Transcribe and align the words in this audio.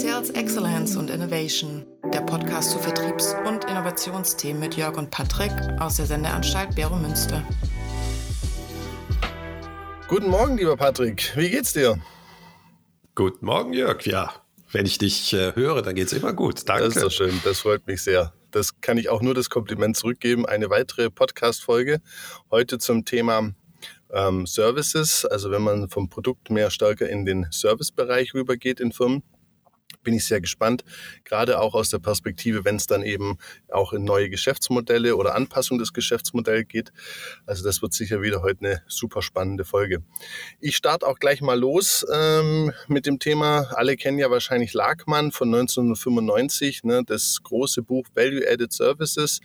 Sales 0.00 0.30
Excellence 0.30 0.94
und 0.94 1.10
Innovation, 1.10 1.84
der 2.14 2.20
Podcast 2.20 2.70
zu 2.70 2.78
Vertriebs- 2.78 3.34
und 3.44 3.64
Innovationsthemen 3.64 4.60
mit 4.60 4.76
Jörg 4.76 4.96
und 4.96 5.10
Patrick 5.10 5.50
aus 5.80 5.96
der 5.96 6.06
Sendeanstalt 6.06 6.76
Bero 6.76 6.94
Münster. 6.94 7.42
Guten 10.06 10.28
Morgen, 10.28 10.56
lieber 10.56 10.76
Patrick. 10.76 11.32
Wie 11.34 11.50
geht's 11.50 11.72
dir? 11.72 11.98
Guten 13.16 13.44
Morgen, 13.44 13.72
Jörg. 13.72 14.06
Ja, 14.06 14.32
wenn 14.70 14.86
ich 14.86 14.98
dich 14.98 15.32
äh, 15.32 15.56
höre, 15.56 15.82
dann 15.82 15.96
geht's 15.96 16.12
immer 16.12 16.32
gut. 16.32 16.68
Danke. 16.68 16.84
Das 16.84 16.94
ist 16.94 17.02
doch 17.02 17.10
schön. 17.10 17.40
Das 17.42 17.58
freut 17.58 17.84
mich 17.88 18.00
sehr. 18.00 18.32
Das 18.52 18.80
kann 18.80 18.98
ich 18.98 19.08
auch 19.08 19.20
nur 19.20 19.34
das 19.34 19.50
Kompliment 19.50 19.96
zurückgeben. 19.96 20.46
Eine 20.46 20.70
weitere 20.70 21.10
Podcast-Folge. 21.10 22.00
Heute 22.52 22.78
zum 22.78 23.04
Thema 23.04 23.50
ähm, 24.12 24.46
Services. 24.46 25.24
Also 25.24 25.50
wenn 25.50 25.62
man 25.62 25.88
vom 25.88 26.08
Produkt 26.08 26.50
mehr 26.50 26.70
stärker 26.70 27.08
in 27.08 27.26
den 27.26 27.48
Servicebereich 27.50 28.32
rübergeht 28.32 28.78
in 28.78 28.92
Firmen 28.92 29.24
bin 30.08 30.14
ich 30.14 30.24
sehr 30.24 30.40
gespannt, 30.40 30.86
gerade 31.24 31.60
auch 31.60 31.74
aus 31.74 31.90
der 31.90 31.98
Perspektive, 31.98 32.64
wenn 32.64 32.76
es 32.76 32.86
dann 32.86 33.02
eben 33.02 33.36
auch 33.70 33.92
in 33.92 34.04
neue 34.04 34.30
Geschäftsmodelle 34.30 35.16
oder 35.16 35.34
Anpassung 35.34 35.76
des 35.78 35.92
Geschäftsmodells 35.92 36.66
geht. 36.66 36.92
Also 37.44 37.62
das 37.62 37.82
wird 37.82 37.92
sicher 37.92 38.22
wieder 38.22 38.40
heute 38.40 38.64
eine 38.64 38.82
super 38.86 39.20
spannende 39.20 39.66
Folge. 39.66 40.02
Ich 40.60 40.78
starte 40.78 41.06
auch 41.06 41.18
gleich 41.18 41.42
mal 41.42 41.58
los 41.58 42.06
ähm, 42.10 42.72
mit 42.86 43.04
dem 43.04 43.18
Thema. 43.18 43.70
Alle 43.74 43.96
kennen 43.96 44.18
ja 44.18 44.30
wahrscheinlich 44.30 44.72
Lagmann 44.72 45.30
von 45.30 45.48
1995, 45.48 46.84
ne, 46.84 47.02
das 47.04 47.42
große 47.42 47.82
Buch 47.82 48.06
Value 48.14 48.50
Added 48.50 48.72
Services, 48.72 49.40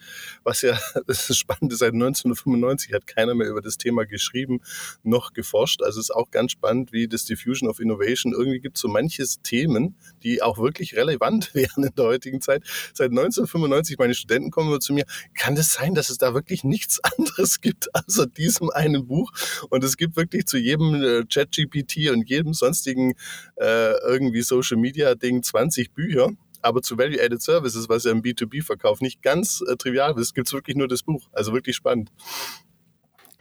was 0.45 0.61
ja, 0.61 0.80
das 1.08 1.30
ist 1.30 1.39
spannend, 1.39 1.77
seit 1.77 1.91
1995 1.91 2.94
hat 2.94 3.05
keiner 3.05 3.36
mehr 3.36 3.50
über 3.50 3.61
das 3.61 3.77
Thema 3.77 4.05
geschrieben 4.05 4.61
noch 5.03 5.34
geforscht. 5.34 5.81
Also 5.81 6.00
es 6.00 6.05
ist 6.05 6.16
auch 6.16 6.31
ganz 6.31 6.53
spannend, 6.53 6.94
wie 6.94 7.09
das 7.09 7.25
Diffusion 7.25 7.70
of 7.70 7.81
Innovation, 7.81 8.31
irgendwie 8.31 8.61
gibt 8.61 8.77
es 8.77 8.81
so 8.81 8.88
manche 8.88 9.25
Themen, 9.41 9.95
die 10.23 10.41
auch 10.41 10.53
auch 10.54 10.59
wirklich 10.59 10.96
relevant 10.96 11.54
wären 11.56 11.84
in 11.84 11.96
der 11.96 12.06
heutigen 12.06 12.42
Zeit. 12.42 12.64
Seit 12.94 13.09
1995, 13.09 13.98
meine 13.98 14.14
Studenten 14.14 14.52
kommen 14.52 14.70
immer 14.70 14.80
zu 14.80 14.94
mir, 14.94 15.06
kann 15.34 15.54
es 15.54 15.64
das 15.64 15.73
sein, 15.73 15.96
dass 15.96 16.09
es 16.09 16.18
da 16.18 16.34
wirklich 16.34 16.64
nichts 16.64 17.00
anderes 17.18 17.62
gibt 17.62 17.90
außer 17.96 18.28
diesem 18.28 18.70
einen 18.70 19.08
Buch? 19.08 19.31
Und 19.70 19.84
es 19.84 19.98
gibt 19.98 20.16
wirklich 20.16 20.46
zu 20.46 20.58
jedem 20.58 20.96
äh, 20.96 21.24
ChatGPT 21.26 22.09
und 22.12 22.30
jedem 22.30 22.54
sonstigen 22.54 23.14
äh, 23.56 23.94
irgendwie 24.06 24.42
Social 24.42 24.78
Media 24.78 25.16
Ding 25.16 25.44
20 25.44 25.94
Bücher. 25.94 26.30
Aber 26.62 26.81
zu 26.81 26.98
Value-Added 26.98 27.42
Services, 27.42 27.90
was 27.90 28.06
ja 28.06 28.12
im 28.12 28.22
B2B-Verkauf 28.22 29.02
nicht 29.02 29.22
ganz 29.22 29.62
äh, 29.68 29.76
trivial 29.76 30.18
ist, 30.18 30.34
gibt 30.34 30.48
es 30.48 30.54
wirklich 30.54 30.78
nur 30.78 30.88
das 30.88 31.04
Buch. 31.04 31.28
Also 31.34 31.54
wirklich 31.54 31.76
spannend. 31.76 32.09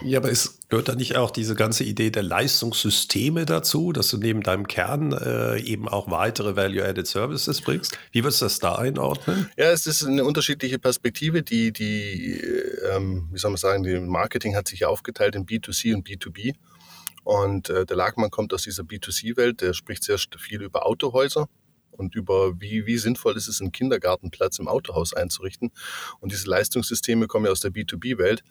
Ja, 0.04 0.18
aber 0.18 0.30
es 0.30 0.58
gehört 0.68 0.88
da 0.88 0.94
nicht 0.94 1.16
auch 1.16 1.30
diese 1.30 1.54
ganze 1.54 1.84
Idee 1.84 2.10
der 2.10 2.22
Leistungssysteme 2.22 3.44
dazu, 3.44 3.92
dass 3.92 4.08
du 4.08 4.18
neben 4.18 4.42
deinem 4.42 4.66
Kern 4.66 5.12
äh, 5.12 5.60
eben 5.60 5.88
auch 5.88 6.10
weitere 6.10 6.56
Value-Added 6.56 7.06
Services 7.06 7.60
bringst? 7.60 7.98
Wie 8.10 8.24
würdest 8.24 8.40
du 8.40 8.46
das 8.46 8.58
da 8.58 8.76
einordnen? 8.76 9.50
Ja, 9.56 9.70
es 9.70 9.86
ist 9.86 10.04
eine 10.04 10.24
unterschiedliche 10.24 10.78
Perspektive. 10.78 11.42
Die, 11.42 11.72
die 11.72 12.40
ähm, 12.90 13.28
wie 13.32 13.38
soll 13.38 13.50
man 13.50 13.58
sagen, 13.58 13.82
die 13.82 13.98
Marketing 13.98 14.56
hat 14.56 14.68
sich 14.68 14.84
aufgeteilt 14.84 15.34
in 15.34 15.46
B2C 15.46 15.94
und 15.94 16.06
B2B. 16.06 16.54
Und 17.24 17.70
äh, 17.70 17.86
der 17.86 17.96
Lagmann 17.96 18.30
kommt 18.30 18.52
aus 18.52 18.62
dieser 18.62 18.82
B2C-Welt, 18.82 19.60
der 19.60 19.74
spricht 19.74 20.02
sehr 20.04 20.18
viel 20.18 20.62
über 20.62 20.86
Autohäuser 20.86 21.48
und 21.92 22.14
über 22.14 22.60
wie, 22.60 22.86
wie 22.86 22.98
sinnvoll 22.98 23.36
ist 23.36 23.48
es, 23.48 23.60
einen 23.60 23.70
Kindergartenplatz 23.70 24.58
im 24.58 24.66
Autohaus 24.66 25.14
einzurichten. 25.14 25.70
Und 26.20 26.32
diese 26.32 26.48
Leistungssysteme 26.48 27.26
kommen 27.26 27.46
ja 27.46 27.52
aus 27.52 27.60
der 27.60 27.70
B2B-Welt. 27.70 28.42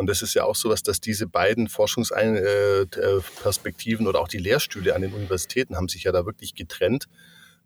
Und 0.00 0.06
das 0.06 0.22
ist 0.22 0.32
ja 0.32 0.44
auch 0.44 0.56
so 0.56 0.70
was, 0.70 0.82
dass 0.82 1.02
diese 1.02 1.26
beiden 1.26 1.68
Forschungsperspektiven 1.68 4.06
oder 4.06 4.22
auch 4.22 4.28
die 4.28 4.38
Lehrstühle 4.38 4.94
an 4.94 5.02
den 5.02 5.12
Universitäten 5.12 5.76
haben 5.76 5.88
sich 5.88 6.04
ja 6.04 6.12
da 6.12 6.24
wirklich 6.24 6.54
getrennt. 6.54 7.04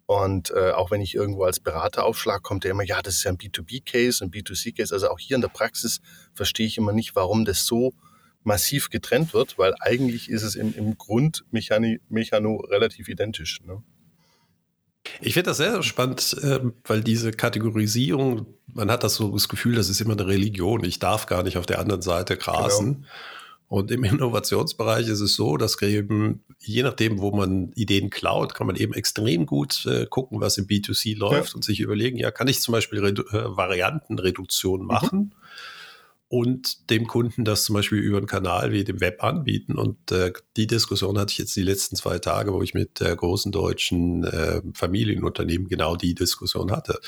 Und 0.07 0.51
äh, 0.51 0.73
auch 0.73 0.91
wenn 0.91 1.01
ich 1.01 1.15
irgendwo 1.15 1.45
als 1.45 1.61
Berater 1.61 2.05
aufschlage, 2.05 2.43
kommt 2.43 2.65
ja 2.65 2.73
immer, 2.73 2.83
ja, 2.83 3.03
das 3.03 3.19
ist 3.19 3.23
ja 3.23 3.31
ein 3.31 3.39
B2B-Case, 3.39 4.25
ein 4.25 4.33
B2C-Case. 4.33 4.93
Also 4.93 5.11
auch 5.11 5.21
hier 5.21 5.37
in 5.37 5.43
der 5.43 5.49
Praxis 5.49 6.01
verstehe 6.33 6.67
ich 6.67 6.77
immer 6.77 6.93
nicht, 6.93 7.15
warum 7.15 7.45
das 7.45 7.67
so 7.67 7.95
massiv 8.43 8.91
getrennt 8.91 9.33
wird, 9.33 9.57
weil 9.57 9.73
eigentlich 9.79 10.29
ist 10.29 10.43
es 10.43 10.57
im, 10.57 10.75
im 10.75 10.99
Grundmechano 10.99 12.57
relativ 12.69 13.09
identisch. 13.09 13.61
Ne? 13.65 13.81
Ich 15.21 15.35
finde 15.35 15.51
das 15.51 15.59
sehr, 15.59 15.73
sehr 15.73 15.83
spannend, 15.83 16.37
ähm, 16.43 16.75
weil 16.85 17.03
diese 17.03 17.33
Kategorisierung, 17.33 18.47
man 18.73 18.91
hat 18.91 19.05
das 19.05 19.15
so 19.15 19.31
das 19.31 19.49
Gefühl, 19.49 19.75
das 19.75 19.89
ist 19.89 20.01
immer 20.01 20.15
eine 20.15 20.27
Religion. 20.27 20.85
Ich 20.85 20.99
darf 20.99 21.27
gar 21.27 21.43
nicht 21.43 21.59
auf 21.59 21.67
der 21.67 21.79
anderen 21.79 22.03
Seite 22.03 22.37
grasen. 22.37 22.95
Genau. 22.95 23.07
Und 23.69 23.91
im 23.91 24.05
Innovationsbereich 24.05 25.09
ist 25.09 25.21
es 25.21 25.35
so, 25.35 25.57
dass 25.57 25.81
eben, 25.83 26.45
je 26.61 26.83
nachdem, 26.83 27.21
wo 27.21 27.33
man 27.33 27.73
Ideen 27.75 28.11
klaut, 28.11 28.55
kann 28.55 28.67
man 28.67 28.77
eben 28.77 28.95
extrem 28.95 29.47
gut 29.47 29.85
äh, 29.87 30.07
gucken, 30.07 30.41
was 30.41 30.59
im 30.59 30.67
B2C 30.67 31.17
läuft 31.17 31.51
ja. 31.51 31.55
und 31.57 31.65
sich 31.65 31.81
überlegen, 31.81 32.17
ja, 32.19 32.31
kann 32.31 32.47
ich 32.47 32.61
zum 32.61 32.73
Beispiel 32.73 33.01
Redu 33.01 33.23
äh, 33.31 33.57
Variantenreduktion 33.57 34.83
mhm. 34.83 34.87
machen? 34.87 35.19
Mhm 35.19 35.44
und 36.35 36.91
dem 36.91 37.07
Kunden 37.07 37.45
das 37.45 37.63
zum 37.63 37.75
Beispiel 37.77 38.01
über 38.01 38.17
einen 38.17 38.27
Kanal 38.27 38.73
wie 38.73 38.83
dem 38.83 39.01
Web 39.01 39.23
anbieten. 39.23 39.79
Und 39.79 40.11
äh, 40.11 40.33
die 40.57 40.67
Diskussion 40.67 41.17
hatte 41.17 41.31
ich 41.31 41.39
jetzt 41.39 41.55
die 41.55 41.63
letzten 41.63 41.95
zwei 41.95 42.19
Tage, 42.19 42.53
wo 42.53 42.61
ich 42.61 42.75
mit 42.75 43.01
äh, 43.01 43.15
großen 43.15 43.53
deutschen 43.53 44.25
äh, 44.25 44.61
Familienunternehmen 44.73 45.69
genau 45.69 45.95
die 45.95 46.17
Diskussion 46.17 46.73
hatte. 46.73 46.99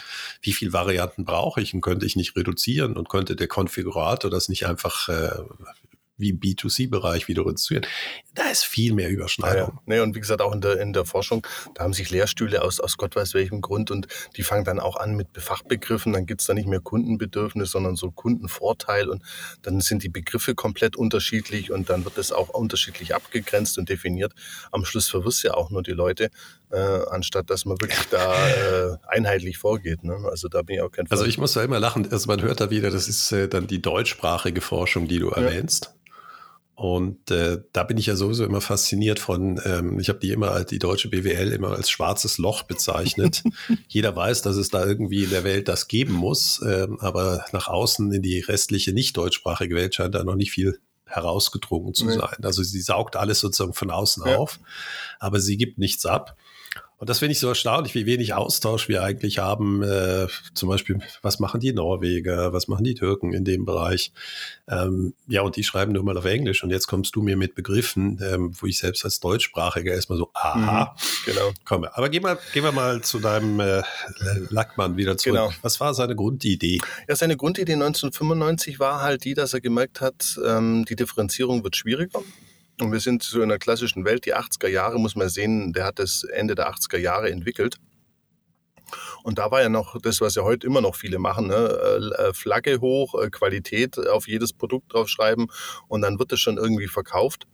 Wie 0.43 0.53
viele 0.53 0.73
Varianten 0.73 1.25
brauche 1.25 1.61
ich 1.61 1.75
und 1.75 1.81
könnte 1.81 2.07
ich 2.07 2.15
nicht 2.15 2.37
reduzieren 2.37 2.97
und 2.97 3.09
könnte 3.09 3.35
der 3.35 3.49
Konfigurator 3.49 4.31
das 4.31 4.49
nicht 4.49 4.65
einfach 4.65 5.09
äh, 5.09 5.43
wie 6.19 6.31
im 6.31 6.41
B2C-Bereich 6.41 7.29
wieder 7.29 7.43
reduzieren. 7.43 7.87
Da 8.35 8.49
ist 8.51 8.65
viel 8.65 8.93
mehr 8.93 9.09
Überschneidung. 9.09 9.69
Ja. 9.69 9.83
Nee, 9.87 10.01
und 10.01 10.15
wie 10.15 10.21
gesagt, 10.21 10.41
auch 10.43 10.53
in 10.53 10.61
der, 10.61 10.81
in 10.81 10.93
der 10.93 11.05
Forschung, 11.05 11.47
da 11.75 11.85
haben 11.85 11.93
sich 11.93 12.11
Lehrstühle 12.11 12.63
aus, 12.63 12.81
aus 12.81 12.97
Gott 12.97 13.17
weiß 13.17 13.35
welchem 13.35 13.61
Grund 13.61 13.91
und 13.91 14.09
die 14.37 14.43
fangen 14.43 14.65
dann 14.65 14.81
auch 14.81 14.97
an 14.97 15.17
mit 15.17 15.29
Fachbegriffen. 15.37 16.13
Dann 16.13 16.27
gibt 16.27 16.41
es 16.41 16.47
da 16.47 16.55
nicht 16.55 16.69
mehr 16.69 16.81
Kundenbedürfnis, 16.81 17.71
sondern 17.71 17.97
so 17.97 18.11
Kundenvorteil 18.11 19.09
und 19.09 19.23
dann 19.63 19.81
sind 19.81 20.03
die 20.03 20.09
Begriffe 20.09 20.55
komplett 20.55 20.97
unterschiedlich 20.97 21.71
und 21.71 21.91
dann 21.91 22.05
wird 22.05 22.19
das 22.19 22.33
auch 22.33 22.49
unterschiedlich 22.51 23.15
abgegrenzt 23.15 23.79
und 23.79 23.89
definiert. 23.89 24.33
Am 24.73 24.85
Schluss 24.85 25.09
verwirrst 25.09 25.43
ja 25.45 25.55
auch 25.55 25.71
nur 25.71 25.83
die 25.83 25.93
Leute, 25.93 26.31
äh, 26.71 26.77
anstatt 26.77 27.51
dass 27.51 27.65
man 27.65 27.81
wirklich 27.81 28.07
da 28.11 28.49
äh, 28.49 28.97
einheitlich 29.07 29.59
vorgeht. 29.59 30.05
Ne? 30.05 30.17
Also 30.31 30.49
da 30.49 30.63
bin 30.63 30.77
ich 30.77 30.83
auch 30.83 30.91
kein 30.91 31.07
Fall. 31.07 31.17
Also 31.17 31.29
ich 31.29 31.39
muss 31.39 31.53
da 31.53 31.63
immer 31.63 31.81
lachen, 31.81 32.11
also 32.11 32.27
man 32.27 32.43
hört 32.43 32.61
da 32.61 32.71
wieder, 32.71 32.91
das 32.91 33.09
ist 33.09 33.33
äh, 33.33 33.49
dann 33.49 33.67
die 33.67 33.81
deutschsprachige 33.81 34.61
Forschung, 34.61 35.09
die 35.09 35.19
du 35.19 35.31
ja. 35.31 35.37
Und 36.77 37.31
äh, 37.31 37.63
da 37.73 37.85
bin 37.85 37.97
ich 37.97 38.05
ja 38.05 38.17
sowieso 38.17 38.45
immer 38.45 38.61
fasziniert 38.61 39.19
von, 39.19 39.59
ähm, 39.65 39.99
ich 39.99 40.11
habe 40.11 40.19
die 40.19 40.31
immer 40.31 40.51
als 40.51 40.69
die 40.69 40.79
deutsche 40.79 41.09
BWL 41.09 41.53
immer 41.53 41.71
als 41.71 41.89
schwarzes 41.89 42.37
Loch 42.37 42.65
bezeichnet. 42.65 43.43
Jeder 43.89 44.15
weiß, 44.15 44.43
dass 44.43 44.57
es 44.57 44.69
da 44.69 44.85
irgendwie 44.85 45.25
in 45.25 45.31
der 45.31 45.43
Welt 45.43 45.69
das 45.69 45.89
geben 45.89 46.13
muss, 46.13 46.61
ähm, 46.67 46.99
aber 47.01 47.47
nach 47.53 47.69
außen 47.69 48.13
in 48.13 48.21
die 48.21 48.41
restliche 48.41 48.93
nicht 48.93 49.17
deutschsprachige 49.17 49.75
Welt 49.75 49.95
scheint 49.95 50.15
da 50.15 50.23
noch 50.23 50.35
nicht 50.35 50.51
viel 50.51 50.79
herausgedrungen 51.07 51.95
zu 51.95 52.05
nee. 52.05 52.13
sein. 52.13 52.37
Also 52.43 52.63
sie 52.63 52.83
saugt 52.83 53.17
alles 53.17 53.41
sozusagen 53.41 53.73
von 53.73 53.91
außen 53.91 54.25
ja. 54.27 54.37
auf, 54.37 54.61
aber 55.19 55.41
sie 55.41 55.57
gibt 55.57 55.79
nichts 55.79 56.05
ab. 56.05 56.37
Und 56.99 57.11
das 57.11 57.19
finde 57.19 57.33
ich 57.33 57.41
so 57.41 57.49
erstaunlich, 57.49 57.95
wie 57.95 58.07
wenig 58.07 58.33
Austausch 58.33 58.89
wir 58.89 59.03
eigentlich 59.03 59.39
haben. 59.39 59.83
Äh, 59.83 60.29
zum 60.55 60.71
Beispiel, 60.71 60.99
was 61.21 61.39
machen 61.41 61.61
die 61.61 61.73
Norweger, 61.73 62.55
was 62.55 62.69
machen 62.69 62.85
die 62.85 62.95
Türken 62.95 63.35
in 63.35 63.45
dem 63.45 63.67
Bereich? 63.67 64.13
Ähm, 64.67 65.13
ja, 65.29 65.43
und 65.43 65.57
die 65.57 65.63
schreiben 65.63 65.93
nur 65.93 66.03
mal 66.05 66.17
auf 66.17 66.25
Englisch. 66.25 66.65
Und 66.65 66.71
jetzt 66.71 66.87
kommst 66.87 67.15
du 67.15 67.23
mir 67.23 67.37
mit 67.37 67.55
Begriffen, 67.55 68.19
ähm, 68.23 68.53
wo 68.59 68.67
ich 68.67 68.79
selbst 68.79 69.05
als 69.05 69.21
Deutschsprachiger 69.21 69.93
erstmal 69.93 70.19
so, 70.19 70.31
aha, 70.33 70.95
mhm, 70.97 71.31
genau. 71.31 71.53
komme. 71.67 71.95
Aber 71.97 72.09
gehen 72.09 72.25
wir, 72.25 72.39
gehen 72.55 72.65
wir 72.65 72.73
mal 72.73 73.03
zu 73.03 73.19
deinem 73.19 73.61
äh, 73.61 73.83
Lackmann 74.49 74.97
wieder 74.97 75.19
zurück. 75.19 75.37
Genau. 75.37 75.53
Was 75.61 75.79
war 75.81 75.93
seine 75.93 76.17
Grundidee? 76.17 76.79
Ja, 77.09 77.15
seine 77.15 77.37
Grundidee 77.37 77.75
1995 77.75 78.81
war 78.81 79.03
halt 79.03 79.25
die, 79.25 79.35
dass 79.35 79.53
er 79.53 79.61
gemerkt 79.61 80.01
hat, 80.01 80.39
ähm, 80.47 80.87
die 80.87 80.97
Differenzierung 80.97 81.63
wird 81.63 81.77
schwieriger. 81.77 82.23
Und 82.81 82.93
wir 82.93 83.01
sind 83.01 83.23
so 83.23 83.41
in 83.41 83.49
der 83.49 83.59
klassischen 83.59 84.05
Welt, 84.05 84.27
die 84.27 84.35
80er 84.35 84.69
Jahre, 84.69 84.99
muss 84.99 85.17
man 85.17 85.29
sehen, 85.29 85.73
der 85.73 85.87
hat 85.87 85.99
das 85.99 86.25
Ende 86.25 86.55
der 86.55 86.71
80er 86.71 86.99
Jahre 86.99 87.31
entwickelt. 87.31 87.79
Und 89.23 89.39
da 89.39 89.51
war 89.51 89.63
ja 89.63 89.69
noch 89.69 90.01
das, 90.01 90.21
was 90.21 90.37
ja 90.37 90.43
heute 90.43 90.67
immer 90.67 90.81
noch 90.81 90.95
viele 90.95 91.19
machen, 91.19 91.49
ne? 91.49 92.13
Äh, 92.19 92.33
Flagge 92.35 92.81
hoch, 92.81 93.21
äh, 93.21 93.31
Qualität 93.31 93.99
auf 93.99 94.29
jedes 94.29 94.53
Produkt 94.53 94.93
draufschreiben 94.93 95.49
und 95.89 96.03
dann 96.03 96.19
wird 96.19 96.33
es 96.33 96.41
schon 96.41 96.59
irgendwie 96.59 96.87
verkauft. 96.87 97.47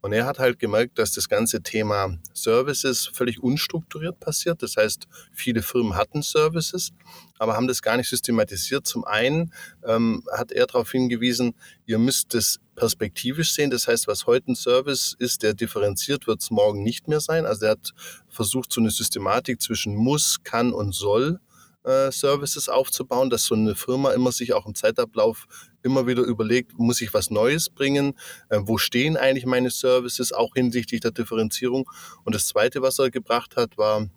Und 0.00 0.12
er 0.12 0.26
hat 0.26 0.38
halt 0.38 0.58
gemerkt, 0.58 0.98
dass 0.98 1.12
das 1.12 1.28
ganze 1.28 1.60
Thema 1.60 2.16
Services 2.32 3.10
völlig 3.12 3.42
unstrukturiert 3.42 4.20
passiert. 4.20 4.62
Das 4.62 4.76
heißt, 4.76 5.08
viele 5.32 5.60
Firmen 5.60 5.96
hatten 5.96 6.22
Services, 6.22 6.92
aber 7.38 7.56
haben 7.56 7.66
das 7.66 7.82
gar 7.82 7.96
nicht 7.96 8.08
systematisiert. 8.08 8.86
Zum 8.86 9.04
einen 9.04 9.52
ähm, 9.84 10.22
hat 10.32 10.52
er 10.52 10.66
darauf 10.66 10.92
hingewiesen, 10.92 11.54
ihr 11.84 11.98
müsst 11.98 12.32
das 12.32 12.60
perspektivisch 12.78 13.52
sehen. 13.52 13.70
Das 13.70 13.88
heißt, 13.88 14.06
was 14.06 14.26
heute 14.26 14.52
ein 14.52 14.56
Service 14.56 15.14
ist, 15.18 15.42
der 15.42 15.54
differenziert, 15.54 16.26
wird 16.26 16.40
es 16.40 16.50
morgen 16.50 16.82
nicht 16.82 17.08
mehr 17.08 17.20
sein. 17.20 17.44
Also 17.44 17.66
er 17.66 17.72
hat 17.72 17.92
versucht, 18.28 18.72
so 18.72 18.80
eine 18.80 18.90
Systematik 18.90 19.60
zwischen 19.60 19.94
muss, 19.94 20.42
kann 20.44 20.72
und 20.72 20.94
soll 20.94 21.40
äh, 21.84 22.10
Services 22.12 22.68
aufzubauen, 22.68 23.30
dass 23.30 23.44
so 23.44 23.54
eine 23.54 23.74
Firma 23.74 24.12
immer 24.12 24.32
sich 24.32 24.52
auch 24.54 24.66
im 24.66 24.74
Zeitablauf 24.74 25.46
immer 25.82 26.06
wieder 26.06 26.22
überlegt, 26.22 26.78
muss 26.78 27.00
ich 27.00 27.12
was 27.12 27.30
Neues 27.30 27.68
bringen? 27.68 28.14
Äh, 28.48 28.60
wo 28.62 28.78
stehen 28.78 29.16
eigentlich 29.16 29.46
meine 29.46 29.70
Services, 29.70 30.32
auch 30.32 30.54
hinsichtlich 30.54 31.00
der 31.00 31.10
Differenzierung? 31.10 31.90
Und 32.24 32.34
das 32.34 32.46
Zweite, 32.46 32.82
was 32.82 32.98
er 32.98 33.10
gebracht 33.10 33.56
hat, 33.56 33.76
war 33.76 34.08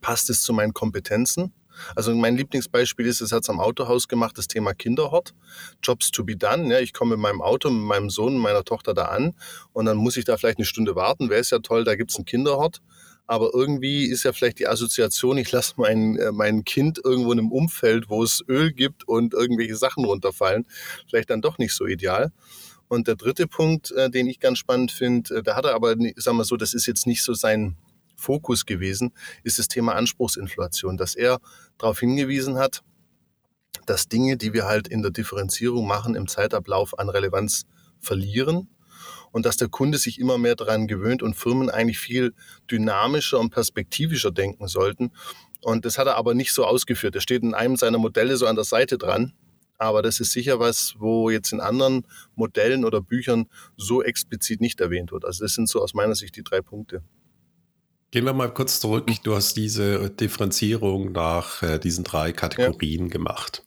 Passt 0.00 0.30
es 0.30 0.42
zu 0.42 0.52
meinen 0.52 0.74
Kompetenzen? 0.74 1.52
Also 1.96 2.14
mein 2.14 2.36
Lieblingsbeispiel 2.36 3.06
ist, 3.06 3.20
es 3.20 3.32
hat 3.32 3.42
es 3.42 3.50
am 3.50 3.60
Autohaus 3.60 4.08
gemacht, 4.08 4.38
das 4.38 4.48
Thema 4.48 4.74
Kinderhort. 4.74 5.34
Jobs 5.82 6.10
to 6.10 6.24
be 6.24 6.36
done. 6.36 6.72
Ja, 6.72 6.80
ich 6.80 6.92
komme 6.92 7.16
mit 7.16 7.20
meinem 7.20 7.42
Auto, 7.42 7.70
mit 7.70 7.84
meinem 7.84 8.10
Sohn 8.10 8.36
meiner 8.36 8.64
Tochter 8.64 8.94
da 8.94 9.06
an 9.06 9.34
und 9.72 9.86
dann 9.86 9.96
muss 9.96 10.16
ich 10.16 10.24
da 10.24 10.36
vielleicht 10.36 10.58
eine 10.58 10.66
Stunde 10.66 10.94
warten. 10.94 11.30
Wäre 11.30 11.40
es 11.40 11.50
ja 11.50 11.58
toll, 11.58 11.84
da 11.84 11.96
gibt 11.96 12.10
es 12.10 12.16
einen 12.16 12.26
Kinderhort. 12.26 12.80
Aber 13.30 13.50
irgendwie 13.52 14.06
ist 14.06 14.22
ja 14.22 14.32
vielleicht 14.32 14.58
die 14.58 14.66
Assoziation, 14.66 15.36
ich 15.36 15.52
lasse 15.52 15.74
mein, 15.76 16.16
äh, 16.16 16.32
mein 16.32 16.64
Kind 16.64 16.98
irgendwo 17.04 17.30
in 17.32 17.38
einem 17.38 17.52
Umfeld, 17.52 18.08
wo 18.08 18.22
es 18.22 18.42
Öl 18.48 18.72
gibt 18.72 19.06
und 19.06 19.34
irgendwelche 19.34 19.76
Sachen 19.76 20.06
runterfallen, 20.06 20.66
vielleicht 21.06 21.28
dann 21.28 21.42
doch 21.42 21.58
nicht 21.58 21.74
so 21.74 21.86
ideal. 21.86 22.32
Und 22.88 23.06
der 23.06 23.16
dritte 23.16 23.46
Punkt, 23.46 23.90
äh, 23.90 24.08
den 24.08 24.28
ich 24.28 24.40
ganz 24.40 24.56
spannend 24.56 24.92
finde, 24.92 25.36
äh, 25.36 25.42
da 25.42 25.56
hat 25.56 25.66
er 25.66 25.74
aber, 25.74 25.94
sagen 26.16 26.38
wir 26.38 26.44
so, 26.44 26.56
das 26.56 26.72
ist 26.72 26.86
jetzt 26.86 27.06
nicht 27.06 27.22
so 27.22 27.34
sein 27.34 27.76
Fokus 28.18 28.66
gewesen, 28.66 29.12
ist 29.44 29.58
das 29.58 29.68
Thema 29.68 29.94
Anspruchsinflation, 29.94 30.96
dass 30.96 31.14
er 31.14 31.38
darauf 31.78 32.00
hingewiesen 32.00 32.58
hat, 32.58 32.82
dass 33.86 34.08
Dinge, 34.08 34.36
die 34.36 34.52
wir 34.52 34.66
halt 34.66 34.88
in 34.88 35.02
der 35.02 35.12
Differenzierung 35.12 35.86
machen, 35.86 36.14
im 36.14 36.26
Zeitablauf 36.26 36.98
an 36.98 37.08
Relevanz 37.08 37.64
verlieren 38.00 38.68
und 39.30 39.46
dass 39.46 39.56
der 39.56 39.68
Kunde 39.68 39.98
sich 39.98 40.18
immer 40.18 40.36
mehr 40.36 40.56
daran 40.56 40.86
gewöhnt 40.86 41.22
und 41.22 41.34
Firmen 41.34 41.70
eigentlich 41.70 41.98
viel 41.98 42.34
dynamischer 42.70 43.38
und 43.38 43.50
perspektivischer 43.50 44.30
denken 44.30 44.68
sollten. 44.68 45.12
Und 45.62 45.84
das 45.84 45.98
hat 45.98 46.06
er 46.06 46.16
aber 46.16 46.34
nicht 46.34 46.52
so 46.52 46.64
ausgeführt. 46.64 47.14
Er 47.14 47.20
steht 47.20 47.42
in 47.42 47.54
einem 47.54 47.76
seiner 47.76 47.98
Modelle 47.98 48.36
so 48.36 48.46
an 48.46 48.56
der 48.56 48.64
Seite 48.64 48.98
dran. 48.98 49.32
Aber 49.80 50.02
das 50.02 50.18
ist 50.18 50.32
sicher 50.32 50.58
was, 50.58 50.96
wo 50.98 51.30
jetzt 51.30 51.52
in 51.52 51.60
anderen 51.60 52.04
Modellen 52.34 52.84
oder 52.84 53.00
Büchern 53.00 53.46
so 53.76 54.02
explizit 54.02 54.60
nicht 54.60 54.80
erwähnt 54.80 55.12
wird. 55.12 55.24
Also 55.24 55.44
das 55.44 55.54
sind 55.54 55.68
so 55.68 55.80
aus 55.80 55.94
meiner 55.94 56.16
Sicht 56.16 56.34
die 56.34 56.42
drei 56.42 56.60
Punkte. 56.60 57.02
Gehen 58.10 58.24
wir 58.24 58.32
mal 58.32 58.52
kurz 58.52 58.80
zurück. 58.80 59.10
Du 59.22 59.34
hast 59.34 59.54
diese 59.54 60.08
Differenzierung 60.08 61.12
nach 61.12 61.62
äh, 61.62 61.78
diesen 61.78 62.04
drei 62.04 62.32
Kategorien 62.32 63.06
ja. 63.06 63.12
gemacht. 63.12 63.62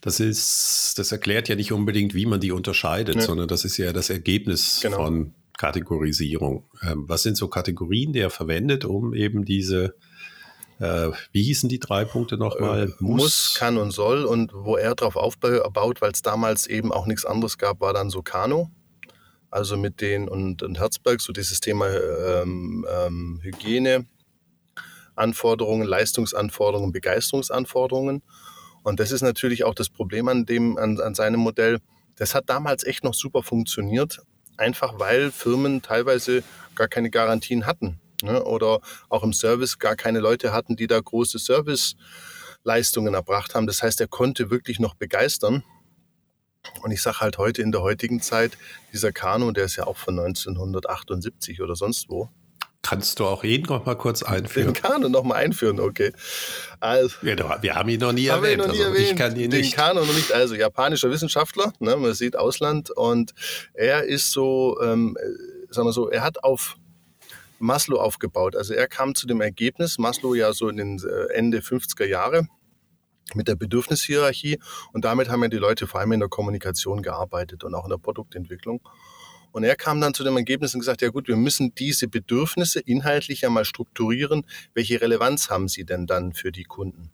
Das 0.00 0.18
ist, 0.18 0.94
das 0.96 1.12
erklärt 1.12 1.48
ja 1.48 1.54
nicht 1.54 1.72
unbedingt, 1.72 2.12
wie 2.12 2.26
man 2.26 2.40
die 2.40 2.50
unterscheidet, 2.50 3.16
ja. 3.16 3.20
sondern 3.20 3.46
das 3.46 3.64
ist 3.64 3.76
ja 3.76 3.92
das 3.92 4.10
Ergebnis 4.10 4.80
genau. 4.82 4.96
von 4.96 5.34
Kategorisierung. 5.56 6.64
Ähm, 6.82 7.04
was 7.08 7.22
sind 7.22 7.36
so 7.36 7.46
Kategorien, 7.46 8.12
die 8.12 8.20
er 8.20 8.30
verwendet, 8.30 8.84
um 8.84 9.14
eben 9.14 9.44
diese, 9.44 9.94
äh, 10.80 11.10
wie 11.30 11.44
hießen 11.44 11.68
die 11.68 11.78
drei 11.78 12.04
Punkte 12.04 12.36
nochmal? 12.36 12.88
Äh, 12.88 12.92
muss, 12.98 13.22
muss, 13.22 13.54
kann 13.56 13.76
und 13.76 13.92
soll. 13.92 14.24
Und 14.24 14.52
wo 14.54 14.76
er 14.76 14.96
darauf 14.96 15.14
aufbaut, 15.14 16.00
weil 16.00 16.10
es 16.10 16.22
damals 16.22 16.66
eben 16.66 16.92
auch 16.92 17.06
nichts 17.06 17.24
anderes 17.24 17.58
gab, 17.58 17.80
war 17.80 17.92
dann 17.92 18.10
so 18.10 18.22
Kano 18.22 18.70
also 19.50 19.76
mit 19.76 20.00
den 20.00 20.28
und, 20.28 20.62
und 20.62 20.78
Herzberg, 20.78 21.20
so 21.20 21.32
dieses 21.32 21.60
Thema 21.60 21.88
ähm, 21.88 22.86
ähm, 22.90 23.40
Hygiene. 23.42 24.06
Anforderungen, 25.18 25.86
Leistungsanforderungen, 25.86 26.92
Begeisterungsanforderungen. 26.92 28.22
Und 28.82 29.00
das 29.00 29.12
ist 29.12 29.22
natürlich 29.22 29.64
auch 29.64 29.74
das 29.74 29.90
Problem 29.90 30.28
an 30.28 30.46
dem, 30.46 30.78
an, 30.78 31.00
an 31.00 31.14
seinem 31.14 31.40
Modell. 31.40 31.78
Das 32.16 32.34
hat 32.34 32.48
damals 32.48 32.84
echt 32.84 33.04
noch 33.04 33.14
super 33.14 33.42
funktioniert, 33.42 34.20
einfach 34.56 34.98
weil 34.98 35.30
Firmen 35.30 35.82
teilweise 35.82 36.42
gar 36.74 36.88
keine 36.88 37.10
Garantien 37.10 37.66
hatten. 37.66 38.00
Ne? 38.22 38.42
Oder 38.44 38.80
auch 39.08 39.22
im 39.22 39.32
Service 39.32 39.78
gar 39.78 39.96
keine 39.96 40.20
Leute 40.20 40.52
hatten, 40.52 40.76
die 40.76 40.86
da 40.86 40.98
große 40.98 41.38
Serviceleistungen 41.38 43.14
erbracht 43.14 43.54
haben. 43.54 43.66
Das 43.66 43.82
heißt, 43.82 44.00
er 44.00 44.08
konnte 44.08 44.50
wirklich 44.50 44.80
noch 44.80 44.94
begeistern. 44.94 45.62
Und 46.82 46.90
ich 46.90 47.02
sage 47.02 47.20
halt 47.20 47.38
heute 47.38 47.62
in 47.62 47.72
der 47.72 47.82
heutigen 47.82 48.20
Zeit, 48.20 48.56
dieser 48.92 49.12
Kanu, 49.12 49.52
der 49.52 49.64
ist 49.64 49.76
ja 49.76 49.86
auch 49.86 49.96
von 49.96 50.18
1978 50.18 51.60
oder 51.60 51.76
sonst 51.76 52.08
wo. 52.08 52.28
Kannst 52.82 53.18
du 53.18 53.26
auch 53.26 53.44
ihn 53.44 53.62
noch 53.64 53.84
mal 53.84 53.96
kurz 53.96 54.22
einführen? 54.22 54.72
Den 54.72 54.82
Kanu 54.82 55.08
noch 55.08 55.24
mal 55.24 55.34
einführen, 55.34 55.80
okay. 55.80 56.12
Also, 56.80 57.16
ja, 57.22 57.62
wir 57.62 57.74
haben 57.74 57.88
ihn 57.88 58.00
noch 58.00 58.12
nie 58.12 58.26
erwähnt. 58.26 58.58
Noch 58.58 58.66
nie 58.66 58.78
also 58.78 58.84
erwähnt. 58.84 59.10
Ich 59.10 59.16
kann 59.16 59.36
ihn 59.36 59.50
nicht. 59.50 59.72
Den 59.72 59.76
Kanu 59.76 60.00
noch 60.00 60.14
nicht. 60.14 60.32
Also 60.32 60.54
japanischer 60.54 61.10
Wissenschaftler, 61.10 61.72
ne, 61.80 61.96
man 61.96 62.14
sieht 62.14 62.36
Ausland 62.36 62.90
und 62.90 63.34
er 63.74 64.04
ist 64.04 64.30
so, 64.30 64.78
ähm, 64.82 65.18
sagen 65.70 65.88
wir 65.88 65.92
so, 65.92 66.08
er 66.08 66.22
hat 66.22 66.44
auf 66.44 66.76
Maslow 67.58 67.98
aufgebaut. 67.98 68.56
Also 68.56 68.74
er 68.74 68.86
kam 68.86 69.14
zu 69.14 69.26
dem 69.26 69.40
Ergebnis, 69.40 69.98
Maslow 69.98 70.34
ja 70.34 70.52
so 70.52 70.68
in 70.68 70.76
den 70.76 70.98
äh, 70.98 71.32
Ende 71.34 71.58
50er 71.58 72.06
Jahre, 72.06 72.46
mit 73.34 73.48
der 73.48 73.56
Bedürfnishierarchie. 73.56 74.58
Und 74.92 75.04
damit 75.04 75.28
haben 75.28 75.42
ja 75.42 75.48
die 75.48 75.56
Leute 75.56 75.86
vor 75.86 76.00
allem 76.00 76.12
in 76.12 76.20
der 76.20 76.28
Kommunikation 76.28 77.02
gearbeitet 77.02 77.64
und 77.64 77.74
auch 77.74 77.84
in 77.84 77.90
der 77.90 77.98
Produktentwicklung. 77.98 78.80
Und 79.52 79.64
er 79.64 79.76
kam 79.76 80.00
dann 80.00 80.14
zu 80.14 80.24
dem 80.24 80.36
Ergebnis 80.36 80.74
und 80.74 80.80
gesagt, 80.80 81.02
ja 81.02 81.08
gut, 81.08 81.28
wir 81.28 81.36
müssen 81.36 81.74
diese 81.74 82.06
Bedürfnisse 82.08 82.80
inhaltlich 82.80 83.40
ja 83.42 83.50
mal 83.50 83.64
strukturieren. 83.64 84.44
Welche 84.74 85.00
Relevanz 85.00 85.50
haben 85.50 85.68
sie 85.68 85.84
denn 85.84 86.06
dann 86.06 86.32
für 86.32 86.52
die 86.52 86.64
Kunden? 86.64 87.10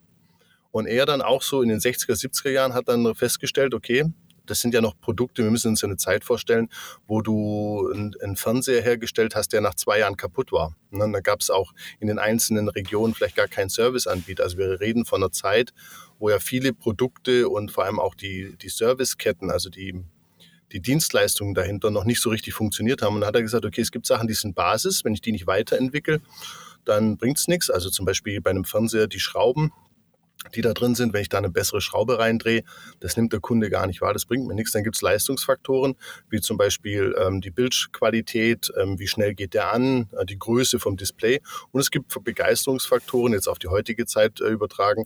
Und 0.71 0.87
er 0.87 1.07
dann 1.07 1.23
auch 1.23 1.43
so 1.43 1.63
in 1.63 1.69
den 1.69 1.79
60er, 1.79 2.21
70er 2.21 2.51
Jahren 2.51 2.75
hat 2.75 2.89
dann 2.89 3.15
festgestellt, 3.15 3.75
okay, 3.75 4.07
das 4.47 4.61
sind 4.61 4.75
ja 4.75 4.81
noch 4.81 4.99
Produkte, 5.01 5.43
wir 5.43 5.51
müssen 5.51 5.69
uns 5.69 5.81
ja 5.81 5.89
eine 5.89 5.97
Zeit 5.97 6.25
vorstellen, 6.25 6.69
wo 7.07 7.23
du 7.23 7.91
einen 7.93 8.37
Fernseher 8.37 8.83
hergestellt 8.83 9.35
hast, 9.35 9.53
der 9.53 9.61
nach 9.61 9.75
zwei 9.75 9.99
Jahren 9.99 10.17
kaputt 10.17 10.53
war. 10.53 10.75
Und 10.91 10.99
ne, 10.99 11.11
da 11.13 11.21
gab 11.21 11.41
es 11.41 11.51
auch 11.51 11.73
in 12.01 12.09
den 12.09 12.19
einzelnen 12.19 12.69
Regionen 12.69 13.15
vielleicht 13.15 13.37
gar 13.37 13.49
keinen 13.49 13.69
Serviceanbieter. 13.69 14.43
Also 14.43 14.59
wir 14.59 14.81
reden 14.81 15.05
von 15.05 15.23
einer 15.23 15.33
Zeit, 15.33 15.73
wo 16.19 16.31
ja 16.31 16.39
viele 16.39 16.73
Produkte 16.73 17.49
und 17.49 17.71
vor 17.71 17.85
allem 17.85 17.99
auch 17.99 18.15
die, 18.15 18.57
die 18.61 18.69
Serviceketten, 18.69 19.51
also 19.51 19.71
die, 19.71 20.05
die 20.73 20.81
Dienstleistungen 20.81 21.55
dahinter 21.55 21.91
noch 21.91 22.05
nicht 22.05 22.21
so 22.21 22.31
richtig 22.31 22.55
funktioniert 22.55 23.03
haben. 23.03 23.15
Und 23.15 23.23
da 23.23 23.29
hat 23.29 23.35
er 23.37 23.43
gesagt, 23.43 23.65
okay, 23.65 23.81
es 23.81 23.91
gibt 23.91 24.07
Sachen, 24.07 24.29
die 24.29 24.35
sind 24.35 24.55
Basis, 24.55 25.05
wenn 25.05 25.15
ich 25.15 25.21
die 25.21 25.33
nicht 25.33 25.47
weiterentwickle, 25.47 26.21
dann 26.85 27.17
bringt 27.17 27.39
es 27.39 27.49
nichts. 27.49 27.71
Also 27.71 27.91
zum 27.91 28.05
Beispiel 28.05 28.41
bei 28.41 28.51
einem 28.51 28.65
Fernseher 28.65 29.07
die 29.07 29.21
Schrauben, 29.21 29.73
die 30.55 30.61
da 30.61 30.73
drin 30.75 30.95
sind, 30.95 31.13
wenn 31.13 31.23
ich 31.23 31.29
da 31.29 31.39
eine 31.39 31.51
bessere 31.51 31.81
Schraube 31.81 32.19
reindrehe, 32.19 32.63
das 33.01 33.17
nimmt 33.17 33.33
der 33.33 33.41
Kunde 33.41 33.71
gar 33.71 33.87
nicht 33.87 34.01
wahr, 34.01 34.13
das 34.13 34.27
bringt 34.27 34.47
mir 34.47 34.55
nichts. 34.55 34.73
Dann 34.73 34.85
gibt 34.85 34.97
es 34.97 35.03
Leistungsfaktoren, 35.03 35.95
wie 36.29 36.41
zum 36.41 36.57
Beispiel 36.57 37.15
ähm, 37.19 37.41
die 37.41 37.51
Bildqualität, 37.51 38.73
ähm, 38.81 38.99
wie 38.99 39.07
schnell 39.07 39.35
geht 39.35 39.55
der 39.55 39.73
an, 39.73 40.09
äh, 40.13 40.25
die 40.27 40.39
Größe 40.39 40.79
vom 40.79 40.97
Display. 40.97 41.41
Und 41.73 41.81
es 41.81 41.91
gibt 41.91 42.13
Begeisterungsfaktoren, 42.23 43.33
jetzt 43.33 43.49
auf 43.49 43.59
die 43.59 43.69
heutige 43.69 44.07
Zeit 44.07 44.41
äh, 44.41 44.49
übertragen. 44.49 45.05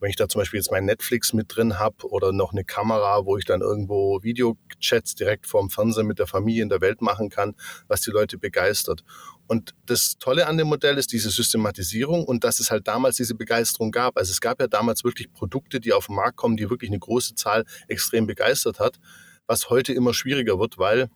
Wenn 0.00 0.10
ich 0.10 0.16
da 0.16 0.28
zum 0.28 0.40
Beispiel 0.40 0.58
jetzt 0.58 0.70
mein 0.70 0.84
Netflix 0.84 1.32
mit 1.32 1.54
drin 1.54 1.78
habe 1.78 2.08
oder 2.08 2.32
noch 2.32 2.52
eine 2.52 2.64
Kamera, 2.64 3.24
wo 3.24 3.36
ich 3.36 3.44
dann 3.44 3.60
irgendwo 3.60 4.22
Videochats 4.22 5.14
direkt 5.14 5.46
vorm 5.46 5.70
Fernseher 5.70 6.04
mit 6.04 6.18
der 6.18 6.26
Familie 6.26 6.62
in 6.62 6.68
der 6.68 6.80
Welt 6.80 7.00
machen 7.00 7.28
kann, 7.28 7.54
was 7.88 8.02
die 8.02 8.10
Leute 8.10 8.38
begeistert. 8.38 9.04
Und 9.50 9.74
das 9.84 10.16
Tolle 10.16 10.46
an 10.46 10.58
dem 10.58 10.68
Modell 10.68 10.96
ist 10.96 11.10
diese 11.10 11.28
Systematisierung 11.28 12.24
und 12.24 12.44
dass 12.44 12.60
es 12.60 12.70
halt 12.70 12.86
damals 12.86 13.16
diese 13.16 13.34
Begeisterung 13.34 13.90
gab. 13.90 14.16
Also 14.16 14.30
es 14.30 14.40
gab 14.40 14.60
ja 14.60 14.68
damals 14.68 15.02
wirklich 15.02 15.32
Produkte, 15.32 15.80
die 15.80 15.92
auf 15.92 16.06
den 16.06 16.14
Markt 16.14 16.36
kommen, 16.36 16.56
die 16.56 16.70
wirklich 16.70 16.88
eine 16.88 17.00
große 17.00 17.34
Zahl 17.34 17.64
extrem 17.88 18.28
begeistert 18.28 18.78
hat, 18.78 19.00
was 19.48 19.68
heute 19.68 19.92
immer 19.92 20.14
schwieriger 20.14 20.60
wird, 20.60 20.78
weil 20.78 21.10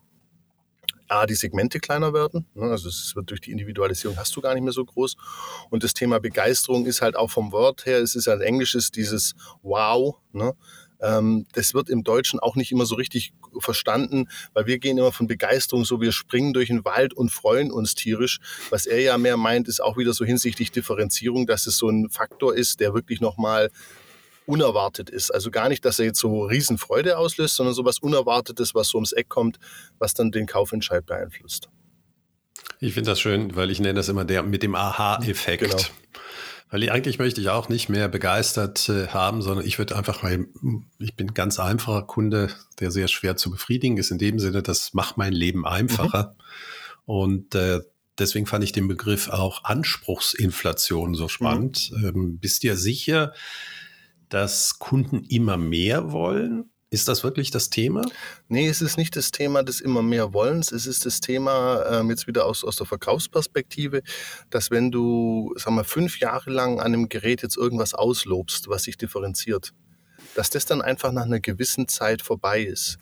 A, 1.07 1.27
die 1.27 1.37
Segmente 1.37 1.79
kleiner 1.79 2.13
werden. 2.13 2.45
Ne, 2.55 2.65
also 2.65 2.89
es 2.89 3.15
wird 3.15 3.31
durch 3.31 3.41
die 3.41 3.53
Individualisierung 3.53 4.17
hast 4.17 4.35
du 4.35 4.41
gar 4.41 4.55
nicht 4.55 4.65
mehr 4.65 4.73
so 4.73 4.85
groß. 4.85 5.15
Und 5.71 5.85
das 5.85 5.95
Thema 5.95 6.19
Begeisterung 6.19 6.87
ist 6.87 7.03
halt 7.03 7.15
auch 7.15 7.31
vom 7.31 7.53
Wort 7.53 7.87
her, 7.87 7.99
es 7.99 8.17
ist 8.17 8.27
ein 8.27 8.41
englisches, 8.41 8.91
dieses 8.91 9.35
Wow. 9.63 10.17
Ne? 10.33 10.55
Ähm, 11.05 11.47
das 11.53 11.75
wird 11.75 11.91
im 11.91 12.03
Deutschen 12.03 12.41
auch 12.41 12.57
nicht 12.57 12.73
immer 12.73 12.87
so 12.87 12.95
richtig 12.95 13.33
verstanden, 13.59 14.29
weil 14.55 14.67
wir 14.67 14.79
gehen 14.79 14.97
immer 14.97 15.13
von 15.13 15.27
Begeisterung 15.27 15.85
so, 15.85 16.01
wir 16.01 16.13
springen 16.13 16.55
durch 16.55 16.69
den 16.69 16.85
Wald 16.85 17.13
und 17.13 17.31
freuen 17.31 17.71
uns 17.71 17.95
tierisch. 17.95 18.39
Was 18.71 18.87
er 18.87 19.01
ja 19.01 19.19
mehr 19.19 19.37
meint, 19.37 19.69
ist 19.69 19.81
auch 19.81 19.99
wieder 19.99 20.15
so 20.15 20.25
hinsichtlich 20.25 20.73
Differenzierung, 20.73 21.47
dass 21.47 21.67
es 21.67 21.77
so 21.77 21.89
ein 21.89 22.09
Faktor 22.09 22.55
ist, 22.55 22.81
der 22.81 22.95
wirklich 22.95 23.21
nochmal 23.21 23.71
unerwartet 24.47 25.11
ist. 25.11 25.31
Also 25.31 25.51
gar 25.51 25.69
nicht, 25.69 25.85
dass 25.85 25.99
er 25.99 26.07
jetzt 26.07 26.21
so 26.21 26.45
Riesenfreude 26.45 27.19
auslöst, 27.19 27.57
sondern 27.57 27.75
so 27.75 27.85
was 27.85 27.99
Unerwartetes, 27.99 28.75
was 28.75 28.89
so 28.89 28.99
ums 28.99 29.13
Eck 29.13 29.29
kommt, 29.29 29.59
was 29.99 30.15
dann 30.15 30.31
den 30.33 30.47
Kaufentscheid 30.47 31.05
beeinflusst. 31.05 31.69
Ich 32.81 32.95
finde 32.95 33.11
das 33.11 33.21
schön, 33.21 33.57
weil 33.57 33.71
ich 33.71 33.81
nenne 33.81 33.95
das 33.95 34.09
immer 34.09 34.25
der 34.25 34.43
mit 34.43 34.63
dem 34.63 34.75
Aha-Effekt. 34.75 35.63
Genau. 35.63 35.83
Weil 36.75 36.91
eigentlich 36.91 37.21
möchte 37.21 37.41
ich 37.41 37.51
auch 37.51 37.69
nicht 37.69 37.89
mehr 37.89 38.09
begeistert 38.09 38.89
äh, 38.89 39.07
haben, 39.07 39.43
sondern 39.43 39.65
ich 39.65 39.79
würde 39.79 39.95
einfach, 39.95 40.25
weil 40.25 40.49
ich 40.99 41.15
bin 41.15 41.33
ganz 41.33 41.61
einfacher 41.61 42.03
Kunde, 42.03 42.51
der 42.81 42.91
sehr 42.91 43.07
schwer 43.07 43.37
zu 43.37 43.53
befriedigen 43.53 43.97
ist, 43.97 44.11
in 44.11 44.19
dem 44.19 44.41
Sinne, 44.41 44.61
das 44.61 44.93
macht 44.93 45.17
mein 45.17 45.33
Leben 45.33 45.65
einfacher. 45.65 46.35
Mhm. 46.37 47.05
Und 47.05 47.55
äh, 47.55 47.79
deswegen 48.19 48.47
fand 48.47 48.65
ich 48.65 48.73
den 48.73 48.89
Begriff 48.89 49.29
auch 49.29 49.63
Anspruchsinflation 49.63 51.15
so 51.15 51.29
spannend. 51.29 51.93
Mhm. 51.93 52.07
Ähm, 52.09 52.39
bist 52.41 52.65
du 52.65 52.67
ja 52.67 52.75
sicher, 52.75 53.35
dass 54.29 54.81
Kunden 54.81 55.23
immer 55.23 55.57
mehr 55.57 56.11
wollen? 56.11 56.73
Ist 56.95 57.09
das 57.09 57.25
wirklich 57.25 57.51
das 57.51 57.71
Thema? 57.71 58.03
Nee, 58.47 58.69
es 58.69 58.81
ist 58.81 58.97
nicht 58.99 59.17
das 59.17 59.33
Thema 59.33 59.65
des 59.65 59.81
immer 59.81 60.01
mehr 60.01 60.33
Wollens. 60.33 60.71
Es 60.71 60.87
ist 60.87 61.05
das 61.05 61.19
Thema, 61.19 61.85
ähm, 61.91 62.09
jetzt 62.09 62.29
wieder 62.29 62.47
aus, 62.47 62.63
aus 62.63 62.77
der 62.77 62.87
Verkaufsperspektive, 62.87 64.03
dass 64.49 64.71
wenn 64.71 64.93
du, 64.93 65.53
sag 65.57 65.73
mal, 65.73 65.83
fünf 65.83 66.21
Jahre 66.21 66.53
lang 66.53 66.79
an 66.79 66.95
einem 66.95 67.09
Gerät 67.09 67.43
jetzt 67.43 67.57
irgendwas 67.57 67.95
auslobst, 67.95 68.69
was 68.69 68.85
sich 68.85 68.97
differenziert, 68.97 69.73
dass 70.37 70.51
das 70.51 70.67
dann 70.67 70.83
einfach 70.83 71.11
nach 71.11 71.25
einer 71.25 71.41
gewissen 71.41 71.89
Zeit 71.89 72.23
vorbei 72.23 72.63
ist. 72.63 72.99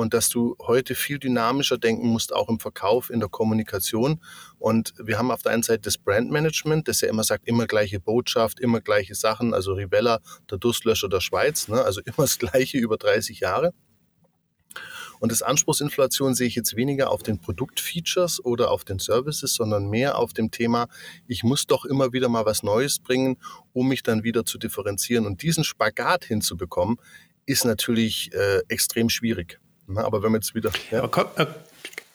Und 0.00 0.14
dass 0.14 0.30
du 0.30 0.56
heute 0.60 0.94
viel 0.94 1.18
dynamischer 1.18 1.76
denken 1.76 2.08
musst, 2.08 2.32
auch 2.32 2.48
im 2.48 2.58
Verkauf, 2.58 3.10
in 3.10 3.20
der 3.20 3.28
Kommunikation. 3.28 4.20
Und 4.58 4.94
wir 4.96 5.18
haben 5.18 5.30
auf 5.30 5.42
der 5.42 5.52
einen 5.52 5.62
Seite 5.62 5.82
das 5.82 5.98
Brandmanagement, 5.98 6.88
das 6.88 7.02
ja 7.02 7.08
immer 7.08 7.22
sagt, 7.22 7.46
immer 7.46 7.66
gleiche 7.66 8.00
Botschaft, 8.00 8.60
immer 8.60 8.80
gleiche 8.80 9.14
Sachen, 9.14 9.52
also 9.52 9.74
Rivella, 9.74 10.20
der 10.50 10.56
Durstlöscher 10.56 11.10
der 11.10 11.20
Schweiz, 11.20 11.68
ne? 11.68 11.82
also 11.82 12.00
immer 12.04 12.16
das 12.16 12.38
Gleiche 12.38 12.78
über 12.78 12.96
30 12.96 13.40
Jahre. 13.40 13.74
Und 15.18 15.32
das 15.32 15.42
Anspruchsinflation 15.42 16.34
sehe 16.34 16.46
ich 16.46 16.54
jetzt 16.54 16.76
weniger 16.76 17.10
auf 17.10 17.22
den 17.22 17.38
Produktfeatures 17.38 18.42
oder 18.42 18.70
auf 18.70 18.84
den 18.84 18.98
Services, 18.98 19.52
sondern 19.52 19.90
mehr 19.90 20.16
auf 20.16 20.32
dem 20.32 20.50
Thema, 20.50 20.88
ich 21.26 21.42
muss 21.42 21.66
doch 21.66 21.84
immer 21.84 22.14
wieder 22.14 22.30
mal 22.30 22.46
was 22.46 22.62
Neues 22.62 23.00
bringen, 23.00 23.36
um 23.74 23.88
mich 23.88 24.02
dann 24.02 24.24
wieder 24.24 24.46
zu 24.46 24.56
differenzieren. 24.56 25.26
Und 25.26 25.42
diesen 25.42 25.62
Spagat 25.62 26.24
hinzubekommen, 26.24 26.96
ist 27.50 27.64
natürlich 27.64 28.32
äh, 28.32 28.62
extrem 28.68 29.08
schwierig. 29.08 29.59
Aber 29.96 30.22
wenn 30.22 30.32
wir 30.32 30.38
jetzt 30.38 30.54
wieder. 30.54 30.70
Ja. 30.90 30.98
Aber, 30.98 31.08
komm, 31.08 31.26
äh, 31.36 31.46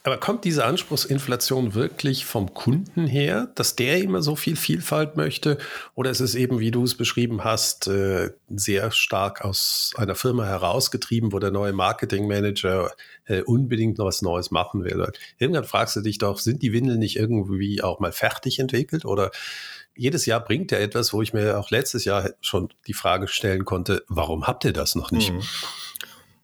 aber 0.05 0.17
kommt 0.17 0.45
diese 0.45 0.65
Anspruchsinflation 0.65 1.73
wirklich 1.73 2.25
vom 2.25 2.53
Kunden 2.53 3.07
her, 3.07 3.49
dass 3.55 3.75
der 3.75 4.03
immer 4.03 4.21
so 4.21 4.35
viel 4.35 4.55
Vielfalt 4.55 5.17
möchte? 5.17 5.57
Oder 5.95 6.11
ist 6.11 6.19
es 6.19 6.35
eben, 6.35 6.59
wie 6.59 6.69
du 6.69 6.83
es 6.83 6.95
beschrieben 6.95 7.43
hast, 7.43 7.87
äh, 7.87 8.29
sehr 8.55 8.91
stark 8.91 9.43
aus 9.43 9.93
einer 9.97 10.13
Firma 10.13 10.45
herausgetrieben, 10.45 11.31
wo 11.31 11.39
der 11.39 11.49
neue 11.49 11.73
Marketingmanager 11.73 12.91
äh, 13.25 13.41
unbedingt 13.41 13.97
noch 13.97 14.05
was 14.05 14.21
Neues 14.21 14.51
machen 14.51 14.83
will? 14.83 15.11
Irgendwann 15.39 15.63
fragst 15.63 15.95
du 15.95 16.01
dich 16.01 16.19
doch, 16.19 16.37
sind 16.37 16.61
die 16.61 16.71
Windeln 16.71 16.99
nicht 16.99 17.15
irgendwie 17.15 17.81
auch 17.81 17.99
mal 17.99 18.11
fertig 18.11 18.59
entwickelt? 18.59 19.05
Oder 19.05 19.31
jedes 19.95 20.27
Jahr 20.27 20.39
bringt 20.39 20.71
er 20.71 20.81
etwas, 20.81 21.13
wo 21.13 21.23
ich 21.23 21.33
mir 21.33 21.57
auch 21.57 21.71
letztes 21.71 22.05
Jahr 22.05 22.29
schon 22.41 22.69
die 22.85 22.93
Frage 22.93 23.27
stellen 23.27 23.65
konnte, 23.65 24.03
warum 24.07 24.45
habt 24.45 24.65
ihr 24.65 24.73
das 24.73 24.93
noch 24.93 25.09
nicht? 25.09 25.33
Mhm. 25.33 25.41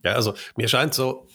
Ja, 0.03 0.13
also 0.13 0.33
mir 0.55 0.67
scheint 0.67 0.93
so, 0.93 1.27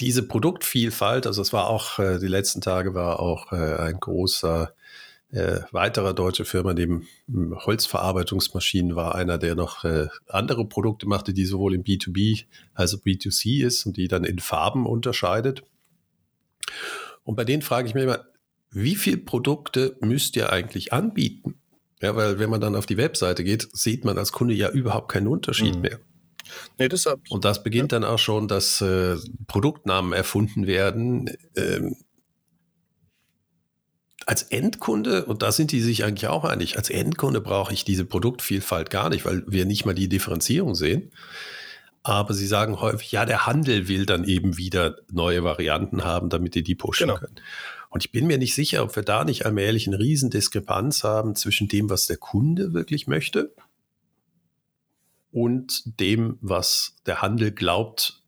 diese 0.00 0.26
Produktvielfalt, 0.26 1.26
also 1.26 1.42
es 1.42 1.52
war 1.52 1.68
auch, 1.68 1.98
äh, 1.98 2.18
die 2.18 2.28
letzten 2.28 2.60
Tage 2.60 2.94
war 2.94 3.20
auch 3.20 3.52
äh, 3.52 3.76
ein 3.76 4.00
großer 4.00 4.74
äh, 5.32 5.60
weiterer 5.70 6.12
deutsche 6.12 6.44
Firma, 6.44 6.74
neben 6.74 7.08
Holzverarbeitungsmaschinen 7.28 8.94
war 8.94 9.14
einer, 9.14 9.38
der 9.38 9.54
noch 9.54 9.84
äh, 9.84 10.08
andere 10.28 10.66
Produkte 10.66 11.06
machte, 11.06 11.32
die 11.32 11.46
sowohl 11.46 11.74
im 11.74 11.84
B2B 11.84 12.44
als 12.74 12.94
auch 12.94 12.98
B2C 12.98 13.64
ist 13.64 13.86
und 13.86 13.96
die 13.96 14.08
dann 14.08 14.24
in 14.24 14.38
Farben 14.38 14.86
unterscheidet. 14.86 15.62
Und 17.24 17.36
bei 17.36 17.44
denen 17.44 17.62
frage 17.62 17.88
ich 17.88 17.94
mich 17.94 18.04
immer, 18.04 18.26
wie 18.70 18.94
viele 18.94 19.18
Produkte 19.18 19.96
müsst 20.00 20.36
ihr 20.36 20.52
eigentlich 20.52 20.92
anbieten? 20.92 21.54
Ja, 22.00 22.16
weil 22.16 22.38
wenn 22.38 22.50
man 22.50 22.60
dann 22.60 22.74
auf 22.74 22.86
die 22.86 22.96
Webseite 22.96 23.44
geht, 23.44 23.68
sieht 23.72 24.04
man 24.04 24.18
als 24.18 24.32
Kunde 24.32 24.54
ja 24.54 24.70
überhaupt 24.70 25.10
keinen 25.12 25.28
Unterschied 25.28 25.76
mhm. 25.76 25.80
mehr. 25.82 26.00
Nee, 26.78 26.88
deshalb. 26.88 27.20
Und 27.30 27.44
das 27.44 27.62
beginnt 27.62 27.92
ja. 27.92 28.00
dann 28.00 28.08
auch 28.08 28.18
schon, 28.18 28.48
dass 28.48 28.80
äh, 28.80 29.16
Produktnamen 29.46 30.12
erfunden 30.12 30.66
werden. 30.66 31.30
Ähm, 31.56 31.96
als 34.26 34.44
Endkunde, 34.44 35.24
und 35.24 35.42
da 35.42 35.50
sind 35.52 35.72
die 35.72 35.80
sich 35.80 36.04
eigentlich 36.04 36.28
auch 36.28 36.44
einig, 36.44 36.76
als 36.76 36.90
Endkunde 36.90 37.40
brauche 37.40 37.72
ich 37.72 37.84
diese 37.84 38.04
Produktvielfalt 38.04 38.90
gar 38.90 39.08
nicht, 39.08 39.24
weil 39.24 39.42
wir 39.46 39.64
nicht 39.64 39.84
mal 39.84 39.94
die 39.94 40.08
Differenzierung 40.08 40.74
sehen. 40.74 41.10
Aber 42.04 42.34
sie 42.34 42.46
sagen 42.46 42.80
häufig, 42.80 43.12
ja, 43.12 43.24
der 43.24 43.46
Handel 43.46 43.88
will 43.88 44.06
dann 44.06 44.24
eben 44.24 44.56
wieder 44.56 44.96
neue 45.10 45.44
Varianten 45.44 46.04
haben, 46.04 46.30
damit 46.30 46.54
die 46.54 46.62
die 46.62 46.74
pushen 46.74 47.08
genau. 47.08 47.18
können. 47.18 47.36
Und 47.90 48.04
ich 48.04 48.10
bin 48.10 48.26
mir 48.26 48.38
nicht 48.38 48.54
sicher, 48.54 48.82
ob 48.82 48.96
wir 48.96 49.02
da 49.02 49.24
nicht 49.24 49.44
allmählich 49.44 49.86
eine 49.86 49.98
Riesendiskrepanz 49.98 51.04
haben 51.04 51.36
zwischen 51.36 51.68
dem, 51.68 51.90
was 51.90 52.06
der 52.06 52.16
Kunde 52.16 52.72
wirklich 52.72 53.06
möchte 53.06 53.54
und 55.32 55.82
dem, 56.00 56.38
was 56.40 56.94
der 57.06 57.22
Handel 57.22 57.50
glaubt, 57.50 58.22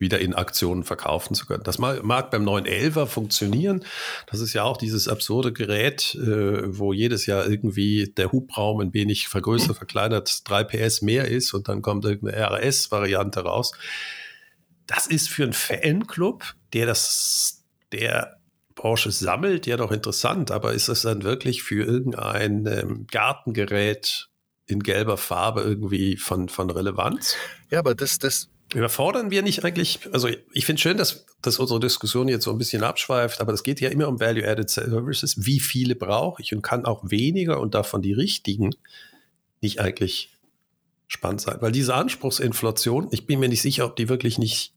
wieder 0.00 0.18
in 0.18 0.34
Aktionen 0.34 0.82
verkaufen 0.82 1.34
zu 1.34 1.46
können. 1.46 1.62
Das 1.62 1.78
mag, 1.78 2.30
beim 2.30 2.48
911er 2.48 3.06
funktionieren. 3.06 3.84
Das 4.26 4.40
ist 4.40 4.54
ja 4.54 4.64
auch 4.64 4.78
dieses 4.78 5.08
absurde 5.08 5.52
Gerät, 5.52 6.14
äh, 6.14 6.78
wo 6.78 6.92
jedes 6.94 7.26
Jahr 7.26 7.46
irgendwie 7.46 8.10
der 8.16 8.32
Hubraum 8.32 8.80
ein 8.80 8.94
wenig 8.94 9.28
vergrößert, 9.28 9.76
verkleinert, 9.76 10.48
3 10.48 10.64
PS 10.64 11.02
mehr 11.02 11.28
ist 11.28 11.52
und 11.52 11.68
dann 11.68 11.82
kommt 11.82 12.06
irgendeine 12.06 12.50
RS-Variante 12.50 13.40
raus. 13.40 13.72
Das 14.86 15.06
ist 15.06 15.28
für 15.28 15.44
einen 15.44 15.52
Fanclub, 15.52 16.54
der 16.72 16.86
das, 16.86 17.62
der 17.92 18.38
Porsche 18.74 19.10
sammelt, 19.10 19.66
ja 19.66 19.76
doch 19.76 19.92
interessant, 19.92 20.50
aber 20.50 20.72
ist 20.72 20.88
das 20.88 21.02
dann 21.02 21.22
wirklich 21.22 21.62
für 21.62 21.84
irgendein 21.84 22.64
ähm, 22.66 23.06
Gartengerät 23.10 24.29
in 24.70 24.80
gelber 24.80 25.16
Farbe 25.16 25.62
irgendwie 25.62 26.16
von, 26.16 26.48
von 26.48 26.70
Relevanz. 26.70 27.36
Ja, 27.70 27.78
aber 27.78 27.94
das, 27.94 28.18
das. 28.18 28.48
Überfordern 28.72 29.32
wir 29.32 29.42
nicht 29.42 29.64
eigentlich, 29.64 29.98
also 30.12 30.28
ich 30.52 30.64
finde 30.64 30.80
schön, 30.80 30.96
dass, 30.96 31.26
dass 31.42 31.58
unsere 31.58 31.80
Diskussion 31.80 32.28
jetzt 32.28 32.44
so 32.44 32.52
ein 32.52 32.58
bisschen 32.58 32.84
abschweift, 32.84 33.40
aber 33.40 33.52
es 33.52 33.64
geht 33.64 33.80
ja 33.80 33.88
immer 33.88 34.06
um 34.06 34.20
Value-Added 34.20 34.70
Services. 34.70 35.44
Wie 35.44 35.58
viele 35.58 35.96
brauche 35.96 36.40
ich 36.40 36.54
und 36.54 36.62
kann 36.62 36.84
auch 36.84 37.02
weniger 37.10 37.60
und 37.60 37.74
davon 37.74 38.00
die 38.00 38.12
richtigen 38.12 38.70
nicht 39.60 39.80
eigentlich 39.80 40.30
spannend 41.08 41.40
sein? 41.40 41.56
Weil 41.58 41.72
diese 41.72 41.94
Anspruchsinflation, 41.94 43.08
ich 43.10 43.26
bin 43.26 43.40
mir 43.40 43.48
nicht 43.48 43.62
sicher, 43.62 43.86
ob 43.86 43.96
die 43.96 44.08
wirklich 44.08 44.38
nicht 44.38 44.72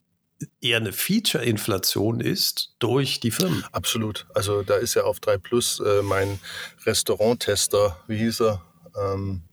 eher 0.61 0.77
eine 0.77 0.93
Feature-Inflation 0.93 2.19
ist 2.19 2.75
durch 2.79 3.19
die 3.19 3.31
Firmen. 3.31 3.63
Absolut. 3.71 4.25
Also 4.33 4.63
da 4.63 4.75
ist 4.75 4.93
ja 4.93 5.03
auf 5.03 5.19
3 5.19 5.37
Plus 5.37 5.79
äh, 5.79 6.01
mein 6.01 6.39
Restaurant-Tester, 6.85 7.99
wie 8.07 8.17
hieß 8.17 8.41
er? 8.41 8.61
Ähm, 8.99 9.43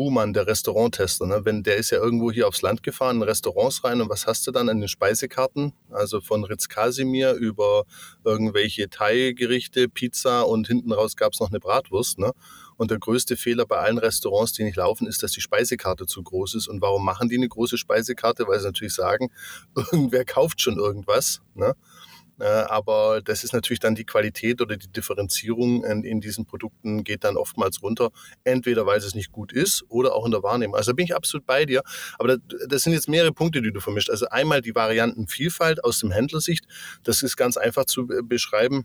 Buhmann, 0.00 0.32
der 0.32 0.46
Restauranttester, 0.46 1.26
ne? 1.26 1.44
wenn 1.44 1.62
der 1.62 1.76
ist 1.76 1.90
ja 1.90 1.98
irgendwo 1.98 2.32
hier 2.32 2.48
aufs 2.48 2.62
Land 2.62 2.82
gefahren, 2.82 3.16
in 3.16 3.22
Restaurants 3.22 3.84
rein 3.84 4.00
und 4.00 4.08
was 4.08 4.26
hast 4.26 4.46
du 4.46 4.50
dann 4.50 4.70
an 4.70 4.80
den 4.80 4.88
Speisekarten? 4.88 5.74
Also 5.90 6.22
von 6.22 6.42
Ritz 6.42 6.70
Casimir 6.70 7.34
über 7.34 7.84
irgendwelche 8.24 8.88
Thai-Gerichte, 8.88 9.90
Pizza 9.90 10.48
und 10.48 10.68
hinten 10.68 10.90
raus 10.90 11.16
gab 11.16 11.34
es 11.34 11.40
noch 11.40 11.50
eine 11.50 11.60
Bratwurst. 11.60 12.18
Ne? 12.18 12.32
Und 12.78 12.90
der 12.90 12.98
größte 12.98 13.36
Fehler 13.36 13.66
bei 13.66 13.76
allen 13.76 13.98
Restaurants, 13.98 14.54
die 14.54 14.64
nicht 14.64 14.78
laufen, 14.78 15.06
ist, 15.06 15.22
dass 15.22 15.32
die 15.32 15.42
Speisekarte 15.42 16.06
zu 16.06 16.22
groß 16.22 16.54
ist. 16.54 16.66
Und 16.66 16.80
warum 16.80 17.04
machen 17.04 17.28
die 17.28 17.36
eine 17.36 17.48
große 17.48 17.76
Speisekarte? 17.76 18.48
Weil 18.48 18.58
sie 18.58 18.64
natürlich 18.68 18.94
sagen, 18.94 19.28
irgendwer 19.76 20.24
kauft 20.24 20.62
schon 20.62 20.78
irgendwas. 20.78 21.42
Ne? 21.54 21.74
Äh, 22.40 22.44
aber 22.44 23.20
das 23.22 23.44
ist 23.44 23.52
natürlich 23.52 23.80
dann 23.80 23.94
die 23.94 24.04
Qualität 24.04 24.60
oder 24.60 24.76
die 24.76 24.90
Differenzierung 24.90 25.84
in, 25.84 26.20
diesen 26.20 26.46
Produkten 26.46 27.04
geht 27.04 27.24
dann 27.24 27.36
oftmals 27.36 27.82
runter. 27.82 28.10
Entweder 28.44 28.86
weil 28.86 28.98
es 28.98 29.14
nicht 29.14 29.32
gut 29.32 29.52
ist 29.52 29.84
oder 29.88 30.14
auch 30.14 30.24
in 30.24 30.32
der 30.32 30.42
Wahrnehmung. 30.42 30.76
Also 30.76 30.92
da 30.92 30.94
bin 30.94 31.04
ich 31.04 31.14
absolut 31.14 31.46
bei 31.46 31.64
dir. 31.64 31.82
Aber 32.18 32.38
das, 32.68 32.82
sind 32.82 32.92
jetzt 32.92 33.08
mehrere 33.08 33.32
Punkte, 33.32 33.62
die 33.62 33.72
du 33.72 33.80
vermischt. 33.80 34.10
Also 34.10 34.26
einmal 34.30 34.60
die 34.60 34.74
Variantenvielfalt 34.74 35.84
aus 35.84 36.00
dem 36.00 36.10
Händlersicht. 36.10 36.64
Das 37.02 37.22
ist 37.22 37.36
ganz 37.36 37.56
einfach 37.56 37.84
zu 37.84 38.06
beschreiben 38.06 38.84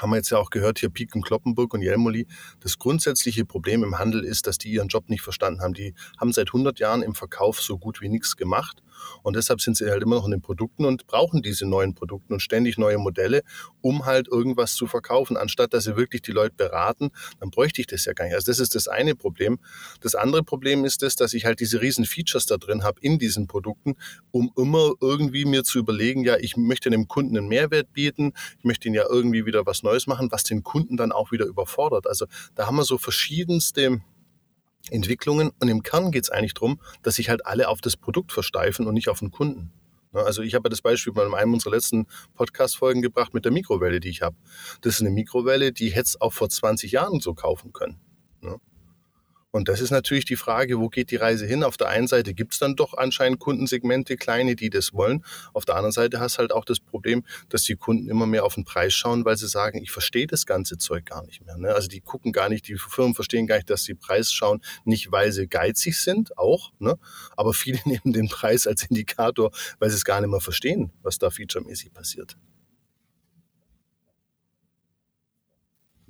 haben 0.00 0.10
wir 0.10 0.16
jetzt 0.16 0.30
ja 0.30 0.38
auch 0.38 0.50
gehört, 0.50 0.78
hier 0.78 0.90
Piken, 0.90 1.22
Kloppenburg 1.22 1.74
und 1.74 1.82
Jelmoli. 1.82 2.26
Das 2.60 2.78
grundsätzliche 2.78 3.44
Problem 3.44 3.84
im 3.84 3.98
Handel 3.98 4.24
ist, 4.24 4.46
dass 4.46 4.58
die 4.58 4.70
ihren 4.70 4.88
Job 4.88 5.08
nicht 5.08 5.22
verstanden 5.22 5.60
haben. 5.60 5.74
Die 5.74 5.94
haben 6.18 6.32
seit 6.32 6.48
100 6.48 6.78
Jahren 6.78 7.02
im 7.02 7.14
Verkauf 7.14 7.60
so 7.60 7.78
gut 7.78 8.00
wie 8.00 8.08
nichts 8.08 8.36
gemacht. 8.36 8.82
Und 9.22 9.36
deshalb 9.36 9.60
sind 9.60 9.76
sie 9.76 9.90
halt 9.90 10.02
immer 10.02 10.16
noch 10.16 10.24
in 10.24 10.32
den 10.32 10.42
Produkten 10.42 10.84
und 10.84 11.06
brauchen 11.06 11.42
diese 11.42 11.66
neuen 11.66 11.94
Produkte 11.94 12.34
und 12.34 12.40
ständig 12.40 12.78
neue 12.78 12.98
Modelle, 12.98 13.42
um 13.80 14.06
halt 14.06 14.28
irgendwas 14.28 14.74
zu 14.74 14.86
verkaufen. 14.86 15.36
Anstatt 15.36 15.74
dass 15.74 15.84
sie 15.84 15.96
wirklich 15.96 16.22
die 16.22 16.32
Leute 16.32 16.54
beraten, 16.56 17.10
dann 17.40 17.50
bräuchte 17.50 17.80
ich 17.80 17.86
das 17.86 18.04
ja 18.04 18.12
gar 18.12 18.24
nicht. 18.24 18.34
Also 18.34 18.50
das 18.50 18.58
ist 18.58 18.74
das 18.74 18.88
eine 18.88 19.14
Problem. 19.14 19.58
Das 20.00 20.14
andere 20.14 20.42
Problem 20.42 20.84
ist 20.84 21.02
das, 21.02 21.16
dass 21.16 21.32
ich 21.32 21.44
halt 21.44 21.60
diese 21.60 21.80
riesen 21.80 22.04
Features 22.04 22.46
da 22.46 22.56
drin 22.56 22.84
habe 22.84 23.00
in 23.00 23.18
diesen 23.18 23.46
Produkten, 23.46 23.96
um 24.30 24.52
immer 24.56 24.92
irgendwie 25.00 25.44
mir 25.44 25.64
zu 25.64 25.78
überlegen, 25.78 26.24
ja, 26.24 26.36
ich 26.38 26.56
möchte 26.56 26.90
dem 26.90 27.08
Kunden 27.08 27.36
einen 27.36 27.48
Mehrwert 27.48 27.92
bieten, 27.92 28.32
ich 28.58 28.64
möchte 28.64 28.88
ihn 28.88 28.94
ja 28.94 29.04
irgendwie 29.08 29.46
wieder 29.46 29.66
was 29.66 29.82
Neues 29.82 30.06
machen, 30.06 30.30
was 30.30 30.44
den 30.44 30.62
Kunden 30.62 30.96
dann 30.96 31.12
auch 31.12 31.32
wieder 31.32 31.46
überfordert. 31.46 32.06
Also 32.06 32.26
da 32.54 32.66
haben 32.66 32.76
wir 32.76 32.84
so 32.84 32.98
verschiedenste 32.98 34.00
Entwicklungen 34.90 35.50
und 35.60 35.68
im 35.68 35.82
Kern 35.82 36.10
geht 36.10 36.24
es 36.24 36.30
eigentlich 36.30 36.54
darum, 36.54 36.80
dass 37.02 37.16
sich 37.16 37.28
halt 37.28 37.46
alle 37.46 37.68
auf 37.68 37.80
das 37.80 37.96
Produkt 37.96 38.32
versteifen 38.32 38.86
und 38.86 38.94
nicht 38.94 39.08
auf 39.08 39.20
den 39.20 39.30
Kunden. 39.30 39.72
Ne, 40.12 40.22
also 40.22 40.42
ich 40.42 40.54
habe 40.54 40.68
das 40.68 40.80
Beispiel 40.80 41.12
bei 41.12 41.22
einem 41.36 41.52
unserer 41.52 41.74
letzten 41.74 42.06
Podcast-Folgen 42.34 43.02
gebracht 43.02 43.34
mit 43.34 43.44
der 43.44 43.52
Mikrowelle, 43.52 44.00
die 44.00 44.08
ich 44.08 44.22
habe. 44.22 44.36
Das 44.80 44.94
ist 44.94 45.00
eine 45.00 45.10
Mikrowelle, 45.10 45.72
die 45.72 45.90
hätte 45.90 46.08
es 46.08 46.20
auch 46.20 46.32
vor 46.32 46.48
20 46.48 46.92
Jahren 46.92 47.20
so 47.20 47.34
kaufen 47.34 47.72
können. 47.72 48.00
Und 49.54 49.68
das 49.68 49.80
ist 49.80 49.92
natürlich 49.92 50.24
die 50.24 50.34
Frage, 50.34 50.80
wo 50.80 50.88
geht 50.88 51.12
die 51.12 51.16
Reise 51.16 51.46
hin? 51.46 51.62
Auf 51.62 51.76
der 51.76 51.88
einen 51.88 52.08
Seite 52.08 52.34
gibt 52.34 52.54
es 52.54 52.58
dann 52.58 52.74
doch 52.74 52.94
anscheinend 52.94 53.38
Kundensegmente, 53.38 54.16
kleine, 54.16 54.56
die 54.56 54.68
das 54.68 54.92
wollen. 54.94 55.24
Auf 55.52 55.64
der 55.64 55.76
anderen 55.76 55.92
Seite 55.92 56.18
hast 56.18 56.34
du 56.34 56.38
halt 56.40 56.52
auch 56.52 56.64
das 56.64 56.80
Problem, 56.80 57.22
dass 57.50 57.62
die 57.62 57.76
Kunden 57.76 58.08
immer 58.08 58.26
mehr 58.26 58.44
auf 58.44 58.56
den 58.56 58.64
Preis 58.64 58.94
schauen, 58.94 59.24
weil 59.24 59.36
sie 59.36 59.46
sagen, 59.46 59.80
ich 59.80 59.92
verstehe 59.92 60.26
das 60.26 60.44
ganze 60.44 60.76
Zeug 60.76 61.06
gar 61.06 61.24
nicht 61.24 61.46
mehr. 61.46 61.56
Ne? 61.56 61.72
Also 61.72 61.86
die 61.86 62.00
gucken 62.00 62.32
gar 62.32 62.48
nicht, 62.48 62.66
die 62.66 62.74
Firmen 62.76 63.14
verstehen 63.14 63.46
gar 63.46 63.54
nicht, 63.54 63.70
dass 63.70 63.84
sie 63.84 63.94
Preis 63.94 64.32
schauen, 64.32 64.60
nicht 64.84 65.12
weil 65.12 65.30
sie 65.30 65.46
geizig 65.46 65.98
sind, 65.98 66.36
auch, 66.36 66.72
ne? 66.80 66.98
aber 67.36 67.54
viele 67.54 67.78
nehmen 67.84 68.12
den 68.12 68.28
Preis 68.28 68.66
als 68.66 68.82
Indikator, 68.82 69.52
weil 69.78 69.88
sie 69.88 69.94
es 69.94 70.04
gar 70.04 70.20
nicht 70.20 70.30
mehr 70.30 70.40
verstehen, 70.40 70.90
was 71.04 71.20
da 71.20 71.30
featuremäßig 71.30 71.92
passiert. 71.92 72.36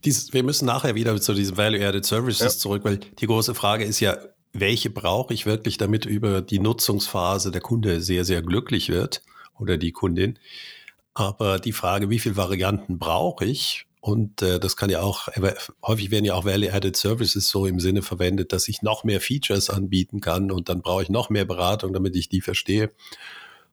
Dies, 0.04 0.32
wir 0.32 0.42
müssen 0.42 0.66
nachher 0.66 0.94
wieder 0.94 1.20
zu 1.20 1.34
diesen 1.34 1.56
Value-Added 1.56 2.04
Services 2.04 2.40
ja. 2.40 2.49
zurück, 2.49 2.84
weil 2.84 2.99
die 2.99 3.26
große 3.26 3.54
Frage 3.54 3.84
ist 3.84 4.00
ja, 4.00 4.18
welche 4.52 4.90
brauche 4.90 5.34
ich 5.34 5.46
wirklich, 5.46 5.78
damit 5.78 6.06
über 6.06 6.40
die 6.40 6.61
Nutzungsphase 6.61 7.50
der 7.50 7.61
Kunde 7.61 8.00
sehr, 8.00 8.25
sehr 8.25 8.40
glücklich 8.42 8.88
wird 8.88 9.23
oder 9.58 9.76
die 9.76 9.92
Kundin. 9.92 10.38
Aber 11.12 11.58
die 11.58 11.73
Frage, 11.73 12.11
wie 12.11 12.18
viele 12.18 12.37
Varianten 12.37 12.99
brauche 12.99 13.44
ich? 13.44 13.87
Und 14.00 14.42
äh, 14.42 14.61
das 14.61 14.76
kann 14.76 14.90
ja 14.90 15.00
auch, 15.00 15.28
häufig 15.82 16.11
werden 16.11 16.25
ja 16.25 16.34
auch 16.34 16.44
Value-Added 16.44 16.96
Services 16.96 17.49
so 17.49 17.66
im 17.66 17.80
Sinne 17.80 18.02
verwendet, 18.02 18.52
dass 18.52 18.68
ich 18.68 18.82
noch 18.82 19.02
mehr 19.02 19.20
Features 19.20 19.70
anbieten 19.70 20.20
kann 20.20 20.50
und 20.50 20.68
dann 20.68 20.82
brauche 20.82 21.02
ich 21.02 21.08
noch 21.08 21.30
mehr 21.30 21.46
Beratung, 21.46 21.92
damit 21.92 22.14
ich 22.14 22.28
die 22.28 22.42
verstehe. 22.42 22.92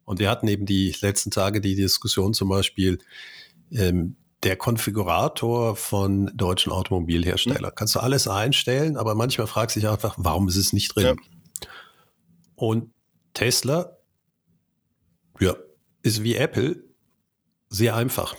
Und 0.06 0.20
wir 0.20 0.30
hatten 0.30 0.48
eben 0.48 0.66
die 0.66 0.96
letzten 1.02 1.32
Tage 1.32 1.62
die 1.62 1.76
Diskussion 1.76 2.34
zum 2.34 2.50
Beispiel, 2.50 3.00
ähm, 3.72 4.16
der 4.44 4.56
Konfigurator 4.56 5.76
von 5.76 6.32
deutschen 6.36 6.72
Automobilherstellern. 6.72 7.72
Mhm. 7.72 7.76
Kannst 7.76 7.96
du 7.96 8.00
alles 8.00 8.28
einstellen, 8.28 8.98
aber 8.98 9.16
manchmal 9.16 9.48
fragst 9.48 9.76
du 9.76 9.80
dich 9.80 9.90
einfach, 9.90 10.16
warum 10.18 10.48
ist 10.48 10.56
es 10.56 10.74
nicht 10.74 10.96
drin? 10.96 11.06
Ja. 11.06 11.68
Und 12.56 12.92
Tesla, 13.34 13.98
ja, 15.40 15.56
ist 16.04 16.24
wie 16.24 16.36
Apple 16.36 16.84
sehr 17.70 17.96
einfach. 17.96 18.36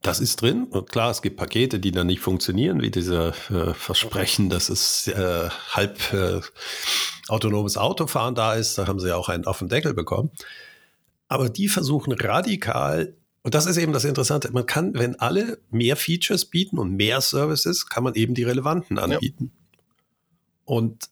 Das 0.00 0.18
ist 0.18 0.42
drin 0.42 0.64
und 0.64 0.90
klar, 0.90 1.10
es 1.10 1.22
gibt 1.22 1.36
Pakete, 1.36 1.78
die 1.78 1.92
dann 1.92 2.08
nicht 2.08 2.20
funktionieren, 2.20 2.82
wie 2.82 2.90
diese 2.90 3.32
äh, 3.50 3.72
Versprechen, 3.72 4.50
dass 4.50 4.68
es 4.68 5.06
äh, 5.06 5.48
halb 5.70 6.12
äh, 6.12 6.40
autonomes 7.28 7.76
Autofahren 7.76 8.34
da 8.34 8.54
ist. 8.54 8.78
Da 8.78 8.88
haben 8.88 8.98
sie 8.98 9.08
ja 9.08 9.16
auch 9.16 9.28
einen 9.28 9.44
auf 9.44 9.60
den 9.60 9.68
Deckel 9.68 9.94
bekommen. 9.94 10.30
Aber 11.28 11.48
die 11.48 11.68
versuchen 11.68 12.12
radikal 12.12 13.16
und 13.42 13.54
das 13.54 13.66
ist 13.66 13.76
eben 13.76 13.92
das 13.92 14.04
Interessante. 14.04 14.52
Man 14.52 14.66
kann, 14.66 14.94
wenn 14.94 15.18
alle 15.18 15.58
mehr 15.70 15.96
Features 15.96 16.44
bieten 16.44 16.78
und 16.78 16.94
mehr 16.94 17.20
Services, 17.20 17.88
kann 17.88 18.04
man 18.04 18.14
eben 18.14 18.34
die 18.34 18.44
relevanten 18.44 18.98
anbieten. 18.98 19.52
Ja. 19.52 19.78
Und 20.64 21.10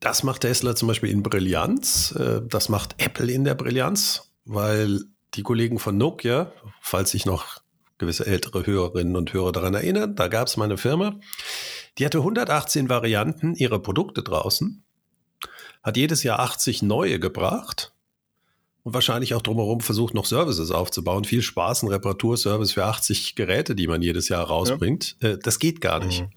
das 0.00 0.24
macht 0.24 0.42
Tesla 0.42 0.74
zum 0.74 0.88
Beispiel 0.88 1.10
in 1.10 1.22
Brillanz. 1.22 2.12
Äh, 2.12 2.42
das 2.46 2.68
macht 2.68 2.96
Apple 2.98 3.30
in 3.30 3.44
der 3.44 3.54
Brillanz, 3.54 4.32
weil 4.44 5.04
die 5.34 5.42
Kollegen 5.42 5.78
von 5.78 5.96
Nokia, 5.96 6.52
falls 6.80 7.12
sich 7.12 7.24
noch 7.24 7.62
gewisse 7.98 8.26
ältere 8.26 8.66
Hörerinnen 8.66 9.16
und 9.16 9.32
Hörer 9.32 9.52
daran 9.52 9.74
erinnern, 9.74 10.16
da 10.16 10.28
gab 10.28 10.48
es 10.48 10.56
mal 10.56 10.64
eine 10.64 10.76
Firma, 10.76 11.18
die 11.98 12.04
hatte 12.04 12.18
118 12.18 12.88
Varianten 12.88 13.54
ihrer 13.54 13.78
Produkte 13.78 14.22
draußen, 14.22 14.84
hat 15.82 15.96
jedes 15.96 16.24
Jahr 16.24 16.40
80 16.40 16.82
neue 16.82 17.18
gebracht 17.18 17.95
und 18.86 18.94
wahrscheinlich 18.94 19.34
auch 19.34 19.42
drumherum 19.42 19.80
versucht, 19.80 20.14
noch 20.14 20.26
Services 20.26 20.70
aufzubauen. 20.70 21.24
Viel 21.24 21.42
Spaß, 21.42 21.82
ein 21.82 21.88
Reparaturservice 21.88 22.70
für 22.70 22.84
80 22.84 23.34
Geräte, 23.34 23.74
die 23.74 23.88
man 23.88 24.00
jedes 24.00 24.28
Jahr 24.28 24.44
rausbringt. 24.44 25.16
Ja. 25.20 25.30
Äh, 25.30 25.38
das 25.42 25.58
geht 25.58 25.80
gar 25.80 25.98
nicht. 26.04 26.22
Mhm. 26.22 26.28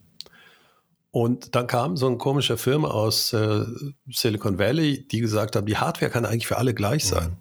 Und 1.12 1.54
dann 1.54 1.68
kam 1.68 1.96
so 1.96 2.08
ein 2.08 2.18
komischer 2.18 2.58
Firma 2.58 2.88
aus 2.88 3.34
äh, 3.34 3.66
Silicon 4.10 4.58
Valley, 4.58 5.08
die 5.08 5.20
gesagt 5.20 5.56
haben, 5.56 5.68
die 5.68 5.78
Hardware 5.78 6.10
kann 6.10 6.26
eigentlich 6.26 6.48
für 6.48 6.58
alle 6.58 6.74
gleich 6.74 7.06
mhm. 7.06 7.10
sein. 7.10 7.38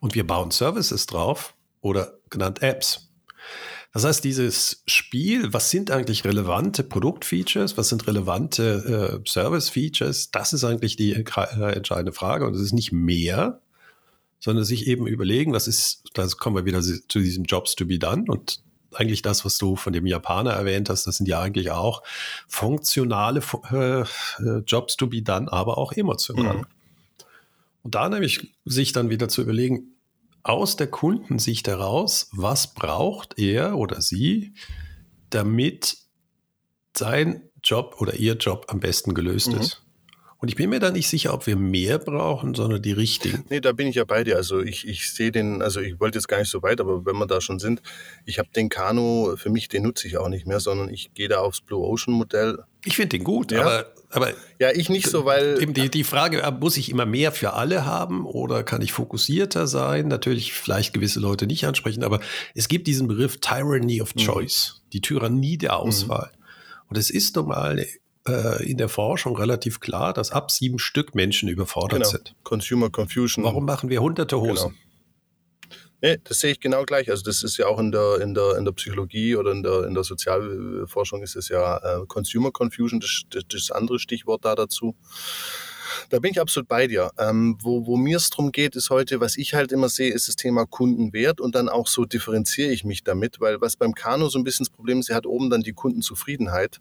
Und 0.00 0.14
wir 0.14 0.26
bauen 0.26 0.50
Services 0.50 1.06
drauf 1.06 1.54
oder 1.80 2.12
genannt 2.28 2.60
Apps. 2.60 3.05
Das 3.96 4.04
heißt, 4.04 4.24
dieses 4.24 4.82
Spiel, 4.86 5.54
was 5.54 5.70
sind 5.70 5.90
eigentlich 5.90 6.26
relevante 6.26 6.84
Produktfeatures, 6.84 7.78
was 7.78 7.88
sind 7.88 8.06
relevante 8.06 9.22
äh, 9.24 9.26
Service-Features, 9.26 10.30
das 10.32 10.52
ist 10.52 10.64
eigentlich 10.64 10.96
die 10.96 11.12
äh, 11.12 11.72
entscheidende 11.72 12.12
Frage. 12.12 12.46
Und 12.46 12.54
es 12.54 12.60
ist 12.60 12.74
nicht 12.74 12.92
mehr, 12.92 13.62
sondern 14.38 14.66
sich 14.66 14.86
eben 14.86 15.06
überlegen, 15.06 15.54
was 15.54 15.66
ist, 15.66 16.02
da 16.12 16.26
kommen 16.26 16.56
wir 16.56 16.66
wieder 16.66 16.82
zu 16.82 17.20
diesem 17.20 17.44
Jobs 17.44 17.74
to 17.74 17.86
be 17.86 17.98
done 17.98 18.24
und 18.28 18.62
eigentlich 18.92 19.22
das, 19.22 19.46
was 19.46 19.56
du 19.56 19.76
von 19.76 19.94
dem 19.94 20.04
Japaner 20.04 20.50
erwähnt 20.50 20.90
hast, 20.90 21.06
das 21.06 21.16
sind 21.16 21.26
ja 21.26 21.40
eigentlich 21.40 21.70
auch 21.70 22.02
funktionale 22.48 23.40
äh, 23.72 24.02
äh, 24.02 24.62
Jobs 24.66 24.98
to 24.98 25.06
be 25.06 25.22
done, 25.22 25.50
aber 25.50 25.78
auch 25.78 25.92
emotional. 25.92 26.58
Mhm. 26.58 26.66
Und 27.82 27.94
da 27.94 28.10
nämlich 28.10 28.52
sich 28.66 28.92
dann 28.92 29.08
wieder 29.08 29.30
zu 29.30 29.40
überlegen, 29.40 29.95
aus 30.48 30.76
der 30.76 30.86
Kundensicht 30.86 31.66
heraus, 31.66 32.28
was 32.32 32.74
braucht 32.74 33.38
er 33.38 33.76
oder 33.76 34.00
sie, 34.00 34.54
damit 35.30 35.98
sein 36.96 37.50
Job 37.62 37.96
oder 37.98 38.14
ihr 38.14 38.34
Job 38.34 38.66
am 38.68 38.80
besten 38.80 39.14
gelöst 39.14 39.48
mhm. 39.48 39.60
ist. 39.60 39.85
Und 40.38 40.48
ich 40.48 40.56
bin 40.56 40.68
mir 40.68 40.80
da 40.80 40.90
nicht 40.90 41.08
sicher, 41.08 41.32
ob 41.32 41.46
wir 41.46 41.56
mehr 41.56 41.98
brauchen, 41.98 42.54
sondern 42.54 42.82
die 42.82 42.92
richtigen. 42.92 43.44
Nee, 43.48 43.60
da 43.60 43.72
bin 43.72 43.86
ich 43.86 43.94
ja 43.94 44.04
bei 44.04 44.22
dir. 44.22 44.36
Also 44.36 44.60
ich, 44.60 44.86
ich 44.86 45.12
sehe 45.12 45.32
den, 45.32 45.62
also 45.62 45.80
ich 45.80 45.98
wollte 45.98 46.18
jetzt 46.18 46.28
gar 46.28 46.38
nicht 46.38 46.50
so 46.50 46.62
weit, 46.62 46.80
aber 46.80 47.06
wenn 47.06 47.16
wir 47.16 47.26
da 47.26 47.40
schon 47.40 47.58
sind, 47.58 47.80
ich 48.26 48.38
habe 48.38 48.48
den 48.54 48.68
Kano, 48.68 49.34
für 49.36 49.48
mich, 49.48 49.68
den 49.68 49.84
nutze 49.84 50.06
ich 50.06 50.18
auch 50.18 50.28
nicht 50.28 50.46
mehr, 50.46 50.60
sondern 50.60 50.90
ich 50.90 51.14
gehe 51.14 51.28
da 51.28 51.38
aufs 51.38 51.62
Blue 51.62 51.80
Ocean 51.80 52.14
Modell. 52.14 52.58
Ich 52.84 52.96
finde 52.96 53.16
den 53.16 53.24
gut, 53.24 53.50
ja. 53.50 53.62
aber, 53.62 53.86
aber. 54.10 54.32
Ja, 54.58 54.70
ich 54.72 54.90
nicht 54.90 55.08
so, 55.08 55.24
weil. 55.24 55.60
Eben 55.60 55.72
die, 55.72 55.88
die 55.88 56.04
Frage, 56.04 56.42
äh, 56.42 56.50
muss 56.50 56.76
ich 56.76 56.90
immer 56.90 57.06
mehr 57.06 57.32
für 57.32 57.54
alle 57.54 57.86
haben 57.86 58.26
oder 58.26 58.62
kann 58.62 58.82
ich 58.82 58.92
fokussierter 58.92 59.66
sein? 59.66 60.08
Natürlich 60.08 60.52
vielleicht 60.52 60.92
gewisse 60.92 61.18
Leute 61.18 61.46
nicht 61.46 61.66
ansprechen, 61.66 62.04
aber 62.04 62.20
es 62.54 62.68
gibt 62.68 62.86
diesen 62.86 63.08
Begriff 63.08 63.38
Tyranny 63.40 64.02
of 64.02 64.14
mhm. 64.14 64.20
Choice, 64.20 64.82
mhm. 64.84 64.90
die 64.92 65.00
Tyrannie 65.00 65.56
der 65.56 65.78
Auswahl. 65.78 66.30
Mhm. 66.32 66.42
Und 66.88 66.98
es 66.98 67.10
ist 67.10 67.36
normal 67.36 67.84
äh, 68.26 68.64
in 68.68 68.76
der 68.76 68.88
Forschung 68.88 69.36
relativ 69.36 69.80
klar, 69.80 70.12
dass 70.12 70.30
ab 70.30 70.50
sieben 70.50 70.78
Stück 70.78 71.14
Menschen 71.14 71.48
überfordert 71.48 72.00
genau. 72.00 72.10
sind. 72.10 72.34
Consumer 72.42 72.90
Confusion. 72.90 73.44
Warum 73.44 73.64
machen 73.64 73.90
wir 73.90 74.00
hunderte 74.00 74.40
Hosen? 74.40 74.70
Genau. 74.70 74.80
Nee, 76.02 76.18
das 76.24 76.40
sehe 76.40 76.52
ich 76.52 76.60
genau 76.60 76.84
gleich. 76.84 77.10
Also 77.10 77.24
das 77.24 77.42
ist 77.42 77.56
ja 77.56 77.66
auch 77.66 77.78
in 77.78 77.90
der, 77.90 78.20
in 78.20 78.34
der, 78.34 78.56
in 78.58 78.64
der 78.64 78.72
Psychologie 78.72 79.34
oder 79.34 79.52
in 79.52 79.62
der, 79.62 79.84
in 79.84 79.94
der 79.94 80.04
Sozialforschung 80.04 81.22
ist 81.22 81.36
es 81.36 81.48
ja 81.48 81.78
äh, 81.78 82.06
Consumer 82.06 82.50
Confusion, 82.50 83.00
das, 83.00 83.22
das, 83.30 83.44
das 83.48 83.70
andere 83.70 83.98
Stichwort 83.98 84.44
da 84.44 84.54
dazu. 84.54 84.94
Da 86.10 86.18
bin 86.18 86.32
ich 86.32 86.40
absolut 86.40 86.68
bei 86.68 86.86
dir. 86.86 87.10
Ähm, 87.18 87.56
wo 87.62 87.86
wo 87.86 87.96
mir 87.96 88.18
es 88.18 88.28
darum 88.28 88.52
geht, 88.52 88.76
ist 88.76 88.90
heute, 88.90 89.20
was 89.20 89.38
ich 89.38 89.54
halt 89.54 89.72
immer 89.72 89.88
sehe, 89.88 90.12
ist 90.12 90.28
das 90.28 90.36
Thema 90.36 90.66
Kundenwert 90.66 91.40
und 91.40 91.54
dann 91.54 91.68
auch 91.68 91.86
so 91.86 92.04
differenziere 92.04 92.70
ich 92.70 92.84
mich 92.84 93.02
damit, 93.02 93.40
weil 93.40 93.60
was 93.60 93.76
beim 93.76 93.94
Kano 93.94 94.28
so 94.28 94.38
ein 94.38 94.44
bisschen 94.44 94.64
das 94.66 94.74
Problem 94.74 95.00
ist, 95.00 95.08
er 95.08 95.16
hat 95.16 95.26
oben 95.26 95.48
dann 95.48 95.62
die 95.62 95.72
Kundenzufriedenheit. 95.72 96.80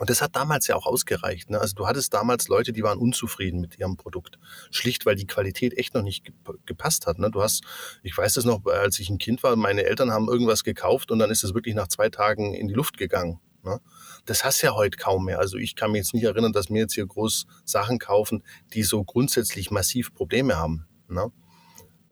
Und 0.00 0.10
das 0.10 0.20
hat 0.20 0.34
damals 0.34 0.66
ja 0.66 0.74
auch 0.74 0.86
ausgereicht. 0.86 1.50
Ne? 1.50 1.60
Also 1.60 1.76
du 1.76 1.86
hattest 1.86 2.12
damals 2.14 2.48
Leute, 2.48 2.72
die 2.72 2.82
waren 2.82 2.98
unzufrieden 2.98 3.60
mit 3.60 3.78
ihrem 3.78 3.96
Produkt. 3.96 4.38
Schlicht, 4.72 5.06
weil 5.06 5.14
die 5.14 5.26
Qualität 5.26 5.78
echt 5.78 5.94
noch 5.94 6.02
nicht 6.02 6.32
gepasst 6.66 7.06
hat. 7.06 7.20
Ne? 7.20 7.30
Du 7.30 7.42
hast, 7.42 7.62
ich 8.02 8.16
weiß 8.16 8.34
das 8.34 8.44
noch, 8.44 8.66
als 8.66 8.98
ich 8.98 9.08
ein 9.08 9.18
Kind 9.18 9.44
war, 9.44 9.54
meine 9.54 9.84
Eltern 9.84 10.10
haben 10.10 10.28
irgendwas 10.28 10.64
gekauft 10.64 11.12
und 11.12 11.20
dann 11.20 11.30
ist 11.30 11.44
es 11.44 11.54
wirklich 11.54 11.76
nach 11.76 11.88
zwei 11.88 12.08
Tagen 12.08 12.54
in 12.54 12.66
die 12.66 12.74
Luft 12.74 12.98
gegangen. 12.98 13.38
Ne? 13.62 13.80
Das 14.26 14.44
hast 14.44 14.62
du 14.62 14.66
ja 14.66 14.74
heute 14.74 14.96
kaum 14.96 15.26
mehr. 15.26 15.38
Also 15.38 15.58
ich 15.58 15.76
kann 15.76 15.92
mich 15.92 16.00
jetzt 16.00 16.14
nicht 16.14 16.24
erinnern, 16.24 16.52
dass 16.52 16.70
wir 16.70 16.80
jetzt 16.80 16.94
hier 16.94 17.06
groß 17.06 17.46
Sachen 17.64 18.00
kaufen, 18.00 18.42
die 18.72 18.82
so 18.82 19.04
grundsätzlich 19.04 19.70
massiv 19.70 20.12
Probleme 20.12 20.56
haben. 20.56 20.86
Ne? 21.08 21.30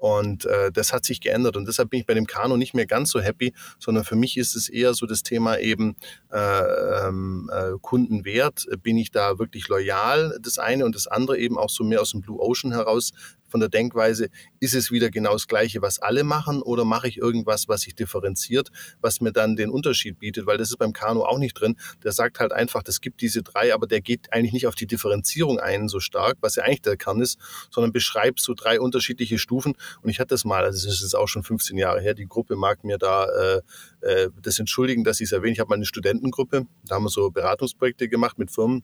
Und 0.03 0.47
äh, 0.47 0.73
das 0.73 0.93
hat 0.93 1.05
sich 1.05 1.21
geändert. 1.21 1.57
Und 1.57 1.69
deshalb 1.69 1.91
bin 1.91 2.01
ich 2.01 2.07
bei 2.07 2.15
dem 2.15 2.27
Kano 2.27 2.57
nicht 2.57 2.75
mehr 2.75 2.87
ganz 2.87 3.11
so 3.13 3.21
happy, 3.21 3.55
sondern 3.79 4.03
für 4.03 4.17
mich 4.17 4.37
ist 4.37 4.57
es 4.57 4.69
eher 4.69 4.95
so 4.95 5.07
das 5.07 5.23
Thema 5.23 5.61
eben 5.61 5.95
äh, 6.33 7.07
ähm, 7.07 7.49
äh, 7.55 7.79
Kundenwert. 7.81 8.67
Bin 8.83 8.99
ich 8.99 9.13
da 9.13 9.39
wirklich 9.39 9.69
loyal? 9.69 10.37
Das 10.43 10.59
eine 10.59 10.87
und 10.87 10.97
das 10.97 11.07
andere 11.07 11.39
eben 11.39 11.57
auch 11.57 11.71
so 11.71 11.85
mehr 11.85 12.01
aus 12.01 12.11
dem 12.11 12.21
Blue 12.21 12.41
Ocean 12.41 12.73
heraus 12.73 13.13
von 13.53 13.61
der 13.61 13.69
Denkweise, 13.69 14.29
ist 14.59 14.75
es 14.75 14.91
wieder 14.91 15.11
genau 15.11 15.33
das 15.35 15.47
Gleiche, 15.47 15.81
was 15.81 16.01
alle 16.01 16.25
machen 16.25 16.63
oder 16.63 16.85
mache 16.85 17.07
ich 17.07 17.19
irgendwas, 17.19 17.69
was 17.69 17.83
sich 17.83 17.95
differenziert, 17.95 18.71
was 19.01 19.21
mir 19.21 19.33
dann 19.33 19.55
den 19.55 19.71
Unterschied 19.71 20.19
bietet, 20.19 20.47
weil 20.47 20.59
das 20.59 20.71
ist 20.71 20.79
beim 20.79 20.93
Kano 20.93 21.23
auch 21.25 21.39
nicht 21.39 21.55
drin. 21.55 21.77
Der 22.03 22.11
sagt 22.11 22.41
halt 22.41 22.53
einfach, 22.53 22.83
es 22.87 23.01
gibt 23.01 23.21
diese 23.21 23.43
drei, 23.43 23.73
aber 23.73 23.87
der 23.87 24.01
geht 24.01 24.33
eigentlich 24.33 24.53
nicht 24.53 24.67
auf 24.67 24.75
die 24.75 24.87
Differenzierung 24.87 25.61
ein 25.61 25.89
so 25.89 26.01
stark, 26.01 26.39
was 26.41 26.57
ja 26.57 26.65
eigentlich 26.65 26.83
der 26.83 26.97
Kern 26.97 27.21
ist, 27.21 27.39
sondern 27.71 27.93
beschreibt 27.93 28.41
so 28.41 28.55
drei 28.55 28.81
unterschiedliche 28.81 29.39
Stufen. 29.39 29.75
Und 30.01 30.11
ich 30.11 30.19
hatte 30.19 30.31
das 30.31 30.45
mal, 30.45 30.65
also 30.65 30.85
das 30.87 30.97
ist 30.97 31.03
jetzt 31.03 31.15
auch 31.15 31.29
schon 31.29 31.45
15 31.45 31.77
Jahre 31.77 32.01
her, 32.01 32.15
die 32.15 32.27
Gruppe 32.27 32.57
mag 32.57 32.83
mir 32.83 32.99
da 32.99 33.27
äh, 33.27 33.61
äh, 34.01 34.31
das 34.41 34.59
entschuldigen, 34.59 35.05
dass 35.05 35.21
ich 35.21 35.27
es 35.27 35.33
erwähne. 35.33 35.53
Ich 35.53 35.61
habe 35.61 35.69
mal 35.69 35.77
eine 35.77 35.85
Studentengruppe, 35.85 36.67
da 36.85 36.95
haben 36.95 37.05
wir 37.05 37.11
so 37.11 37.31
Beratungsprojekte 37.31 38.09
gemacht 38.09 38.39
mit 38.39 38.51
Firmen 38.51 38.83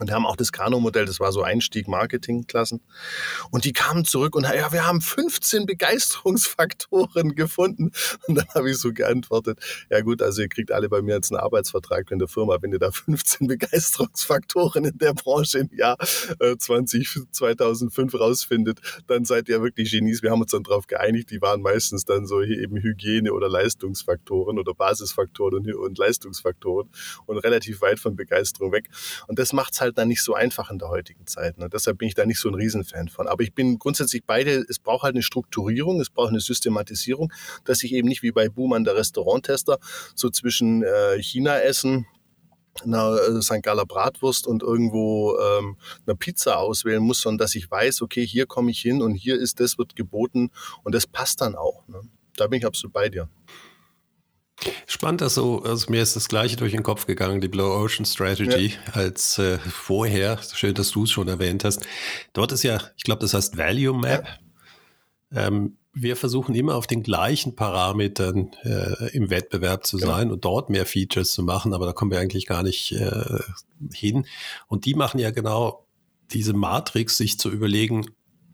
und 0.00 0.10
haben 0.10 0.24
auch 0.24 0.36
das 0.36 0.52
Kano-Modell, 0.52 1.04
das 1.04 1.20
war 1.20 1.32
so 1.32 1.42
Einstieg 1.42 1.86
Marketingklassen. 1.86 2.80
Und 3.50 3.66
die 3.66 3.74
kamen 3.74 4.06
zurück 4.06 4.34
und 4.34 4.44
ja, 4.44 4.72
wir 4.72 4.86
haben 4.86 5.02
15 5.02 5.66
Begeisterungsfaktoren 5.66 7.34
gefunden. 7.34 7.92
Und 8.26 8.36
dann 8.36 8.48
habe 8.54 8.70
ich 8.70 8.78
so 8.78 8.92
geantwortet, 8.94 9.58
ja 9.90 10.00
gut, 10.00 10.22
also 10.22 10.40
ihr 10.40 10.48
kriegt 10.48 10.72
alle 10.72 10.88
bei 10.88 11.02
mir 11.02 11.16
jetzt 11.16 11.30
einen 11.30 11.40
Arbeitsvertrag 11.40 12.10
in 12.10 12.18
der 12.18 12.28
Firma, 12.28 12.56
wenn 12.62 12.72
ihr 12.72 12.78
da 12.78 12.90
15 12.90 13.46
Begeisterungsfaktoren 13.46 14.86
in 14.86 14.96
der 14.96 15.12
Branche 15.12 15.58
im 15.58 15.70
Jahr 15.76 15.98
20, 15.98 17.16
äh, 17.16 17.20
2005 17.30 18.14
rausfindet, 18.14 18.80
dann 19.08 19.26
seid 19.26 19.50
ihr 19.50 19.60
wirklich 19.62 19.90
Genies. 19.90 20.22
Wir 20.22 20.30
haben 20.30 20.40
uns 20.40 20.52
dann 20.52 20.62
darauf 20.62 20.86
geeinigt, 20.86 21.30
die 21.30 21.42
waren 21.42 21.60
meistens 21.60 22.06
dann 22.06 22.26
so 22.26 22.40
eben 22.40 22.78
Hygiene- 22.78 23.34
oder 23.34 23.50
Leistungsfaktoren 23.50 24.58
oder 24.58 24.72
Basisfaktoren 24.72 25.66
und, 25.66 25.74
und 25.74 25.98
Leistungsfaktoren 25.98 26.88
und 27.26 27.36
relativ 27.38 27.82
weit 27.82 28.00
von 28.00 28.16
Begeisterung 28.16 28.72
weg. 28.72 28.88
Und 29.26 29.38
das 29.38 29.52
macht 29.52 29.81
halt 29.82 29.98
dann 29.98 30.08
nicht 30.08 30.22
so 30.22 30.34
einfach 30.34 30.70
in 30.70 30.78
der 30.78 30.88
heutigen 30.88 31.26
Zeit. 31.26 31.58
Ne? 31.58 31.68
Deshalb 31.68 31.98
bin 31.98 32.08
ich 32.08 32.14
da 32.14 32.24
nicht 32.24 32.40
so 32.40 32.48
ein 32.48 32.54
Riesenfan 32.54 33.08
von. 33.08 33.28
Aber 33.28 33.42
ich 33.42 33.54
bin 33.54 33.78
grundsätzlich 33.78 34.24
beide, 34.24 34.64
es 34.68 34.78
braucht 34.78 35.02
halt 35.02 35.14
eine 35.14 35.22
Strukturierung, 35.22 36.00
es 36.00 36.10
braucht 36.10 36.30
eine 36.30 36.40
Systematisierung, 36.40 37.32
dass 37.64 37.82
ich 37.82 37.92
eben 37.92 38.08
nicht 38.08 38.22
wie 38.22 38.32
bei 38.32 38.48
Buhmann 38.48 38.84
der 38.84 38.96
Restauranttester 38.96 39.78
so 40.14 40.30
zwischen 40.30 40.82
äh, 40.82 41.20
China 41.20 41.60
essen, 41.60 42.06
einer 42.82 43.16
äh, 43.16 43.42
St. 43.42 43.62
Galler 43.62 43.84
Bratwurst 43.84 44.46
und 44.46 44.62
irgendwo 44.62 45.36
ähm, 45.38 45.76
eine 46.06 46.16
Pizza 46.16 46.58
auswählen 46.58 47.02
muss, 47.02 47.20
sondern 47.20 47.38
dass 47.38 47.54
ich 47.54 47.70
weiß, 47.70 48.02
okay, 48.02 48.26
hier 48.26 48.46
komme 48.46 48.70
ich 48.70 48.80
hin 48.80 49.02
und 49.02 49.14
hier 49.14 49.38
ist 49.38 49.60
das, 49.60 49.78
wird 49.78 49.96
geboten 49.96 50.50
und 50.82 50.94
das 50.94 51.06
passt 51.06 51.40
dann 51.40 51.54
auch. 51.54 51.86
Ne? 51.88 52.00
Da 52.36 52.46
bin 52.46 52.58
ich 52.58 52.66
absolut 52.66 52.92
bei 52.92 53.08
dir. 53.08 53.28
Spannend, 54.86 55.20
dass 55.20 55.34
so, 55.34 55.62
also 55.62 55.90
mir 55.90 56.02
ist 56.02 56.16
das 56.16 56.28
Gleiche 56.28 56.56
durch 56.56 56.72
den 56.72 56.82
Kopf 56.82 57.06
gegangen, 57.06 57.40
die 57.40 57.48
Blue 57.48 57.70
Ocean 57.70 58.04
Strategy, 58.04 58.68
ja. 58.68 58.92
als 58.92 59.38
äh, 59.38 59.58
vorher. 59.58 60.38
Schön, 60.54 60.74
dass 60.74 60.90
du 60.90 61.04
es 61.04 61.10
schon 61.10 61.28
erwähnt 61.28 61.64
hast. 61.64 61.86
Dort 62.32 62.52
ist 62.52 62.62
ja, 62.62 62.80
ich 62.96 63.04
glaube, 63.04 63.20
das 63.20 63.34
heißt 63.34 63.56
Value 63.56 63.98
Map. 63.98 64.26
Ja. 65.30 65.46
Ähm, 65.46 65.76
wir 65.94 66.16
versuchen 66.16 66.54
immer 66.54 66.74
auf 66.76 66.86
den 66.86 67.02
gleichen 67.02 67.54
Parametern 67.54 68.50
äh, 68.62 69.14
im 69.14 69.28
Wettbewerb 69.28 69.86
zu 69.86 69.98
sein 69.98 70.28
ja. 70.28 70.32
und 70.32 70.44
dort 70.44 70.70
mehr 70.70 70.86
Features 70.86 71.32
zu 71.32 71.42
machen, 71.42 71.74
aber 71.74 71.84
da 71.84 71.92
kommen 71.92 72.10
wir 72.10 72.18
eigentlich 72.18 72.46
gar 72.46 72.62
nicht 72.62 72.92
äh, 72.92 73.40
hin. 73.92 74.26
Und 74.68 74.86
die 74.86 74.94
machen 74.94 75.20
ja 75.20 75.30
genau 75.30 75.86
diese 76.30 76.54
Matrix, 76.54 77.18
sich 77.18 77.38
zu 77.38 77.50
überlegen, 77.50 78.06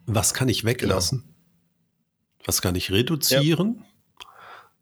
was 0.07 0.35
kann 0.35 0.49
ich 0.49 0.65
weglassen? 0.65 1.21
Genau. 1.21 1.35
Was 2.45 2.63
kann 2.63 2.75
ich 2.75 2.91
reduzieren? 2.91 3.85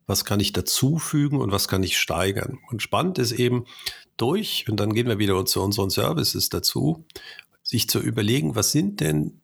Was 0.06 0.24
kann 0.24 0.40
ich 0.40 0.52
dazufügen 0.52 1.40
und 1.40 1.50
was 1.52 1.68
kann 1.68 1.82
ich 1.82 1.98
steigern. 1.98 2.58
Und 2.70 2.82
spannend 2.82 3.18
ist 3.18 3.32
eben 3.32 3.66
durch, 4.16 4.66
und 4.68 4.78
dann 4.78 4.94
gehen 4.94 5.08
wir 5.08 5.18
wieder 5.18 5.44
zu 5.44 5.62
unseren 5.62 5.90
Services 5.90 6.48
dazu, 6.48 7.04
sich 7.62 7.88
zu 7.88 7.98
überlegen, 7.98 8.54
was 8.54 8.72
sind 8.72 9.00
denn 9.00 9.40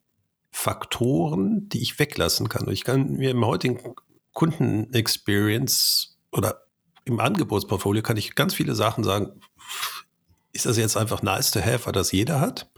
Faktoren, 0.52 1.68
die 1.68 1.82
ich 1.82 1.98
weglassen 1.98 2.48
kann. 2.48 2.66
Und 2.66 2.72
ich 2.72 2.84
kann 2.84 3.14
mir 3.14 3.30
im 3.30 3.44
heutigen 3.44 3.80
Kundenexperience 4.32 6.18
oder 6.30 6.62
im 7.04 7.18
Angebotsportfolio 7.18 8.02
kann 8.02 8.16
ich 8.16 8.34
ganz 8.34 8.54
viele 8.54 8.74
Sachen 8.74 9.02
sagen. 9.02 9.40
Ist 10.52 10.66
das 10.66 10.76
jetzt 10.76 10.96
einfach 10.96 11.22
nice 11.22 11.50
to 11.50 11.60
have, 11.60 11.86
weil 11.86 11.92
das 11.92 12.12
jeder 12.12 12.40
hat? 12.40 12.70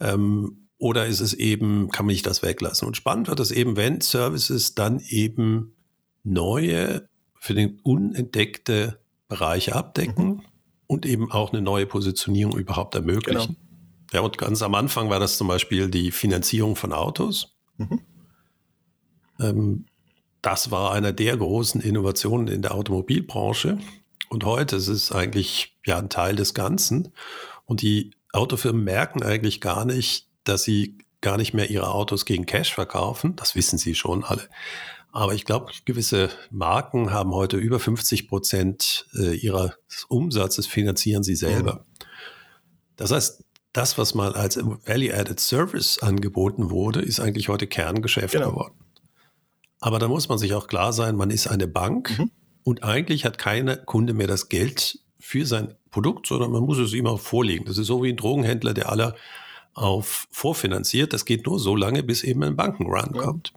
Ähm, 0.00 0.68
oder 0.78 1.06
ist 1.06 1.20
es 1.20 1.32
eben, 1.32 1.88
kann 1.90 2.04
man 2.04 2.12
nicht 2.12 2.26
das 2.26 2.42
weglassen? 2.42 2.86
Und 2.86 2.96
spannend 2.96 3.28
wird 3.28 3.40
es 3.40 3.50
eben, 3.50 3.76
wenn 3.76 4.00
Services 4.00 4.74
dann 4.74 5.00
eben 5.00 5.75
neue, 6.26 7.08
für 7.38 7.54
den 7.54 7.80
unentdeckte 7.82 8.98
Bereiche 9.28 9.74
abdecken 9.74 10.26
mhm. 10.26 10.42
und 10.86 11.06
eben 11.06 11.30
auch 11.30 11.52
eine 11.52 11.62
neue 11.62 11.86
Positionierung 11.86 12.58
überhaupt 12.58 12.94
ermöglichen. 12.94 13.56
Genau. 13.56 13.66
Ja, 14.12 14.20
und 14.20 14.38
ganz 14.38 14.62
am 14.62 14.74
Anfang 14.74 15.10
war 15.10 15.20
das 15.20 15.36
zum 15.36 15.48
Beispiel 15.48 15.88
die 15.88 16.10
Finanzierung 16.10 16.76
von 16.76 16.92
Autos. 16.92 17.54
Mhm. 17.76 18.00
Ähm, 19.40 19.86
das 20.42 20.70
war 20.70 20.92
einer 20.92 21.12
der 21.12 21.36
großen 21.36 21.80
Innovationen 21.80 22.48
in 22.48 22.62
der 22.62 22.74
Automobilbranche. 22.74 23.78
Und 24.28 24.44
heute 24.44 24.76
ist 24.76 24.88
es 24.88 25.12
eigentlich 25.12 25.76
ja 25.84 25.98
ein 25.98 26.08
Teil 26.08 26.36
des 26.36 26.54
Ganzen. 26.54 27.12
Und 27.64 27.82
die 27.82 28.12
Autofirmen 28.32 28.84
merken 28.84 29.22
eigentlich 29.22 29.60
gar 29.60 29.84
nicht, 29.84 30.28
dass 30.44 30.62
sie 30.62 30.98
gar 31.20 31.36
nicht 31.36 31.54
mehr 31.54 31.70
ihre 31.70 31.90
Autos 31.90 32.24
gegen 32.24 32.46
Cash 32.46 32.72
verkaufen. 32.72 33.34
Das 33.36 33.56
wissen 33.56 33.78
sie 33.78 33.94
schon 33.94 34.22
alle. 34.22 34.48
Aber 35.16 35.32
ich 35.32 35.46
glaube, 35.46 35.72
gewisse 35.86 36.28
Marken 36.50 37.10
haben 37.10 37.32
heute 37.32 37.56
über 37.56 37.80
50 37.80 38.28
Prozent 38.28 39.06
äh, 39.18 39.34
ihres 39.34 39.72
Umsatzes 40.08 40.66
finanzieren 40.66 41.22
sie 41.22 41.36
selber. 41.36 41.86
Das 42.96 43.12
heißt, 43.12 43.42
das, 43.72 43.96
was 43.96 44.14
mal 44.14 44.34
als 44.34 44.58
Value-Added 44.58 45.40
Service 45.40 46.00
angeboten 46.00 46.68
wurde, 46.68 47.00
ist 47.00 47.18
eigentlich 47.18 47.48
heute 47.48 47.66
Kerngeschäft 47.66 48.34
genau. 48.34 48.50
geworden. 48.50 48.74
Aber 49.80 49.98
da 49.98 50.06
muss 50.06 50.28
man 50.28 50.36
sich 50.36 50.52
auch 50.52 50.66
klar 50.66 50.92
sein, 50.92 51.16
man 51.16 51.30
ist 51.30 51.46
eine 51.46 51.66
Bank 51.66 52.18
mhm. 52.18 52.30
und 52.62 52.84
eigentlich 52.84 53.24
hat 53.24 53.38
keiner 53.38 53.78
Kunde 53.78 54.12
mehr 54.12 54.26
das 54.26 54.50
Geld 54.50 54.98
für 55.18 55.46
sein 55.46 55.76
Produkt, 55.90 56.26
sondern 56.26 56.50
man 56.50 56.62
muss 56.62 56.76
es 56.76 56.92
ihm 56.92 57.06
auch 57.06 57.20
vorlegen. 57.20 57.64
Das 57.64 57.78
ist 57.78 57.86
so 57.86 58.02
wie 58.02 58.10
ein 58.10 58.18
Drogenhändler, 58.18 58.74
der 58.74 58.90
alle 58.90 59.14
auf 59.72 60.26
vorfinanziert. 60.30 61.14
Das 61.14 61.24
geht 61.24 61.46
nur 61.46 61.58
so 61.58 61.74
lange, 61.74 62.02
bis 62.02 62.22
eben 62.22 62.42
ein 62.44 62.54
Bankenrun 62.54 63.12
ja. 63.14 63.22
kommt. 63.22 63.54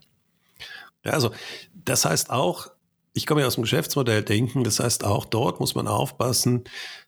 Ja, 1.04 1.14
also 1.14 1.32
das 1.74 2.06
heißt 2.06 2.30
auch, 2.30 2.68
ich 3.14 3.26
komme 3.26 3.42
ja 3.42 3.48
aus 3.48 3.56
dem 3.56 3.64
Geschäftsmodell 3.64 4.24
denken, 4.24 4.64
das 4.64 4.80
heißt 4.80 5.04
auch 5.04 5.26
dort 5.26 5.60
muss 5.60 5.76
man 5.76 5.88
aufpassen, 5.88 6.64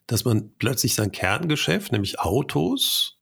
dass 0.06 0.24
man 0.24 0.50
plötzlich 0.58 0.94
sein 0.94 1.12
Kerngeschäft, 1.12 1.92
nämlich 1.92 2.20
Autos, 2.20 3.18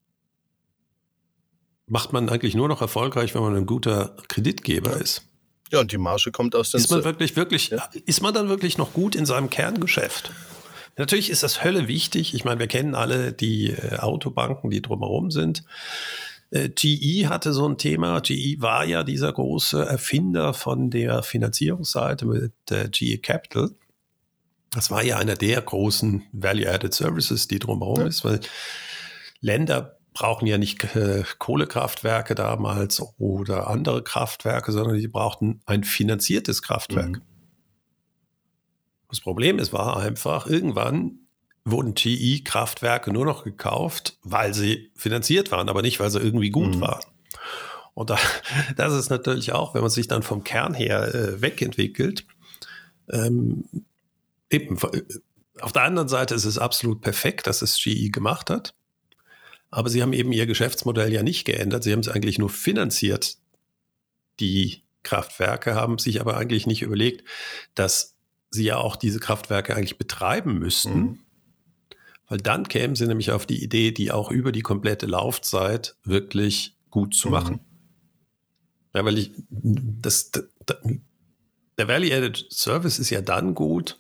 macht 1.87 2.13
man 2.13 2.29
eigentlich 2.29 2.55
nur 2.55 2.69
noch 2.69 2.81
erfolgreich, 2.81 3.35
wenn 3.35 3.43
man 3.43 3.57
ein 3.57 3.67
guter 3.67 4.17
Kreditgeber 4.29 4.97
ist. 4.97 5.27
Ja, 5.73 5.81
und 5.81 5.93
die 5.93 5.99
Marge 5.99 6.33
kommt 6.33 6.55
aus 6.57 6.71
den... 6.71 6.81
Ist 6.81 6.91
man 6.91 7.05
wirklich, 7.05 7.37
wirklich, 7.37 7.69
ja. 7.69 7.89
ist 8.07 8.23
man 8.23 8.35
dann 8.35 8.49
wirklich 8.49 8.79
noch 8.79 8.93
gut 8.93 9.15
in 9.15 9.27
seinem 9.27 9.51
Kerngeschäft? 9.51 10.33
Natürlich 10.97 11.31
ist 11.31 11.43
das 11.43 11.63
Hölle 11.63 11.89
wichtig. 11.89 12.35
Ich 12.35 12.45
meine, 12.45 12.61
wir 12.61 12.67
kennen 12.67 12.95
alle 12.95 13.33
die 13.33 13.71
äh, 13.71 13.99
Autobanken, 13.99 14.71
die 14.71 14.83
drumherum 14.83 15.31
sind. 15.31 15.65
Äh, 16.51 16.69
GE 16.69 17.29
hatte 17.29 17.53
so 17.53 17.69
ein 17.69 17.79
Thema. 17.79 18.21
GE 18.21 18.61
war 18.61 18.85
ja 18.85 19.03
dieser 19.03 19.33
große 19.33 19.85
Erfinder 19.85 20.55
von 20.55 20.91
der 20.91 21.23
Finanzierungsseite 21.23 22.27
mit 22.27 22.53
äh, 22.71 22.89
GE 22.89 23.19
Capital. 23.19 23.71
Das 24.73 24.91
war 24.91 25.03
ja 25.03 25.19
einer 25.19 25.35
der 25.35 25.61
großen 25.61 26.25
Value-Added 26.33 26.95
Services, 26.95 27.49
die 27.49 27.59
drumherum 27.59 28.01
ja. 28.01 28.07
ist, 28.07 28.25
weil 28.25 28.41
Länder 29.41 29.97
brauchen 30.13 30.47
ja 30.47 30.59
nicht 30.59 30.97
äh, 30.97 31.25
Kohlekraftwerke 31.39 32.35
damals 32.35 33.03
oder 33.19 33.69
andere 33.69 34.03
Kraftwerke, 34.03 34.73
sondern 34.73 34.99
die 34.99 35.09
brauchten 35.09 35.61
ein 35.67 35.85
finanziertes 35.85 36.63
Kraftwerk. 36.63 37.19
Mhm. 37.19 37.23
Das 39.09 39.21
Problem 39.21 39.59
ist, 39.59 39.73
war 39.73 39.97
einfach, 39.97 40.47
irgendwann 40.47 41.20
wurden 41.71 41.95
GE-Kraftwerke 41.95 43.13
nur 43.13 43.25
noch 43.25 43.45
gekauft, 43.45 44.19
weil 44.23 44.55
sie 44.55 44.91
finanziert 44.97 45.51
waren, 45.53 45.69
aber 45.69 45.83
nicht, 45.83 46.01
weil 46.01 46.11
sie 46.11 46.21
irgendwie 46.21 46.51
gut 46.51 46.77
mhm. 46.77 46.81
waren. 46.81 47.05
Und 47.95 48.11
da, 48.11 48.19
das 48.77 48.95
ist 48.95 49.11
natürlich 49.11 49.53
auch, 49.53 49.75
wenn 49.75 49.83
man 49.83 49.91
sich 49.91 50.09
dann 50.09 50.23
vom 50.23 50.45
Kern 50.45 50.75
her 50.75 51.15
äh, 51.15 51.41
wegentwickelt, 51.41 52.27
ähm, 53.11 53.65
eben, 54.49 54.77
äh, 54.93 55.03
auf 55.61 55.73
der 55.73 55.83
anderen 55.83 56.09
Seite 56.09 56.35
ist 56.35 56.45
es 56.45 56.59
absolut 56.59 57.03
perfekt, 57.03 57.47
dass 57.47 57.63
es 57.63 57.83
GE 57.83 58.11
gemacht 58.11 58.49
hat. 58.51 58.75
Aber 59.71 59.91
sie 59.91 60.03
haben 60.03 60.13
eben 60.13 60.33
ihr 60.33 60.47
Geschäftsmodell 60.47 61.13
ja 61.13 61.23
nicht 61.23 61.45
geändert. 61.45 61.85
Sie 61.85 61.93
haben 61.93 62.01
es 62.01 62.09
eigentlich 62.09 62.39
nur 62.39 62.51
finanziert. 62.51 63.37
Die 64.41 64.83
Kraftwerke 65.03 65.75
haben 65.75 65.99
sich 65.99 66.21
aber 66.21 66.37
eigentlich 66.37 66.67
nicht 66.67 66.83
überlegt, 66.83 67.25
dass 67.75 68.17
sie 68.51 68.65
ja 68.65 68.79
auch 68.79 68.97
diese 68.97 69.21
Kraftwerke 69.21 69.77
eigentlich 69.77 69.99
betreiben 69.99 70.59
müssten. 70.59 70.99
Mhm 70.99 71.19
weil 72.31 72.39
dann 72.39 72.69
kämen 72.69 72.95
sie 72.95 73.07
nämlich 73.07 73.33
auf 73.33 73.45
die 73.45 73.63
Idee, 73.63 73.91
die 73.91 74.13
auch 74.13 74.31
über 74.31 74.53
die 74.53 74.63
komplette 74.63 75.07
Laufzeit 75.07 75.97
wirklich 76.05 76.77
gut 76.89 77.15
zu 77.15 77.29
mhm. 77.29 77.35
machen. 77.35 77.55
Mhm. 77.55 77.61
Ja, 78.95 79.05
weil 79.05 79.19
ich, 79.19 79.33
das, 79.51 80.31
das, 80.31 80.77
der 81.77 81.89
Value-Added 81.89 82.47
Service 82.51 82.99
ist 82.99 83.11
ja 83.11 83.21
dann 83.21 83.55
gut, 83.55 83.99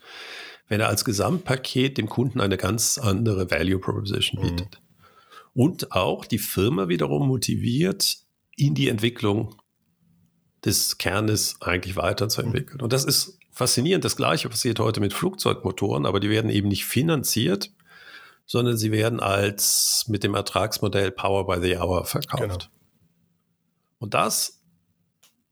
wenn 0.68 0.80
er 0.80 0.88
als 0.88 1.04
Gesamtpaket 1.04 1.98
dem 1.98 2.08
Kunden 2.08 2.40
eine 2.40 2.56
ganz 2.56 2.98
andere 2.98 3.50
Value 3.50 3.80
Proposition 3.80 4.40
mhm. 4.40 4.48
bietet. 4.48 4.80
Mhm. 4.80 5.62
Und 5.62 5.92
auch 5.92 6.24
die 6.24 6.38
Firma 6.38 6.88
wiederum 6.88 7.26
motiviert, 7.26 8.18
in 8.56 8.74
die 8.74 8.88
Entwicklung 8.88 9.56
des 10.64 10.98
Kernes 10.98 11.56
eigentlich 11.60 11.96
weiterzuentwickeln. 11.96 12.76
Mhm. 12.78 12.84
Und 12.84 12.92
das 12.92 13.04
ist 13.04 13.38
faszinierend. 13.50 14.04
Das 14.04 14.16
Gleiche 14.16 14.48
passiert 14.48 14.78
heute 14.78 15.00
mit 15.00 15.14
Flugzeugmotoren, 15.14 16.06
aber 16.06 16.20
die 16.20 16.30
werden 16.30 16.50
eben 16.50 16.68
nicht 16.68 16.84
finanziert, 16.84 17.72
sondern 18.50 18.76
sie 18.76 18.90
werden 18.90 19.20
als 19.20 20.06
mit 20.08 20.24
dem 20.24 20.34
Ertragsmodell 20.34 21.12
Power 21.12 21.46
by 21.46 21.64
the 21.64 21.76
Hour 21.76 22.04
verkauft. 22.04 22.42
Genau. 22.42 22.58
Und 24.00 24.14
das 24.14 24.64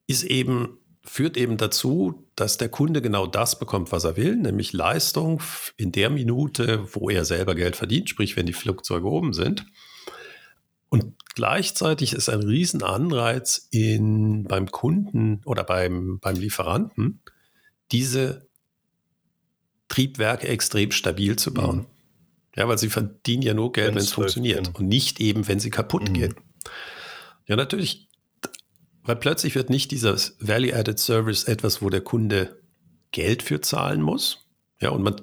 ist 0.08 0.24
eben, 0.24 0.78
führt 1.04 1.36
eben 1.36 1.58
dazu, 1.58 2.28
dass 2.34 2.56
der 2.56 2.68
Kunde 2.68 3.00
genau 3.00 3.28
das 3.28 3.56
bekommt, 3.56 3.92
was 3.92 4.02
er 4.02 4.16
will, 4.16 4.34
nämlich 4.34 4.72
Leistung 4.72 5.40
in 5.76 5.92
der 5.92 6.10
Minute, 6.10 6.88
wo 6.92 7.08
er 7.08 7.24
selber 7.24 7.54
Geld 7.54 7.76
verdient, 7.76 8.08
sprich, 8.08 8.36
wenn 8.36 8.46
die 8.46 8.52
Flugzeuge 8.52 9.06
oben 9.06 9.32
sind. 9.32 9.64
Und 10.88 11.14
gleichzeitig 11.36 12.14
ist 12.14 12.28
ein 12.28 12.42
Riesenanreiz 12.42 13.68
in, 13.70 14.42
beim 14.42 14.72
Kunden 14.72 15.40
oder 15.44 15.62
beim, 15.62 16.18
beim 16.18 16.34
Lieferanten, 16.34 17.20
diese 17.92 18.48
Triebwerke 19.86 20.48
extrem 20.48 20.90
stabil 20.90 21.36
zu 21.36 21.54
bauen. 21.54 21.76
Mhm. 21.76 21.97
Ja, 22.58 22.66
weil 22.66 22.76
sie 22.76 22.90
verdienen 22.90 23.42
ja 23.42 23.54
nur 23.54 23.70
Geld, 23.70 23.94
wenn 23.94 24.02
es 24.02 24.10
funktioniert 24.10 24.64
genau. 24.64 24.78
und 24.80 24.88
nicht 24.88 25.20
eben, 25.20 25.46
wenn 25.46 25.60
sie 25.60 25.70
kaputt 25.70 26.08
mhm. 26.08 26.14
gehen. 26.14 26.34
Ja, 27.46 27.54
natürlich, 27.54 28.08
weil 29.04 29.14
plötzlich 29.14 29.54
wird 29.54 29.70
nicht 29.70 29.92
dieser 29.92 30.16
Value-Added 30.40 30.98
Service 30.98 31.44
etwas, 31.44 31.82
wo 31.82 31.88
der 31.88 32.00
Kunde 32.00 32.60
Geld 33.12 33.44
für 33.44 33.60
zahlen 33.60 34.02
muss. 34.02 34.48
Ja, 34.80 34.90
und 34.90 35.04
man 35.04 35.14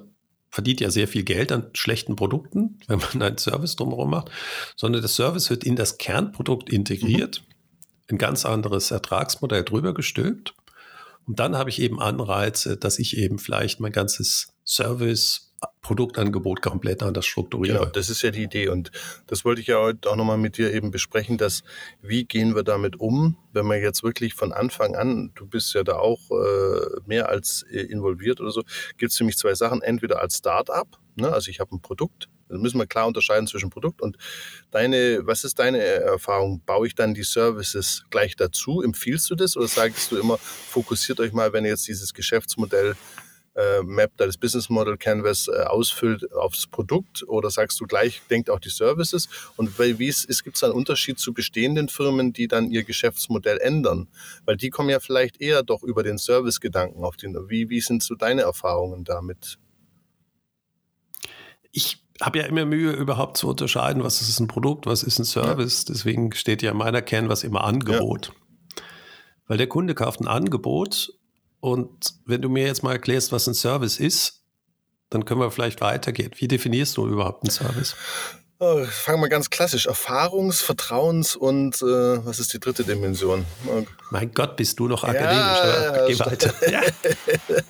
verdient 0.48 0.80
ja 0.80 0.90
sehr 0.90 1.08
viel 1.08 1.24
Geld 1.24 1.52
an 1.52 1.68
schlechten 1.74 2.16
Produkten, 2.16 2.78
wenn 2.86 3.00
man 3.00 3.22
einen 3.22 3.36
Service 3.36 3.76
drumherum 3.76 4.08
macht, 4.08 4.30
sondern 4.74 5.02
der 5.02 5.10
Service 5.10 5.50
wird 5.50 5.62
in 5.62 5.76
das 5.76 5.98
Kernprodukt 5.98 6.70
integriert, 6.70 7.42
mhm. 7.42 8.14
ein 8.14 8.18
ganz 8.18 8.46
anderes 8.46 8.90
Ertragsmodell 8.90 9.62
drüber 9.62 9.92
gestülpt. 9.92 10.54
Und 11.26 11.38
dann 11.38 11.54
habe 11.54 11.68
ich 11.68 11.82
eben 11.82 12.00
Anreize, 12.00 12.78
dass 12.78 12.98
ich 12.98 13.18
eben 13.18 13.38
vielleicht 13.38 13.78
mein 13.78 13.92
ganzes 13.92 14.54
Service 14.64 15.45
Produktangebot 15.80 16.62
komplett 16.62 17.02
anders 17.02 17.26
strukturiere. 17.26 17.78
Genau, 17.78 17.90
das 17.90 18.10
ist 18.10 18.22
ja 18.22 18.30
die 18.30 18.42
Idee. 18.42 18.68
Und 18.68 18.90
das 19.26 19.44
wollte 19.44 19.60
ich 19.60 19.68
ja 19.68 19.78
heute 19.78 20.10
auch 20.10 20.16
nochmal 20.16 20.36
mit 20.36 20.58
dir 20.58 20.74
eben 20.74 20.90
besprechen, 20.90 21.38
dass 21.38 21.62
wie 22.02 22.24
gehen 22.24 22.56
wir 22.56 22.64
damit 22.64 22.98
um, 22.98 23.36
wenn 23.52 23.66
wir 23.66 23.80
jetzt 23.80 24.02
wirklich 24.02 24.34
von 24.34 24.52
Anfang 24.52 24.96
an, 24.96 25.30
du 25.34 25.46
bist 25.46 25.74
ja 25.74 25.84
da 25.84 25.96
auch 25.96 26.30
äh, 26.30 27.00
mehr 27.06 27.28
als 27.28 27.64
äh, 27.70 27.80
involviert 27.80 28.40
oder 28.40 28.50
so, 28.50 28.62
gibt 28.98 29.12
es 29.12 29.20
mich 29.20 29.36
zwei 29.36 29.54
Sachen. 29.54 29.80
Entweder 29.80 30.20
als 30.20 30.38
Start-up, 30.38 30.98
ne, 31.14 31.32
also 31.32 31.50
ich 31.50 31.60
habe 31.60 31.74
ein 31.76 31.80
Produkt, 31.80 32.28
da 32.48 32.58
müssen 32.58 32.78
wir 32.78 32.86
klar 32.86 33.06
unterscheiden 33.06 33.46
zwischen 33.46 33.70
Produkt 33.70 34.02
und 34.02 34.16
deine, 34.70 35.20
was 35.22 35.44
ist 35.44 35.58
deine 35.58 35.78
Erfahrung? 35.78 36.62
Baue 36.64 36.86
ich 36.86 36.94
dann 36.94 37.14
die 37.14 37.24
Services 37.24 38.04
gleich 38.10 38.36
dazu? 38.36 38.82
Empfiehlst 38.82 39.30
du 39.30 39.34
das 39.34 39.56
oder 39.56 39.68
sagst 39.68 40.12
du 40.12 40.18
immer, 40.18 40.38
fokussiert 40.38 41.20
euch 41.20 41.32
mal, 41.32 41.52
wenn 41.52 41.64
ihr 41.64 41.70
jetzt 41.70 41.88
dieses 41.88 42.14
Geschäftsmodell 42.14 42.94
äh, 43.56 43.82
Map, 43.82 44.12
das 44.16 44.36
Business 44.36 44.68
Model 44.68 44.96
Canvas 44.96 45.48
äh, 45.48 45.62
ausfüllt 45.62 46.32
aufs 46.32 46.66
Produkt 46.66 47.24
oder 47.26 47.50
sagst 47.50 47.80
du 47.80 47.86
gleich, 47.86 48.22
denkt 48.30 48.50
auch 48.50 48.60
die 48.60 48.68
Services? 48.70 49.28
Und 49.56 49.78
wie 49.78 50.08
es 50.08 50.24
ist, 50.24 50.44
gibt 50.44 50.56
es 50.56 50.64
einen 50.64 50.74
Unterschied 50.74 51.18
zu 51.18 51.32
bestehenden 51.32 51.88
Firmen, 51.88 52.32
die 52.32 52.48
dann 52.48 52.70
ihr 52.70 52.84
Geschäftsmodell 52.84 53.58
ändern? 53.58 54.08
Weil 54.44 54.56
die 54.56 54.70
kommen 54.70 54.90
ja 54.90 55.00
vielleicht 55.00 55.40
eher 55.40 55.62
doch 55.62 55.82
über 55.82 56.02
den 56.02 56.18
Service-Gedanken 56.18 57.02
auf 57.02 57.16
den. 57.16 57.34
Wie, 57.48 57.70
wie 57.70 57.80
sind 57.80 58.02
so 58.02 58.14
deine 58.14 58.42
Erfahrungen 58.42 59.04
damit? 59.04 59.58
Ich 61.72 62.02
habe 62.20 62.38
ja 62.38 62.46
immer 62.46 62.64
Mühe, 62.64 62.92
überhaupt 62.92 63.36
zu 63.36 63.48
unterscheiden, 63.48 64.02
was 64.02 64.20
ist 64.22 64.40
ein 64.40 64.46
Produkt, 64.46 64.86
was 64.86 65.02
ist 65.02 65.18
ein 65.18 65.24
Service. 65.24 65.84
Ja. 65.86 65.94
Deswegen 65.94 66.32
steht 66.32 66.62
ja 66.62 66.70
in 66.70 66.76
meiner 66.76 67.02
Canvas 67.02 67.44
immer 67.44 67.64
Angebot. 67.64 68.28
Ja. 68.28 68.82
Weil 69.48 69.58
der 69.58 69.68
Kunde 69.68 69.94
kauft 69.94 70.20
ein 70.20 70.28
Angebot 70.28 71.12
und 71.60 72.14
wenn 72.24 72.42
du 72.42 72.48
mir 72.48 72.66
jetzt 72.66 72.82
mal 72.82 72.92
erklärst, 72.92 73.32
was 73.32 73.46
ein 73.46 73.54
Service 73.54 73.98
ist, 73.98 74.44
dann 75.10 75.24
können 75.24 75.40
wir 75.40 75.50
vielleicht 75.50 75.80
weitergehen. 75.80 76.32
Wie 76.36 76.48
definierst 76.48 76.96
du 76.96 77.06
überhaupt 77.06 77.44
einen 77.44 77.50
Service? 77.50 77.94
Oh, 78.58 78.86
fangen 78.86 79.20
wir 79.20 79.28
ganz 79.28 79.50
klassisch. 79.50 79.86
Erfahrungs-, 79.86 80.62
Vertrauens- 80.62 81.36
und 81.36 81.76
äh, 81.82 82.24
was 82.24 82.38
ist 82.38 82.54
die 82.54 82.58
dritte 82.58 82.84
Dimension? 82.84 83.44
Mein 84.10 84.32
Gott, 84.32 84.56
bist 84.56 84.78
du 84.78 84.88
noch 84.88 85.04
akademisch. 85.04 85.36
Ja, 85.36 86.06
Geh 86.06 86.18
weiter. 86.18 86.54
Ja. 86.70 86.80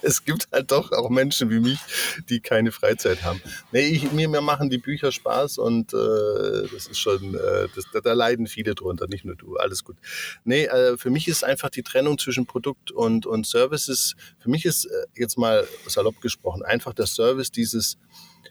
es 0.03 0.25
gibt 0.25 0.47
halt 0.53 0.71
doch 0.71 0.93
auch 0.93 1.11
Menschen 1.11 1.51
wie 1.51 1.59
mich, 1.59 1.81
die 2.29 2.39
keine 2.39 2.71
Freizeit 2.71 3.25
haben. 3.25 3.43
Nee, 3.73 3.87
ich, 3.89 4.13
mir, 4.13 4.29
mir 4.29 4.41
machen 4.41 4.71
die 4.71 4.79
Bücher 4.79 5.11
Spaß 5.11 5.59
und 5.59 5.93
äh, 5.93 6.69
das 6.73 6.87
ist 6.87 6.99
schon, 6.99 7.35
äh, 7.35 7.67
das, 7.75 7.87
da, 7.93 8.01
da, 8.01 8.13
leiden 8.13 8.47
viele 8.47 8.77
drunter, 8.77 9.09
nicht 9.09 9.25
nur 9.25 9.35
du. 9.35 9.57
Alles 9.57 9.83
gut. 9.83 9.97
Nee, 10.45 10.67
äh, 10.67 10.97
für 10.97 11.11
mich 11.11 11.27
ist 11.27 11.43
einfach 11.43 11.71
die 11.71 11.83
Trennung 11.83 12.17
zwischen 12.17 12.47
Produkt 12.47 12.93
und, 12.93 13.27
und 13.27 13.45
Services, 13.45 14.15
für 14.39 14.51
mich 14.51 14.65
ist 14.65 14.85
äh, 14.85 15.07
jetzt 15.17 15.37
mal 15.37 15.67
salopp 15.89 16.21
gesprochen, 16.21 16.63
einfach 16.63 16.95
der 16.95 17.07
Service 17.07 17.51
dieses 17.51 17.99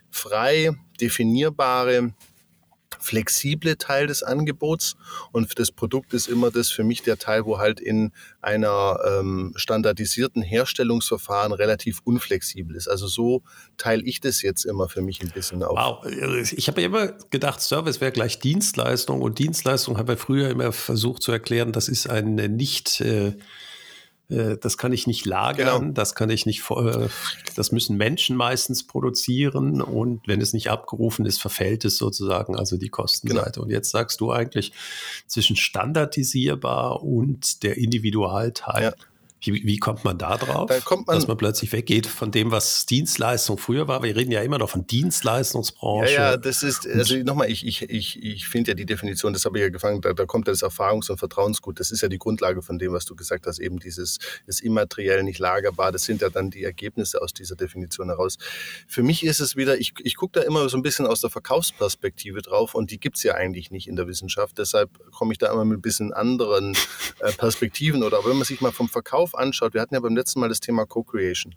frei 0.09 0.71
definierbare, 0.99 2.13
flexible 2.99 3.77
Teil 3.77 4.07
des 4.07 4.23
Angebots 4.23 4.95
und 5.31 5.59
das 5.59 5.71
Produkt 5.71 6.13
ist 6.13 6.27
immer 6.27 6.49
das 6.51 6.69
für 6.69 6.83
mich 6.83 7.03
der 7.03 7.17
Teil, 7.17 7.45
wo 7.45 7.59
halt 7.59 7.79
in 7.79 8.11
einer 8.41 8.99
ähm, 9.07 9.53
standardisierten 9.55 10.41
Herstellungsverfahren 10.41 11.53
relativ 11.53 12.01
unflexibel 12.03 12.75
ist. 12.75 12.87
Also 12.87 13.07
so 13.07 13.43
teile 13.77 14.03
ich 14.03 14.21
das 14.21 14.41
jetzt 14.41 14.65
immer 14.65 14.89
für 14.89 15.01
mich 15.01 15.21
ein 15.21 15.29
bisschen 15.29 15.61
auf. 15.63 15.77
Wow, 15.77 16.05
ich 16.05 16.67
habe 16.67 16.81
ja 16.81 16.87
immer 16.87 17.07
gedacht, 17.29 17.61
Service 17.61 18.01
wäre 18.01 18.11
gleich 18.11 18.39
Dienstleistung 18.39 19.21
und 19.21 19.39
Dienstleistung 19.39 19.97
habe 19.97 20.13
ich 20.13 20.19
früher 20.19 20.49
immer 20.49 20.71
versucht 20.71 21.21
zu 21.21 21.31
erklären, 21.31 21.71
das 21.71 21.87
ist 21.87 22.09
ein 22.09 22.35
nicht 22.35 23.01
äh, 23.01 23.33
das 24.27 24.77
kann 24.77 24.91
ich 24.91 25.05
nicht 25.05 25.25
lagern, 25.25 25.81
genau. 25.81 25.93
das 25.93 26.15
kann 26.15 26.29
ich 26.29 26.45
nicht, 26.45 26.63
äh, 26.71 27.07
das 27.55 27.71
müssen 27.71 27.95
Menschen 27.95 28.35
meistens 28.35 28.85
produzieren 28.85 29.81
und 29.81 30.27
wenn 30.27 30.41
es 30.41 30.53
nicht 30.53 30.69
abgerufen 30.69 31.25
ist, 31.25 31.39
verfällt 31.39 31.85
es 31.85 31.97
sozusagen, 31.97 32.55
also 32.55 32.77
die 32.77 32.89
Kostenseite. 32.89 33.51
Genau. 33.53 33.65
Und 33.65 33.71
jetzt 33.71 33.91
sagst 33.91 34.21
du 34.21 34.31
eigentlich 34.31 34.71
zwischen 35.27 35.55
standardisierbar 35.55 37.03
und 37.03 37.61
der 37.63 37.77
Individualteil. 37.77 38.83
Ja. 38.83 38.93
Wie, 39.53 39.65
wie 39.65 39.77
kommt 39.77 40.03
man 40.03 40.17
da 40.17 40.37
drauf, 40.37 40.69
da 40.69 40.79
kommt 40.79 41.07
man, 41.07 41.15
dass 41.15 41.27
man 41.27 41.37
plötzlich 41.37 41.71
weggeht 41.71 42.07
von 42.07 42.31
dem, 42.31 42.51
was 42.51 42.85
Dienstleistung 42.85 43.57
früher 43.57 43.87
war? 43.87 44.03
Wir 44.03 44.15
reden 44.15 44.31
ja 44.31 44.41
immer 44.41 44.57
noch 44.57 44.69
von 44.69 44.87
Dienstleistungsbranche. 44.87 46.13
Ja, 46.13 46.31
ja 46.31 46.37
das 46.37 46.63
ist, 46.63 46.87
also 46.87 47.15
nochmal, 47.17 47.49
ich, 47.49 47.65
ich, 47.65 47.83
ich, 47.89 48.23
ich 48.23 48.47
finde 48.47 48.71
ja 48.71 48.75
die 48.75 48.85
Definition, 48.85 49.33
das 49.33 49.45
habe 49.45 49.57
ich 49.57 49.63
ja 49.63 49.69
gefangen, 49.69 50.01
da, 50.01 50.13
da 50.13 50.25
kommt 50.25 50.47
das 50.47 50.63
Erfahrungs- 50.63 51.09
und 51.09 51.17
Vertrauensgut. 51.17 51.79
Das 51.79 51.91
ist 51.91 52.01
ja 52.01 52.07
die 52.07 52.17
Grundlage 52.17 52.61
von 52.61 52.79
dem, 52.79 52.93
was 52.93 53.05
du 53.05 53.15
gesagt 53.15 53.47
hast, 53.47 53.59
eben 53.59 53.79
dieses 53.79 54.17
ist 54.47 54.61
immateriell 54.61 55.23
nicht 55.23 55.39
lagerbar. 55.39 55.91
Das 55.91 56.03
sind 56.03 56.21
ja 56.21 56.29
dann 56.29 56.49
die 56.49 56.63
Ergebnisse 56.63 57.21
aus 57.21 57.33
dieser 57.33 57.55
Definition 57.55 58.09
heraus. 58.09 58.37
Für 58.87 59.03
mich 59.03 59.23
ist 59.23 59.39
es 59.39 59.55
wieder, 59.55 59.77
ich, 59.77 59.93
ich 60.03 60.15
gucke 60.15 60.39
da 60.39 60.45
immer 60.45 60.67
so 60.69 60.77
ein 60.77 60.81
bisschen 60.81 61.05
aus 61.05 61.21
der 61.21 61.29
Verkaufsperspektive 61.29 62.41
drauf 62.41 62.75
und 62.75 62.91
die 62.91 62.99
gibt 62.99 63.17
es 63.17 63.23
ja 63.23 63.35
eigentlich 63.35 63.71
nicht 63.71 63.87
in 63.87 63.95
der 63.95 64.07
Wissenschaft. 64.07 64.57
Deshalb 64.57 64.89
komme 65.11 65.33
ich 65.33 65.37
da 65.37 65.51
immer 65.51 65.65
mit 65.65 65.79
ein 65.79 65.81
bisschen 65.81 66.13
anderen 66.13 66.75
äh, 67.19 67.31
Perspektiven 67.31 68.03
oder 68.03 68.23
wenn 68.25 68.37
man 68.37 68.45
sich 68.45 68.61
mal 68.61 68.71
vom 68.71 68.89
Verkauf 68.89 69.34
anschaut, 69.35 69.73
wir 69.73 69.81
hatten 69.81 69.93
ja 69.93 69.99
beim 69.99 70.15
letzten 70.15 70.39
Mal 70.39 70.49
das 70.49 70.59
Thema 70.59 70.85
Co-Creation. 70.85 71.55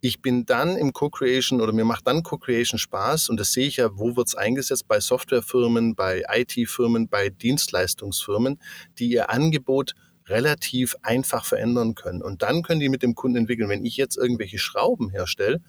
Ich 0.00 0.20
bin 0.20 0.44
dann 0.44 0.76
im 0.76 0.92
Co-Creation 0.92 1.60
oder 1.60 1.72
mir 1.72 1.84
macht 1.84 2.06
dann 2.06 2.22
Co-Creation 2.22 2.78
Spaß 2.78 3.30
und 3.30 3.40
das 3.40 3.52
sehe 3.52 3.66
ich 3.66 3.78
ja, 3.78 3.88
wo 3.96 4.16
wird 4.16 4.28
es 4.28 4.34
eingesetzt? 4.34 4.86
Bei 4.86 5.00
Softwarefirmen, 5.00 5.94
bei 5.94 6.22
IT-Firmen, 6.30 7.08
bei 7.08 7.30
Dienstleistungsfirmen, 7.30 8.60
die 8.98 9.08
ihr 9.08 9.30
Angebot 9.30 9.94
relativ 10.26 10.96
einfach 11.02 11.44
verändern 11.44 11.94
können. 11.94 12.22
Und 12.22 12.42
dann 12.42 12.62
können 12.62 12.80
die 12.80 12.88
mit 12.88 13.02
dem 13.02 13.14
Kunden 13.14 13.38
entwickeln. 13.38 13.68
Wenn 13.68 13.84
ich 13.84 13.96
jetzt 13.96 14.16
irgendwelche 14.16 14.58
Schrauben 14.58 15.10
herstelle, 15.10 15.60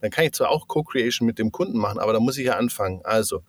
dann 0.00 0.10
kann 0.10 0.24
ich 0.24 0.32
zwar 0.32 0.50
auch 0.50 0.68
Co-Creation 0.68 1.26
mit 1.26 1.38
dem 1.38 1.52
Kunden 1.52 1.78
machen, 1.78 1.98
aber 1.98 2.12
da 2.12 2.20
muss 2.20 2.38
ich 2.38 2.46
ja 2.46 2.56
anfangen. 2.56 3.00
Also, 3.04 3.42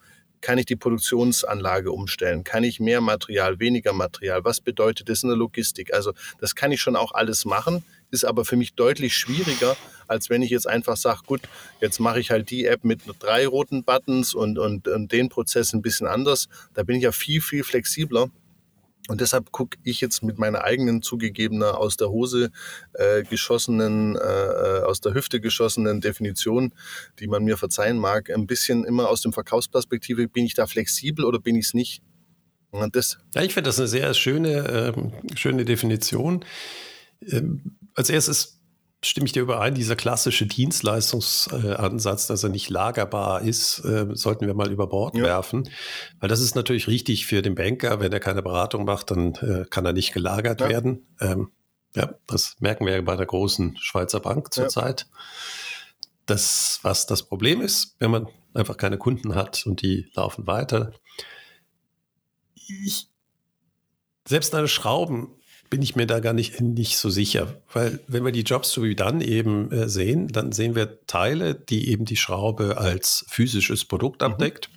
kann 0.43 0.57
ich 0.57 0.65
die 0.65 0.75
Produktionsanlage 0.75 1.91
umstellen? 1.91 2.43
Kann 2.43 2.65
ich 2.65 2.81
mehr 2.81 2.99
Material, 2.99 3.59
weniger 3.59 3.93
Material? 3.93 4.43
Was 4.43 4.59
bedeutet 4.59 5.07
das 5.07 5.23
in 5.23 5.29
der 5.29 5.37
Logistik? 5.37 5.93
Also 5.93 6.11
das 6.39 6.53
kann 6.53 6.71
ich 6.73 6.81
schon 6.81 6.97
auch 6.97 7.13
alles 7.13 7.45
machen, 7.45 7.83
ist 8.11 8.25
aber 8.25 8.43
für 8.43 8.57
mich 8.57 8.73
deutlich 8.73 9.15
schwieriger, 9.15 9.77
als 10.05 10.29
wenn 10.29 10.41
ich 10.41 10.49
jetzt 10.49 10.67
einfach 10.67 10.97
sage, 10.97 11.21
gut, 11.25 11.41
jetzt 11.79 11.99
mache 11.99 12.19
ich 12.19 12.29
halt 12.29 12.49
die 12.49 12.65
App 12.65 12.83
mit 12.83 13.01
drei 13.19 13.47
roten 13.47 13.85
Buttons 13.85 14.35
und, 14.35 14.59
und, 14.59 14.89
und 14.89 15.13
den 15.13 15.29
Prozess 15.29 15.71
ein 15.71 15.81
bisschen 15.81 16.07
anders. 16.07 16.49
Da 16.73 16.83
bin 16.83 16.97
ich 16.97 17.03
ja 17.03 17.13
viel, 17.13 17.39
viel 17.39 17.63
flexibler 17.63 18.29
und 19.09 19.19
deshalb 19.19 19.51
gucke 19.51 19.77
ich 19.83 19.99
jetzt 19.99 20.23
mit 20.23 20.37
meiner 20.37 20.63
eigenen 20.63 21.01
zugegebener 21.01 21.77
aus 21.77 21.97
der 21.97 22.09
Hose 22.09 22.51
äh, 22.93 23.23
geschossenen, 23.23 24.15
äh, 24.15 24.19
äh, 24.19 24.81
aus 24.83 25.01
der 25.01 25.13
Hüfte 25.13 25.41
geschossenen 25.41 25.99
Definition, 25.99 26.73
die 27.19 27.27
man 27.27 27.43
mir 27.43 27.57
verzeihen 27.57 27.97
mag, 27.97 28.29
ein 28.29 28.47
bisschen 28.47 28.85
immer 28.85 29.09
aus 29.09 29.21
dem 29.21 29.33
Verkaufsperspektive, 29.33 30.27
bin 30.27 30.45
ich 30.45 30.53
da 30.53 30.67
flexibel 30.67 31.25
oder 31.25 31.39
bin 31.39 31.55
ich 31.55 31.65
es 31.65 31.73
nicht? 31.73 32.01
Und 32.71 32.95
das 32.95 33.17
ja, 33.35 33.43
ich 33.43 33.53
finde 33.53 33.67
das 33.67 33.77
eine 33.77 33.87
sehr 33.87 34.13
schöne, 34.13 34.93
ähm, 34.95 35.13
schöne 35.35 35.65
Definition. 35.65 36.43
Ähm, 37.27 37.75
als 37.93 38.09
erstes 38.09 38.59
stimme 39.03 39.25
ich 39.25 39.33
dir 39.33 39.41
überein, 39.41 39.75
dieser 39.75 39.95
klassische 39.95 40.45
Dienstleistungsansatz, 40.45 42.27
dass 42.27 42.43
er 42.43 42.49
nicht 42.49 42.69
lagerbar 42.69 43.41
ist, 43.41 43.79
äh, 43.85 44.07
sollten 44.13 44.47
wir 44.47 44.53
mal 44.53 44.71
über 44.71 44.87
Bord 44.87 45.15
ja. 45.15 45.23
werfen. 45.23 45.69
Weil 46.19 46.29
das 46.29 46.39
ist 46.39 46.55
natürlich 46.55 46.87
richtig 46.87 47.25
für 47.25 47.41
den 47.41 47.55
Banker. 47.55 47.99
Wenn 47.99 48.13
er 48.13 48.19
keine 48.19 48.41
Beratung 48.41 48.85
macht, 48.85 49.11
dann 49.11 49.35
äh, 49.35 49.65
kann 49.69 49.85
er 49.85 49.93
nicht 49.93 50.13
gelagert 50.13 50.61
ja. 50.61 50.69
werden. 50.69 51.05
Ähm, 51.19 51.51
ja, 51.95 52.15
das 52.27 52.55
merken 52.59 52.85
wir 52.85 53.03
bei 53.03 53.15
der 53.15 53.25
großen 53.25 53.77
Schweizer 53.77 54.19
Bank 54.19 54.53
zurzeit. 54.53 55.01
Ja. 55.01 55.17
Das, 56.25 56.79
was 56.83 57.05
das 57.05 57.23
Problem 57.23 57.61
ist, 57.61 57.95
wenn 57.99 58.11
man 58.11 58.27
einfach 58.53 58.77
keine 58.77 58.97
Kunden 58.97 59.35
hat 59.35 59.65
und 59.65 59.81
die 59.81 60.09
laufen 60.13 60.47
weiter. 60.47 60.93
Ich, 62.55 63.09
selbst 64.25 64.55
eine 64.55 64.69
Schrauben 64.69 65.35
bin 65.73 65.81
ich 65.81 65.95
mir 65.95 66.05
da 66.05 66.19
gar 66.19 66.33
nicht, 66.33 66.61
nicht 66.61 66.99
so 66.99 67.09
sicher. 67.09 67.59
Weil 67.73 67.99
wenn 68.05 68.23
wir 68.23 68.31
die 68.31 68.43
Jobs 68.43 68.71
so 68.71 68.83
wie 68.83 68.93
dann 68.93 69.21
eben 69.21 69.71
äh, 69.71 69.89
sehen, 69.89 70.27
dann 70.27 70.51
sehen 70.51 70.75
wir 70.75 71.03
Teile, 71.07 71.55
die 71.55 71.89
eben 71.89 72.05
die 72.05 72.15
Schraube 72.15 72.77
als 72.77 73.25
physisches 73.27 73.83
Produkt 73.83 74.21
mhm. 74.21 74.27
abdeckt. 74.27 74.69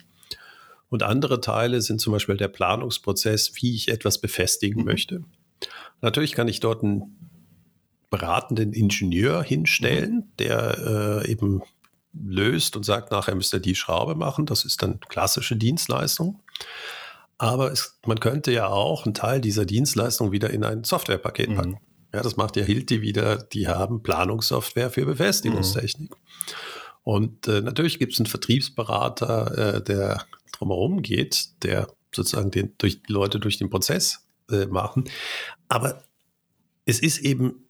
Und 0.89 1.03
andere 1.03 1.39
Teile 1.39 1.81
sind 1.81 2.01
zum 2.01 2.13
Beispiel 2.13 2.35
der 2.35 2.47
Planungsprozess, 2.47 3.51
wie 3.57 3.75
ich 3.75 3.89
etwas 3.89 4.17
befestigen 4.17 4.79
mhm. 4.79 4.85
möchte. 4.87 5.23
Natürlich 6.01 6.31
kann 6.31 6.47
ich 6.47 6.61
dort 6.61 6.83
einen 6.83 7.15
beratenden 8.09 8.73
Ingenieur 8.73 9.43
hinstellen, 9.43 10.15
mhm. 10.15 10.23
der 10.39 11.21
äh, 11.27 11.31
eben 11.31 11.61
löst 12.11 12.75
und 12.75 12.85
sagt, 12.85 13.11
nachher 13.11 13.35
müsst 13.35 13.53
ihr 13.53 13.59
die 13.59 13.75
Schraube 13.75 14.15
machen. 14.15 14.47
Das 14.47 14.65
ist 14.65 14.81
dann 14.81 14.99
klassische 15.01 15.57
Dienstleistung. 15.57 16.39
Aber 17.37 17.71
es, 17.71 17.99
man 18.05 18.19
könnte 18.19 18.51
ja 18.51 18.67
auch 18.67 19.05
einen 19.05 19.13
Teil 19.13 19.41
dieser 19.41 19.65
Dienstleistung 19.65 20.31
wieder 20.31 20.49
in 20.49 20.63
ein 20.63 20.83
Softwarepaket 20.83 21.55
packen. 21.55 21.71
Mhm. 21.71 21.77
Ja, 22.13 22.21
das 22.21 22.37
macht 22.37 22.55
ja 22.55 22.63
Hilti 22.63 23.01
wieder. 23.01 23.37
Die 23.37 23.67
haben 23.67 24.01
Planungssoftware 24.01 24.89
für 24.89 25.05
Befestigungstechnik. 25.05 26.09
Mhm. 26.09 26.15
Und 27.03 27.47
äh, 27.47 27.61
natürlich 27.61 27.99
gibt 27.99 28.13
es 28.13 28.19
einen 28.19 28.25
Vertriebsberater, 28.25 29.75
äh, 29.75 29.83
der 29.83 30.25
drumherum 30.51 31.01
geht, 31.01 31.63
der 31.63 31.87
sozusagen 32.13 32.51
den, 32.51 32.73
durch, 32.79 33.03
die 33.03 33.13
Leute 33.13 33.39
durch 33.39 33.57
den 33.57 33.69
Prozess 33.69 34.25
äh, 34.49 34.65
machen. 34.65 35.05
Aber 35.67 36.03
es 36.85 36.99
ist 36.99 37.19
eben 37.19 37.67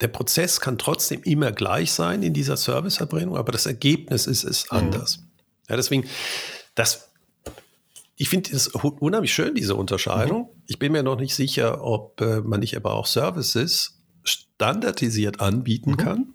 der 0.00 0.08
Prozess 0.08 0.60
kann 0.60 0.78
trotzdem 0.78 1.22
immer 1.22 1.52
gleich 1.52 1.92
sein 1.92 2.22
in 2.22 2.32
dieser 2.32 2.56
Serviceerbringung, 2.56 3.36
aber 3.36 3.52
das 3.52 3.66
Ergebnis 3.66 4.26
ist, 4.26 4.44
ist 4.44 4.70
mhm. 4.72 4.78
anders. 4.78 5.18
Mhm. 5.18 5.24
Ja, 5.68 5.76
deswegen, 5.76 6.04
das, 6.74 7.07
ich 8.20 8.28
finde 8.28 8.54
es 8.54 8.66
unheimlich 8.68 9.32
schön, 9.32 9.54
diese 9.54 9.76
Unterscheidung. 9.76 10.42
Mhm. 10.42 10.62
Ich 10.66 10.78
bin 10.80 10.90
mir 10.90 11.04
noch 11.04 11.18
nicht 11.18 11.36
sicher, 11.36 11.84
ob 11.84 12.20
äh, 12.20 12.40
man 12.40 12.58
nicht 12.58 12.76
aber 12.76 12.94
auch 12.94 13.06
Services 13.06 14.02
standardisiert 14.24 15.40
anbieten 15.40 15.92
mhm. 15.92 15.96
kann. 15.96 16.34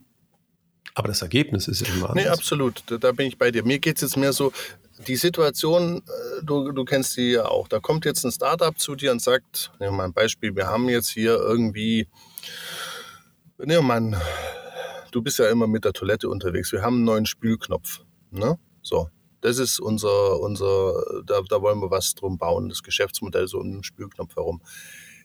Aber 0.96 1.10
das 1.10 1.22
Ergebnis 1.22 1.68
ist 1.68 1.82
immer 1.82 2.12
anders. 2.12 2.24
Nee, 2.24 2.30
absolut. 2.30 2.84
Da, 2.86 2.98
da 2.98 3.12
bin 3.12 3.28
ich 3.28 3.38
bei 3.38 3.52
dir. 3.52 3.66
Mir 3.66 3.80
geht 3.80 3.98
es 3.98 4.02
jetzt 4.02 4.18
mehr 4.18 4.32
so, 4.32 4.54
die 5.08 5.18
Situation, 5.18 5.98
äh, 5.98 6.44
du, 6.44 6.72
du 6.72 6.86
kennst 6.86 7.18
die 7.18 7.32
ja 7.32 7.46
auch. 7.46 7.68
Da 7.68 7.82
kommt 7.82 8.06
jetzt 8.06 8.24
ein 8.24 8.32
Startup 8.32 8.80
zu 8.80 8.96
dir 8.96 9.12
und 9.12 9.22
sagt, 9.22 9.72
nehmen 9.80 9.92
wir 9.92 9.98
mal 9.98 10.06
ein 10.06 10.14
Beispiel, 10.14 10.56
wir 10.56 10.68
haben 10.68 10.88
jetzt 10.88 11.10
hier 11.10 11.36
irgendwie, 11.36 12.08
nehmen 13.58 13.88
wir 13.88 14.00
mal, 14.00 14.22
du 15.12 15.22
bist 15.22 15.38
ja 15.38 15.50
immer 15.50 15.68
mit 15.68 15.84
der 15.84 15.92
Toilette 15.92 16.30
unterwegs, 16.30 16.72
wir 16.72 16.82
haben 16.82 16.96
einen 16.98 17.06
neuen 17.06 17.26
Spülknopf. 17.26 18.02
Ne? 18.32 18.58
So, 18.82 19.10
das 19.44 19.58
ist 19.58 19.80
unser, 19.80 20.40
unser 20.40 21.22
da, 21.26 21.42
da 21.42 21.62
wollen 21.62 21.80
wir 21.82 21.92
was 21.92 22.16
drum 22.16 22.38
bauen, 22.38 22.70
das 22.70 22.82
Geschäftsmodell 22.82 23.48
so 23.48 23.60
um 23.60 23.72
den 23.72 23.84
Spülknopf 23.84 24.38
herum. 24.38 24.62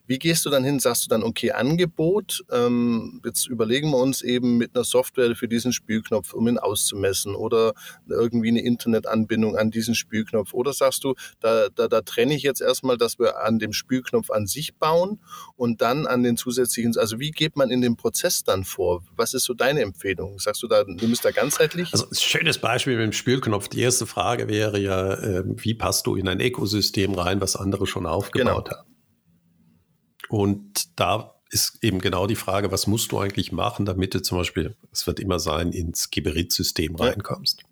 Wie 0.09 0.19
gehst 0.19 0.47
du 0.47 0.51
dann 0.51 0.65
hin? 0.65 0.81
Sagst 0.81 1.05
du 1.05 1.09
dann, 1.11 1.23
okay, 1.23 1.53
Angebot, 1.53 2.43
ähm, 2.51 3.21
jetzt 3.27 3.47
überlegen 3.47 3.91
wir 3.91 3.99
uns 3.99 4.23
eben 4.23 4.57
mit 4.57 4.75
einer 4.75 4.83
Software 4.85 5.37
für 5.37 5.49
diesen 5.49 5.75
Spielknopf, 5.75 6.33
um 6.33 6.49
ihn 6.49 6.59
auszumessen 6.59 7.35
oder 7.35 7.75
irgendwie 8.09 8.49
eine 8.49 8.63
Internetanbindung 8.63 9.57
an 9.57 9.71
diesen 9.71 9.95
Spielknopf. 9.95 10.55
Oder 10.55 10.73
sagst 10.73 11.05
du, 11.05 11.15
da, 11.41 11.69
da, 11.69 11.89
da 11.89 12.01
trenne 12.01 12.35
ich 12.35 12.43
jetzt 12.43 12.63
erstmal, 12.63 12.97
dass 12.97 13.19
wir 13.19 13.45
an 13.45 13.59
dem 13.59 13.75
Spielknopf 13.75 14.31
an 14.31 14.47
sich 14.47 14.77
bauen 14.77 15.21
und 15.57 15.83
dann 15.83 16.07
an 16.07 16.23
den 16.23 16.39
zusätzlichen, 16.39 16.97
also 16.97 17.21
wie 17.21 17.31
geht 17.31 17.57
man 17.57 17.71
in 17.71 17.83
den 17.83 17.97
Prozess 17.97 18.45
dann 18.45 18.65
vor? 18.65 19.05
Was 19.15 19.35
ist 19.35 19.45
so 19.45 19.53
deine 19.53 19.83
Empfehlung? 19.83 20.39
Sagst 20.39 20.63
du 20.63 20.69
da, 20.69 20.85
du 20.85 21.07
bist 21.07 21.23
da 21.23 21.33
ganzheitlich? 21.33 21.93
Also 21.93 22.07
ein 22.07 22.15
schönes 22.15 22.57
Beispiel 22.57 22.97
mit 22.97 23.05
dem 23.05 23.13
Spielknopf. 23.13 23.69
Die 23.69 23.83
erste 23.83 24.07
Frage 24.07 24.49
wäre 24.49 24.79
ja, 24.81 25.13
äh, 25.13 25.45
wie 25.45 25.75
passt 25.75 26.07
du 26.07 26.17
in 26.17 26.29
ein 26.29 26.41
Ökosystem 26.41 27.13
rein, 27.13 27.43
was 27.43 27.57
andere 27.57 27.87
schon 27.87 28.07
aufgebaut 28.07 28.65
genau. 28.65 28.79
haben? 28.79 28.98
Und 30.29 30.99
da 30.99 31.35
ist 31.51 31.83
eben 31.83 32.01
genau 32.01 32.27
die 32.27 32.37
Frage, 32.37 32.71
was 32.71 32.87
musst 32.87 33.13
du 33.13 33.19
eigentlich 33.19 33.53
machen, 33.53 33.87
damit 33.87 34.15
du 34.15 34.23
zum 34.23 34.39
Beispiel, 34.39 34.77
es 34.93 35.07
wird 35.07 35.21
immer 35.21 35.39
sein, 35.39 35.73
ins 35.73 36.11
Geberit-System 36.11 36.95
reinkommst. 36.97 37.63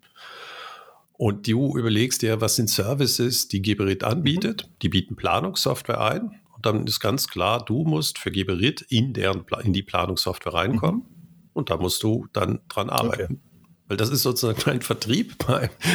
Und 1.13 1.47
du 1.47 1.77
überlegst 1.77 2.21
dir, 2.21 2.41
was 2.41 2.55
sind 2.55 2.69
Services, 2.69 3.47
die 3.47 3.61
Geberit 3.61 4.03
anbietet? 4.03 4.67
Mhm. 4.67 4.73
Die 4.81 4.89
bieten 4.89 5.15
Planungssoftware 5.15 6.01
ein. 6.01 6.39
Und 6.55 6.65
dann 6.65 6.87
ist 6.87 6.99
ganz 6.99 7.27
klar, 7.27 7.63
du 7.63 7.83
musst 7.83 8.17
für 8.19 8.31
Geberit 8.31 8.81
in, 8.89 9.13
deren, 9.13 9.45
in 9.63 9.73
die 9.73 9.83
Planungssoftware 9.83 10.53
reinkommen. 10.53 11.01
Mhm. 11.01 11.51
Und 11.53 11.69
da 11.69 11.77
musst 11.77 12.03
du 12.03 12.27
dann 12.33 12.59
dran 12.67 12.89
arbeiten. 12.89 13.41
Okay. 13.41 13.46
Weil 13.87 13.97
das 13.97 14.09
ist 14.09 14.23
sozusagen 14.23 14.61
ein 14.69 14.81
Vertrieb. 14.81 15.35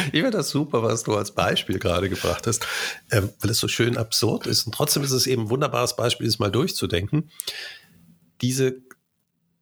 Ich 0.07 0.21
finde 0.21 0.31
das 0.31 0.49
super, 0.49 0.81
was 0.83 1.03
du 1.03 1.15
als 1.15 1.31
Beispiel 1.31 1.79
gerade 1.79 2.09
gebracht 2.09 2.47
hast, 2.47 2.65
ähm, 3.11 3.29
weil 3.39 3.51
es 3.51 3.59
so 3.59 3.67
schön 3.67 3.97
absurd 3.97 4.47
ist. 4.47 4.65
Und 4.65 4.73
trotzdem 4.73 5.03
ist 5.03 5.11
es 5.11 5.27
eben 5.27 5.43
ein 5.43 5.49
wunderbares 5.49 5.95
Beispiel, 5.95 6.27
es 6.27 6.39
mal 6.39 6.51
durchzudenken. 6.51 7.29
Diese 8.41 8.81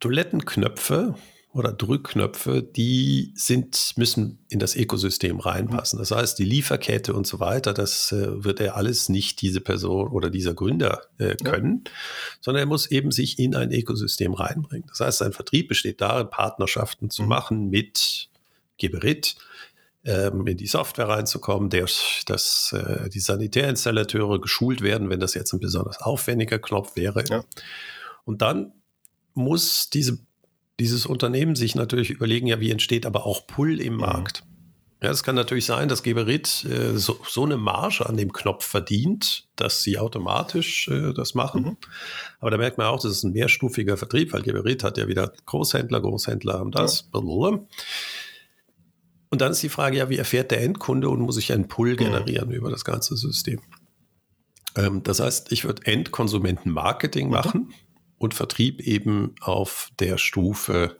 Toilettenknöpfe 0.00 1.14
oder 1.52 1.70
Drückknöpfe, 1.70 2.62
die 2.62 3.32
sind, 3.36 3.92
müssen 3.96 4.38
in 4.48 4.58
das 4.58 4.74
Ökosystem 4.74 5.38
reinpassen. 5.38 5.98
Das 5.98 6.10
heißt, 6.10 6.38
die 6.38 6.44
Lieferkette 6.44 7.12
und 7.12 7.26
so 7.26 7.40
weiter, 7.40 7.74
das 7.74 8.10
äh, 8.12 8.42
wird 8.42 8.58
er 8.60 8.76
alles 8.76 9.10
nicht 9.10 9.42
diese 9.42 9.60
Person 9.60 10.08
oder 10.08 10.30
dieser 10.30 10.54
Gründer 10.54 11.02
äh, 11.18 11.36
können, 11.36 11.82
ja. 11.86 11.92
sondern 12.40 12.62
er 12.62 12.66
muss 12.66 12.90
eben 12.90 13.10
sich 13.10 13.38
in 13.38 13.54
ein 13.54 13.70
Ökosystem 13.70 14.32
reinbringen. 14.32 14.88
Das 14.88 15.00
heißt, 15.00 15.18
sein 15.18 15.32
Vertrieb 15.34 15.68
besteht 15.68 16.00
darin, 16.00 16.30
Partnerschaften 16.30 17.10
zu 17.10 17.22
mhm. 17.22 17.28
machen 17.28 17.68
mit 17.68 18.30
Geberit, 18.78 19.36
ähm, 20.04 20.46
in 20.46 20.56
die 20.56 20.66
Software 20.66 21.08
reinzukommen, 21.08 21.68
der, 21.68 21.86
dass 22.26 22.72
äh, 22.72 23.10
die 23.10 23.20
Sanitärinstallateure 23.20 24.40
geschult 24.40 24.80
werden, 24.80 25.10
wenn 25.10 25.20
das 25.20 25.34
jetzt 25.34 25.52
ein 25.52 25.60
besonders 25.60 26.00
aufwendiger 26.00 26.58
Knopf 26.58 26.96
wäre. 26.96 27.22
Ja. 27.28 27.44
Und 28.24 28.40
dann 28.40 28.72
muss 29.34 29.90
diese 29.90 30.18
dieses 30.80 31.06
Unternehmen 31.06 31.54
sich 31.54 31.74
natürlich 31.74 32.10
überlegen, 32.10 32.46
ja, 32.46 32.60
wie 32.60 32.70
entsteht 32.70 33.06
aber 33.06 33.26
auch 33.26 33.46
Pull 33.46 33.80
im 33.80 33.94
mhm. 33.94 34.00
Markt. 34.00 34.44
Ja, 35.02 35.10
es 35.10 35.24
kann 35.24 35.34
natürlich 35.34 35.66
sein, 35.66 35.88
dass 35.88 36.04
Geberit 36.04 36.64
äh, 36.64 36.96
so, 36.96 37.18
so, 37.28 37.44
eine 37.44 37.56
Marge 37.56 38.08
an 38.08 38.16
dem 38.16 38.32
Knopf 38.32 38.64
verdient, 38.64 39.48
dass 39.56 39.82
sie 39.82 39.98
automatisch 39.98 40.86
äh, 40.86 41.12
das 41.12 41.34
machen. 41.34 41.62
Mhm. 41.62 41.76
Aber 42.38 42.52
da 42.52 42.56
merkt 42.56 42.78
man 42.78 42.86
auch, 42.86 43.00
das 43.00 43.10
ist 43.10 43.24
ein 43.24 43.32
mehrstufiger 43.32 43.96
Vertrieb, 43.96 44.32
weil 44.32 44.42
Geberit 44.42 44.84
hat 44.84 44.98
ja 44.98 45.08
wieder 45.08 45.32
Großhändler, 45.46 46.00
Großhändler 46.00 46.54
haben 46.54 46.70
das. 46.70 47.08
Ja. 47.12 47.20
Und 47.20 49.40
dann 49.40 49.50
ist 49.50 49.62
die 49.62 49.70
Frage, 49.70 49.96
ja, 49.96 50.08
wie 50.08 50.18
erfährt 50.18 50.52
der 50.52 50.60
Endkunde 50.60 51.08
und 51.08 51.20
muss 51.20 51.36
ich 51.36 51.52
einen 51.52 51.66
Pull 51.66 51.92
mhm. 51.92 51.96
generieren 51.96 52.50
mhm. 52.50 52.54
über 52.54 52.70
das 52.70 52.84
ganze 52.84 53.16
System? 53.16 53.60
Ähm, 54.76 55.02
das 55.02 55.18
heißt, 55.18 55.50
ich 55.50 55.64
würde 55.64 55.84
Endkonsumentenmarketing 55.84 57.30
mhm. 57.30 57.72
Und 58.22 58.34
Vertrieb 58.34 58.80
eben 58.80 59.34
auf 59.40 59.90
der 59.98 60.16
Stufe 60.16 60.96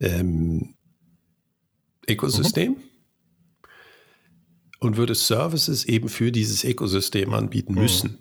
ähm, 0.00 0.74
Ökosystem 2.08 2.72
mhm. 2.72 2.76
und 4.80 4.96
würde 4.96 5.14
Services 5.14 5.84
eben 5.84 6.08
für 6.08 6.32
dieses 6.32 6.64
Ökosystem 6.64 7.32
anbieten 7.32 7.74
mhm. 7.74 7.82
müssen. 7.82 8.18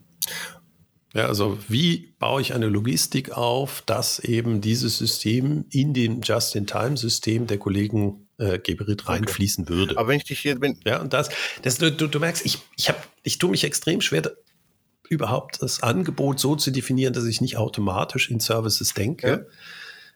Ja, 1.16 1.26
also 1.26 1.58
wie 1.68 2.14
baue 2.20 2.42
ich 2.42 2.54
eine 2.54 2.68
Logistik 2.68 3.32
auf, 3.32 3.82
dass 3.88 4.20
eben 4.20 4.62
dieses 4.62 5.00
System 5.00 5.66
in 5.72 5.96
dem 5.96 6.22
Just-in-Time-System 6.22 7.48
der 7.48 7.58
Kollegen 7.58 8.28
äh, 8.38 8.60
Geberit 8.60 9.10
reinfließen 9.10 9.66
okay. 9.66 9.74
würde. 9.74 9.98
Aber 9.98 10.10
wenn 10.10 10.18
ich 10.18 10.26
dich 10.26 10.40
hier 10.40 10.60
bin. 10.60 10.80
Ja, 10.86 11.02
und 11.02 11.12
das, 11.12 11.32
das 11.64 11.80
du, 11.80 11.92
du, 11.92 12.08
du 12.08 12.20
merkst, 12.20 12.46
ich, 12.46 12.60
ich, 12.78 12.88
hab, 12.88 13.08
ich 13.24 13.40
tue 13.40 13.50
mich 13.50 13.64
extrem 13.64 14.00
schwer, 14.00 14.32
überhaupt 15.12 15.62
das 15.62 15.84
Angebot 15.84 16.40
so 16.40 16.56
zu 16.56 16.72
definieren, 16.72 17.14
dass 17.14 17.26
ich 17.26 17.42
nicht 17.42 17.58
automatisch 17.58 18.32
in 18.32 18.40
Services 18.40 18.94
denke, 18.94 19.46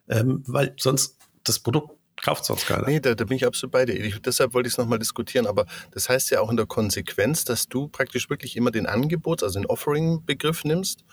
ja. 0.08 0.20
ähm, 0.20 0.42
weil 0.48 0.74
sonst 0.78 1.18
das 1.44 1.60
Produkt 1.60 1.92
kauft 2.22 2.46
sonst 2.46 2.66
keiner. 2.66 2.88
Nee, 2.88 3.02
da, 3.02 3.14
da, 3.14 3.26
bin 3.26 3.36
ich 3.36 3.46
absolut 3.46 3.74
bei 3.74 3.86
dir. 3.86 3.94
Ich, 3.94 4.22
deshalb 4.22 4.54
wollte 4.54 4.68
ich 4.68 4.74
es 4.74 4.78
nochmal 4.78 5.00
diskutieren. 5.00 5.48
Aber 5.48 5.66
das 5.92 6.08
heißt 6.08 6.32
ja 6.32 6.40
auch 6.40 6.50
in 6.50 6.56
der 6.56 6.66
Konsequenz, 6.66 7.44
dass 7.44 7.68
du 7.68 7.90
praktisch 7.90 8.30
wirklich 8.30 8.56
immer 8.56 8.72
den 8.72 8.86
Angebot, 8.86 9.44
also 9.44 9.60
den 9.60 9.66
Offering-Begriff 9.66 10.64
nimmst 10.64 11.04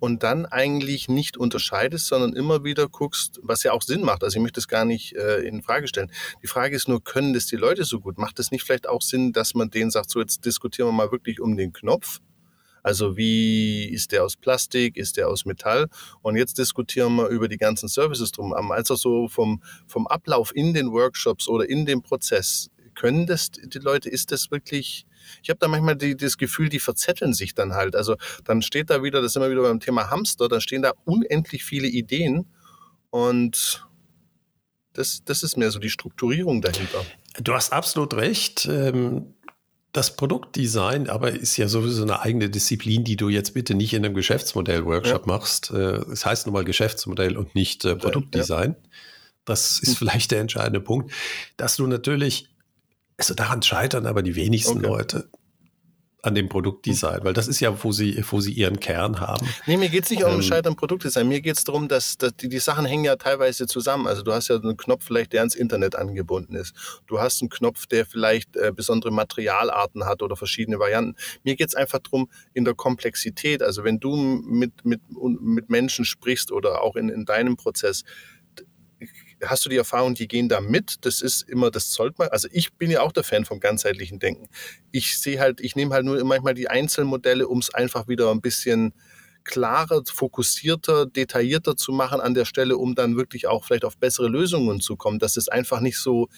und 0.00 0.24
dann 0.24 0.46
eigentlich 0.46 1.08
nicht 1.08 1.36
unterscheidest, 1.36 2.08
sondern 2.08 2.32
immer 2.34 2.64
wieder 2.64 2.88
guckst, 2.88 3.38
was 3.42 3.62
ja 3.62 3.70
auch 3.70 3.82
Sinn 3.82 4.02
macht. 4.02 4.24
Also 4.24 4.36
ich 4.36 4.42
möchte 4.42 4.58
das 4.58 4.66
gar 4.66 4.84
nicht 4.84 5.14
äh, 5.14 5.42
in 5.42 5.62
Frage 5.62 5.86
stellen. 5.86 6.10
Die 6.42 6.48
Frage 6.48 6.74
ist 6.74 6.88
nur, 6.88 7.04
können 7.04 7.34
das 7.34 7.46
die 7.46 7.56
Leute 7.56 7.84
so 7.84 8.00
gut? 8.00 8.18
Macht 8.18 8.40
es 8.40 8.50
nicht 8.50 8.64
vielleicht 8.64 8.88
auch 8.88 9.02
Sinn, 9.02 9.32
dass 9.32 9.54
man 9.54 9.70
denen 9.70 9.92
sagt, 9.92 10.10
so 10.10 10.18
jetzt 10.18 10.44
diskutieren 10.44 10.88
wir 10.88 10.92
mal 10.92 11.12
wirklich 11.12 11.40
um 11.40 11.56
den 11.56 11.72
Knopf? 11.72 12.18
Also 12.88 13.18
wie 13.18 13.84
ist 13.84 14.12
der 14.12 14.24
aus 14.24 14.34
Plastik, 14.34 14.96
ist 14.96 15.18
der 15.18 15.28
aus 15.28 15.44
Metall? 15.44 15.88
Und 16.22 16.36
jetzt 16.36 16.56
diskutieren 16.56 17.16
wir 17.16 17.28
über 17.28 17.46
die 17.46 17.58
ganzen 17.58 17.86
Services 17.86 18.32
drum. 18.32 18.54
Also 18.54 18.94
so 18.94 19.28
vom, 19.28 19.62
vom 19.86 20.06
Ablauf 20.06 20.56
in 20.56 20.72
den 20.72 20.90
Workshops 20.90 21.48
oder 21.48 21.68
in 21.68 21.84
dem 21.84 22.00
Prozess. 22.00 22.70
Können 22.94 23.26
das 23.26 23.50
die 23.50 23.78
Leute, 23.78 24.08
ist 24.08 24.32
das 24.32 24.50
wirklich, 24.50 25.06
ich 25.42 25.50
habe 25.50 25.58
da 25.58 25.68
manchmal 25.68 25.96
die, 25.96 26.16
das 26.16 26.38
Gefühl, 26.38 26.70
die 26.70 26.78
verzetteln 26.78 27.34
sich 27.34 27.54
dann 27.54 27.74
halt. 27.74 27.94
Also 27.94 28.16
dann 28.44 28.62
steht 28.62 28.88
da 28.88 29.02
wieder, 29.02 29.20
das 29.20 29.34
sind 29.34 29.42
wir 29.42 29.50
wieder 29.50 29.64
beim 29.64 29.80
Thema 29.80 30.08
Hamster, 30.08 30.48
da 30.48 30.58
stehen 30.58 30.80
da 30.80 30.92
unendlich 31.04 31.64
viele 31.64 31.88
Ideen 31.88 32.46
und 33.10 33.86
das, 34.94 35.22
das 35.26 35.42
ist 35.42 35.58
mehr 35.58 35.70
so 35.70 35.78
die 35.78 35.90
Strukturierung 35.90 36.62
dahinter. 36.62 37.04
Du 37.38 37.52
hast 37.52 37.70
absolut 37.70 38.14
recht. 38.14 38.64
Ähm, 38.64 39.34
das 39.92 40.16
Produktdesign 40.16 41.08
aber 41.08 41.32
ist 41.32 41.56
ja 41.56 41.68
sowieso 41.68 42.02
eine 42.02 42.20
eigene 42.20 42.50
Disziplin, 42.50 43.04
die 43.04 43.16
du 43.16 43.28
jetzt 43.28 43.54
bitte 43.54 43.74
nicht 43.74 43.94
in 43.94 44.04
einem 44.04 44.14
Geschäftsmodell-Workshop 44.14 45.26
ja. 45.26 45.32
machst. 45.32 45.70
Äh, 45.70 46.02
es 46.12 46.26
heißt 46.26 46.46
nun 46.46 46.52
mal 46.52 46.64
Geschäftsmodell 46.64 47.36
und 47.36 47.54
nicht 47.54 47.84
äh, 47.84 47.96
Produktdesign. 47.96 48.72
Ja. 48.72 48.90
Das 49.44 49.78
ist 49.80 49.90
hm. 49.90 49.96
vielleicht 49.96 50.30
der 50.30 50.40
entscheidende 50.40 50.80
Punkt, 50.80 51.12
dass 51.56 51.76
du 51.76 51.86
natürlich, 51.86 52.48
also 53.16 53.34
daran 53.34 53.62
scheitern 53.62 54.06
aber 54.06 54.22
die 54.22 54.36
wenigsten 54.36 54.78
okay. 54.78 54.86
Leute 54.86 55.28
an 56.22 56.34
dem 56.34 56.48
Produktdesign, 56.48 57.20
weil 57.22 57.32
das 57.32 57.46
ist 57.46 57.60
ja, 57.60 57.84
wo 57.84 57.92
sie, 57.92 58.24
wo 58.28 58.40
sie 58.40 58.52
ihren 58.52 58.80
Kern 58.80 59.20
haben. 59.20 59.46
Nee, 59.66 59.76
mir 59.76 59.88
geht 59.88 60.04
es 60.04 60.10
nicht 60.10 60.22
ähm, 60.22 60.34
um 60.34 60.42
Scheitern 60.42 60.74
Produktdesign. 60.74 61.28
Mir 61.28 61.40
geht 61.40 61.56
es 61.56 61.64
darum, 61.64 61.86
dass, 61.86 62.18
dass 62.18 62.34
die, 62.34 62.48
die 62.48 62.58
Sachen 62.58 62.86
hängen 62.86 63.04
ja 63.04 63.14
teilweise 63.14 63.66
zusammen. 63.66 64.08
Also 64.08 64.22
du 64.22 64.32
hast 64.32 64.48
ja 64.48 64.56
einen 64.56 64.76
Knopf 64.76 65.04
vielleicht, 65.04 65.32
der 65.32 65.40
ans 65.40 65.54
Internet 65.54 65.94
angebunden 65.94 66.56
ist. 66.56 66.74
Du 67.06 67.20
hast 67.20 67.40
einen 67.40 67.50
Knopf, 67.50 67.86
der 67.86 68.04
vielleicht 68.04 68.56
äh, 68.56 68.72
besondere 68.74 69.12
Materialarten 69.12 70.06
hat 70.06 70.22
oder 70.22 70.34
verschiedene 70.34 70.80
Varianten. 70.80 71.14
Mir 71.44 71.54
geht 71.54 71.68
es 71.68 71.76
einfach 71.76 72.00
darum, 72.00 72.28
in 72.52 72.64
der 72.64 72.74
Komplexität, 72.74 73.62
also 73.62 73.84
wenn 73.84 74.00
du 74.00 74.16
mit, 74.16 74.84
mit, 74.84 75.00
mit 75.10 75.70
Menschen 75.70 76.04
sprichst 76.04 76.50
oder 76.50 76.82
auch 76.82 76.96
in, 76.96 77.10
in 77.10 77.26
deinem 77.26 77.56
Prozess, 77.56 78.02
hast 79.44 79.64
du 79.64 79.68
die 79.68 79.76
Erfahrung, 79.76 80.14
die 80.14 80.28
gehen 80.28 80.48
da 80.48 80.60
mit? 80.60 80.96
Das 81.02 81.22
ist 81.22 81.42
immer, 81.42 81.70
das 81.70 81.92
sollte 81.92 82.16
man. 82.18 82.28
Also 82.28 82.48
ich 82.52 82.74
bin 82.74 82.90
ja 82.90 83.02
auch 83.02 83.12
der 83.12 83.24
Fan 83.24 83.44
vom 83.44 83.60
ganzheitlichen 83.60 84.18
Denken. 84.18 84.48
Ich 84.90 85.18
sehe 85.20 85.40
halt, 85.40 85.60
ich 85.60 85.76
nehme 85.76 85.94
halt 85.94 86.04
nur 86.04 86.22
manchmal 86.24 86.54
die 86.54 86.68
Einzelmodelle, 86.68 87.48
um 87.48 87.58
es 87.58 87.72
einfach 87.72 88.08
wieder 88.08 88.30
ein 88.30 88.40
bisschen 88.40 88.94
klarer, 89.44 90.02
fokussierter, 90.04 91.06
detaillierter 91.06 91.76
zu 91.76 91.92
machen 91.92 92.20
an 92.20 92.34
der 92.34 92.44
Stelle, 92.44 92.76
um 92.76 92.94
dann 92.94 93.16
wirklich 93.16 93.46
auch 93.46 93.64
vielleicht 93.64 93.84
auf 93.84 93.96
bessere 93.96 94.28
Lösungen 94.28 94.80
zu 94.80 94.96
kommen, 94.96 95.18
dass 95.18 95.36
es 95.36 95.48
einfach 95.48 95.80
nicht 95.80 95.98
so, 95.98 96.28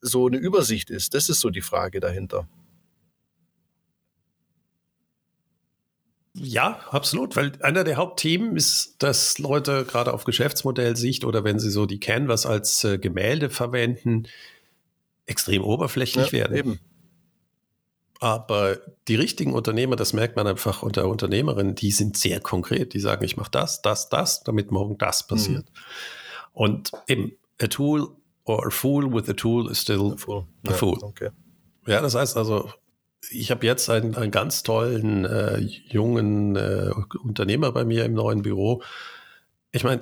so 0.00 0.26
eine 0.26 0.38
Übersicht 0.38 0.90
ist. 0.90 1.14
Das 1.14 1.28
ist 1.28 1.40
so 1.40 1.50
die 1.50 1.60
Frage 1.60 2.00
dahinter. 2.00 2.48
Ja, 6.32 6.80
absolut, 6.90 7.34
weil 7.34 7.52
einer 7.60 7.82
der 7.82 7.96
Hauptthemen 7.96 8.56
ist, 8.56 9.02
dass 9.02 9.38
Leute 9.38 9.84
gerade 9.84 10.14
auf 10.14 10.24
Geschäftsmodellsicht 10.24 11.24
oder 11.24 11.42
wenn 11.42 11.58
sie 11.58 11.70
so 11.70 11.86
die 11.86 11.98
Canvas 11.98 12.46
als 12.46 12.84
äh, 12.84 12.98
Gemälde 12.98 13.50
verwenden, 13.50 14.28
extrem 15.26 15.62
oberflächlich 15.64 16.26
ja, 16.26 16.32
werden. 16.32 16.56
Eben. 16.56 16.80
Aber 18.20 18.78
die 19.08 19.16
richtigen 19.16 19.54
Unternehmer, 19.54 19.96
das 19.96 20.12
merkt 20.12 20.36
man 20.36 20.46
einfach 20.46 20.82
unter 20.82 21.08
Unternehmerinnen, 21.08 21.74
die 21.74 21.90
sind 21.90 22.16
sehr 22.16 22.38
konkret. 22.40 22.92
Die 22.92 23.00
sagen, 23.00 23.24
ich 23.24 23.36
mache 23.36 23.50
das, 23.50 23.82
das, 23.82 24.08
das, 24.08 24.42
damit 24.44 24.70
morgen 24.70 24.98
das 24.98 25.26
passiert. 25.26 25.64
Mhm. 25.64 26.50
Und 26.52 26.92
eben, 27.08 27.32
a 27.60 27.66
tool 27.66 28.08
or 28.44 28.66
a 28.66 28.70
fool 28.70 29.12
with 29.12 29.28
a 29.28 29.32
tool 29.32 29.70
is 29.70 29.80
still 29.80 30.12
a 30.12 30.16
fool. 30.16 30.46
A 30.66 30.72
fool. 30.72 30.98
Ja, 31.00 31.06
okay. 31.06 31.30
ja, 31.86 32.00
das 32.02 32.14
heißt 32.14 32.36
also, 32.36 32.70
ich 33.28 33.50
habe 33.50 33.66
jetzt 33.66 33.88
einen, 33.90 34.14
einen, 34.14 34.30
ganz 34.30 34.62
tollen 34.62 35.24
äh, 35.24 35.58
jungen 35.58 36.56
äh, 36.56 36.90
Unternehmer 37.22 37.72
bei 37.72 37.84
mir 37.84 38.04
im 38.04 38.14
neuen 38.14 38.42
Büro. 38.42 38.82
Ich 39.72 39.84
meine, 39.84 40.00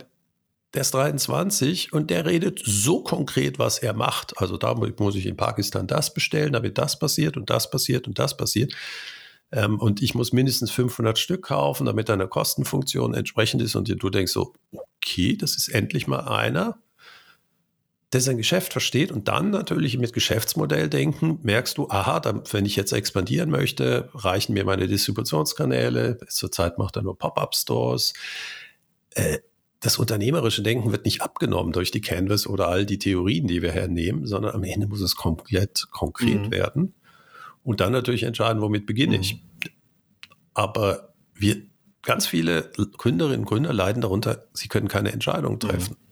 der 0.74 0.82
ist 0.82 0.94
23 0.94 1.92
und 1.92 2.10
der 2.10 2.26
redet 2.26 2.60
so 2.64 3.02
konkret, 3.02 3.58
was 3.58 3.78
er 3.78 3.94
macht. 3.94 4.38
Also 4.38 4.56
da 4.56 4.74
muss 4.74 5.14
ich 5.14 5.26
in 5.26 5.36
Pakistan 5.36 5.86
das 5.86 6.12
bestellen, 6.12 6.52
damit 6.52 6.78
das 6.78 6.98
passiert 6.98 7.36
und 7.36 7.50
das 7.50 7.70
passiert 7.70 8.06
und 8.06 8.18
das 8.18 8.36
passiert. 8.36 8.74
Ähm, 9.50 9.78
und 9.78 10.02
ich 10.02 10.14
muss 10.14 10.32
mindestens 10.32 10.70
500 10.70 11.18
Stück 11.18 11.42
kaufen, 11.46 11.86
damit 11.86 12.10
eine 12.10 12.28
Kostenfunktion 12.28 13.14
entsprechend 13.14 13.62
ist. 13.62 13.76
Und 13.76 13.88
du 13.88 14.10
denkst 14.10 14.32
so, 14.32 14.52
okay, 14.72 15.36
das 15.36 15.56
ist 15.56 15.68
endlich 15.68 16.06
mal 16.06 16.20
einer, 16.20 16.78
der 18.12 18.20
sein 18.22 18.38
Geschäft 18.38 18.72
versteht 18.72 19.12
und 19.12 19.28
dann 19.28 19.50
natürlich 19.50 19.98
mit 19.98 20.12
Geschäftsmodell 20.14 20.88
denken, 20.88 21.38
merkst 21.42 21.76
du, 21.76 21.88
aha, 21.90 22.20
dann, 22.20 22.42
wenn 22.52 22.64
ich 22.64 22.74
jetzt 22.74 22.92
expandieren 22.92 23.50
möchte, 23.50 24.08
reichen 24.14 24.54
mir 24.54 24.64
meine 24.64 24.88
Distributionskanäle. 24.88 26.18
Zurzeit 26.28 26.78
macht 26.78 26.96
er 26.96 27.02
nur 27.02 27.18
Pop-up-Stores. 27.18 28.14
Äh, 29.10 29.38
das 29.80 29.98
unternehmerische 29.98 30.62
Denken 30.62 30.90
wird 30.90 31.04
nicht 31.04 31.22
abgenommen 31.22 31.72
durch 31.72 31.90
die 31.90 32.00
Canvas 32.00 32.46
oder 32.46 32.68
all 32.68 32.84
die 32.84 32.98
Theorien, 32.98 33.46
die 33.46 33.62
wir 33.62 33.72
hernehmen, 33.72 34.26
sondern 34.26 34.54
am 34.54 34.64
Ende 34.64 34.88
muss 34.88 35.00
es 35.00 35.14
komplett 35.14 35.86
konkret 35.90 36.46
mhm. 36.46 36.50
werden 36.50 36.94
und 37.62 37.80
dann 37.80 37.92
natürlich 37.92 38.24
entscheiden, 38.24 38.62
womit 38.62 38.86
beginne 38.86 39.16
mhm. 39.16 39.22
ich. 39.22 39.42
Aber 40.54 41.14
wir, 41.34 41.62
ganz 42.02 42.26
viele 42.26 42.72
Gründerinnen 42.96 43.40
und 43.40 43.46
Gründer 43.46 43.72
leiden 43.72 44.00
darunter, 44.00 44.46
sie 44.52 44.68
können 44.68 44.88
keine 44.88 45.12
Entscheidung 45.12 45.54
mhm. 45.54 45.60
treffen, 45.60 45.96
mhm. 46.00 46.07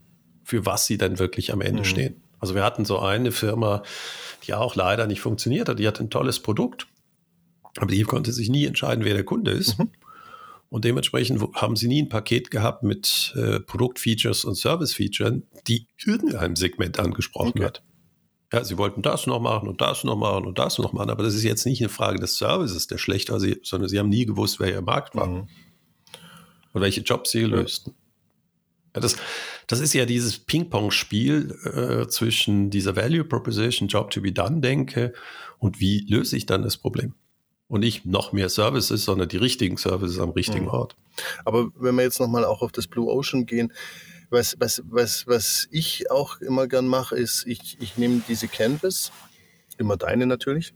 Für 0.46 0.64
was 0.64 0.86
sie 0.86 0.96
dann 0.96 1.18
wirklich 1.18 1.52
am 1.52 1.60
Ende 1.60 1.80
mhm. 1.80 1.84
stehen. 1.84 2.22
Also 2.38 2.54
wir 2.54 2.62
hatten 2.62 2.84
so 2.84 3.00
eine 3.00 3.32
Firma, 3.32 3.82
die 4.46 4.54
auch 4.54 4.76
leider 4.76 5.08
nicht 5.08 5.20
funktioniert 5.20 5.68
hat, 5.68 5.80
die 5.80 5.88
hat 5.88 6.00
ein 6.00 6.08
tolles 6.08 6.38
Produkt, 6.38 6.86
aber 7.76 7.90
die 7.90 8.02
konnte 8.04 8.32
sich 8.32 8.48
nie 8.48 8.64
entscheiden, 8.64 9.04
wer 9.04 9.14
der 9.14 9.24
Kunde 9.24 9.50
ist. 9.50 9.76
Mhm. 9.78 9.90
Und 10.68 10.84
dementsprechend 10.84 11.42
haben 11.54 11.74
sie 11.74 11.88
nie 11.88 12.02
ein 12.02 12.08
Paket 12.08 12.50
gehabt 12.52 12.84
mit 12.84 13.34
äh, 13.36 13.58
Produktfeatures 13.58 14.44
und 14.44 14.54
Service-Features, 14.54 15.34
die 15.66 15.88
irgendeinem 16.04 16.54
Segment 16.54 16.98
angesprochen 17.00 17.52
okay. 17.56 17.64
hat. 17.64 17.82
Ja, 18.52 18.62
sie 18.62 18.78
wollten 18.78 19.02
das 19.02 19.26
noch 19.26 19.40
machen 19.40 19.68
und 19.68 19.80
das 19.80 20.04
noch 20.04 20.16
machen 20.16 20.46
und 20.46 20.60
das 20.60 20.78
noch 20.78 20.92
machen, 20.92 21.10
aber 21.10 21.24
das 21.24 21.34
ist 21.34 21.42
jetzt 21.42 21.66
nicht 21.66 21.80
eine 21.80 21.88
Frage 21.88 22.20
des 22.20 22.36
Services, 22.36 22.86
der 22.86 22.98
schlecht 22.98 23.30
war, 23.30 23.40
sie, 23.40 23.58
sondern 23.64 23.88
sie 23.88 23.98
haben 23.98 24.08
nie 24.08 24.26
gewusst, 24.26 24.60
wer 24.60 24.70
ihr 24.70 24.82
Markt 24.82 25.16
war 25.16 25.26
mhm. 25.26 25.48
und 26.72 26.80
welche 26.80 27.00
Jobs 27.00 27.32
sie 27.32 27.42
lösten. 27.42 27.94
Das, 29.00 29.16
das 29.66 29.80
ist 29.80 29.94
ja 29.94 30.06
dieses 30.06 30.38
Ping-Pong-Spiel 30.38 32.04
äh, 32.04 32.08
zwischen 32.08 32.70
dieser 32.70 32.96
Value 32.96 33.24
Proposition, 33.24 33.88
Job 33.88 34.10
to 34.10 34.20
be 34.20 34.32
done 34.32 34.60
denke 34.60 35.12
und 35.58 35.80
wie 35.80 36.06
löse 36.08 36.36
ich 36.36 36.46
dann 36.46 36.62
das 36.62 36.76
Problem 36.76 37.14
und 37.68 37.80
nicht 37.80 38.06
noch 38.06 38.32
mehr 38.32 38.48
Services, 38.48 39.04
sondern 39.04 39.28
die 39.28 39.36
richtigen 39.36 39.76
Services 39.76 40.18
am 40.18 40.30
richtigen 40.30 40.66
mhm. 40.66 40.70
Ort. 40.70 40.96
Aber 41.44 41.70
wenn 41.76 41.96
wir 41.96 42.02
jetzt 42.02 42.20
nochmal 42.20 42.44
auch 42.44 42.62
auf 42.62 42.72
das 42.72 42.86
Blue 42.86 43.10
Ocean 43.10 43.46
gehen, 43.46 43.72
was, 44.30 44.56
was, 44.58 44.82
was, 44.86 45.26
was 45.26 45.68
ich 45.70 46.10
auch 46.10 46.40
immer 46.40 46.66
gern 46.66 46.86
mache, 46.86 47.16
ist, 47.16 47.44
ich, 47.46 47.76
ich 47.80 47.96
nehme 47.96 48.22
diese 48.28 48.48
Canvas, 48.48 49.12
immer 49.78 49.96
deine 49.96 50.26
natürlich, 50.26 50.74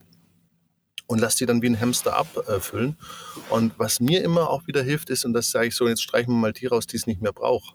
und 1.07 1.19
lasse 1.19 1.39
die 1.39 1.47
dann 1.47 1.61
wie 1.61 1.67
ein 1.67 1.81
Hamster 1.81 2.17
abfüllen. 2.17 2.97
Und 3.49 3.77
was 3.79 3.99
mir 3.99 4.23
immer 4.23 4.49
auch 4.49 4.69
wieder 4.69 4.83
hilft, 4.83 5.11
ist, 5.11 5.25
und 5.25 5.33
das 5.33 5.51
sage 5.51 5.69
ich 5.69 5.75
so, 5.75 5.89
jetzt 5.89 6.03
streichen 6.03 6.33
wir 6.33 6.39
mal 6.39 6.53
die 6.53 6.67
raus, 6.67 6.87
die 6.87 6.97
es 6.97 7.09
nicht 7.09 7.21
mehr 7.21 7.33
braucht. 7.33 7.75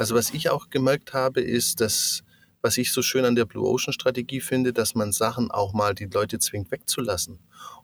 Also 0.00 0.14
was 0.14 0.30
ich 0.30 0.48
auch 0.48 0.70
gemerkt 0.70 1.12
habe, 1.12 1.42
ist, 1.42 1.82
dass 1.82 2.22
was 2.62 2.78
ich 2.78 2.90
so 2.90 3.02
schön 3.02 3.26
an 3.26 3.34
der 3.34 3.44
Blue 3.44 3.68
Ocean 3.68 3.92
Strategie 3.92 4.40
finde, 4.40 4.72
dass 4.72 4.94
man 4.94 5.12
Sachen 5.12 5.50
auch 5.50 5.74
mal 5.74 5.94
die 5.94 6.06
Leute 6.06 6.38
zwingt 6.38 6.70
wegzulassen. 6.70 7.38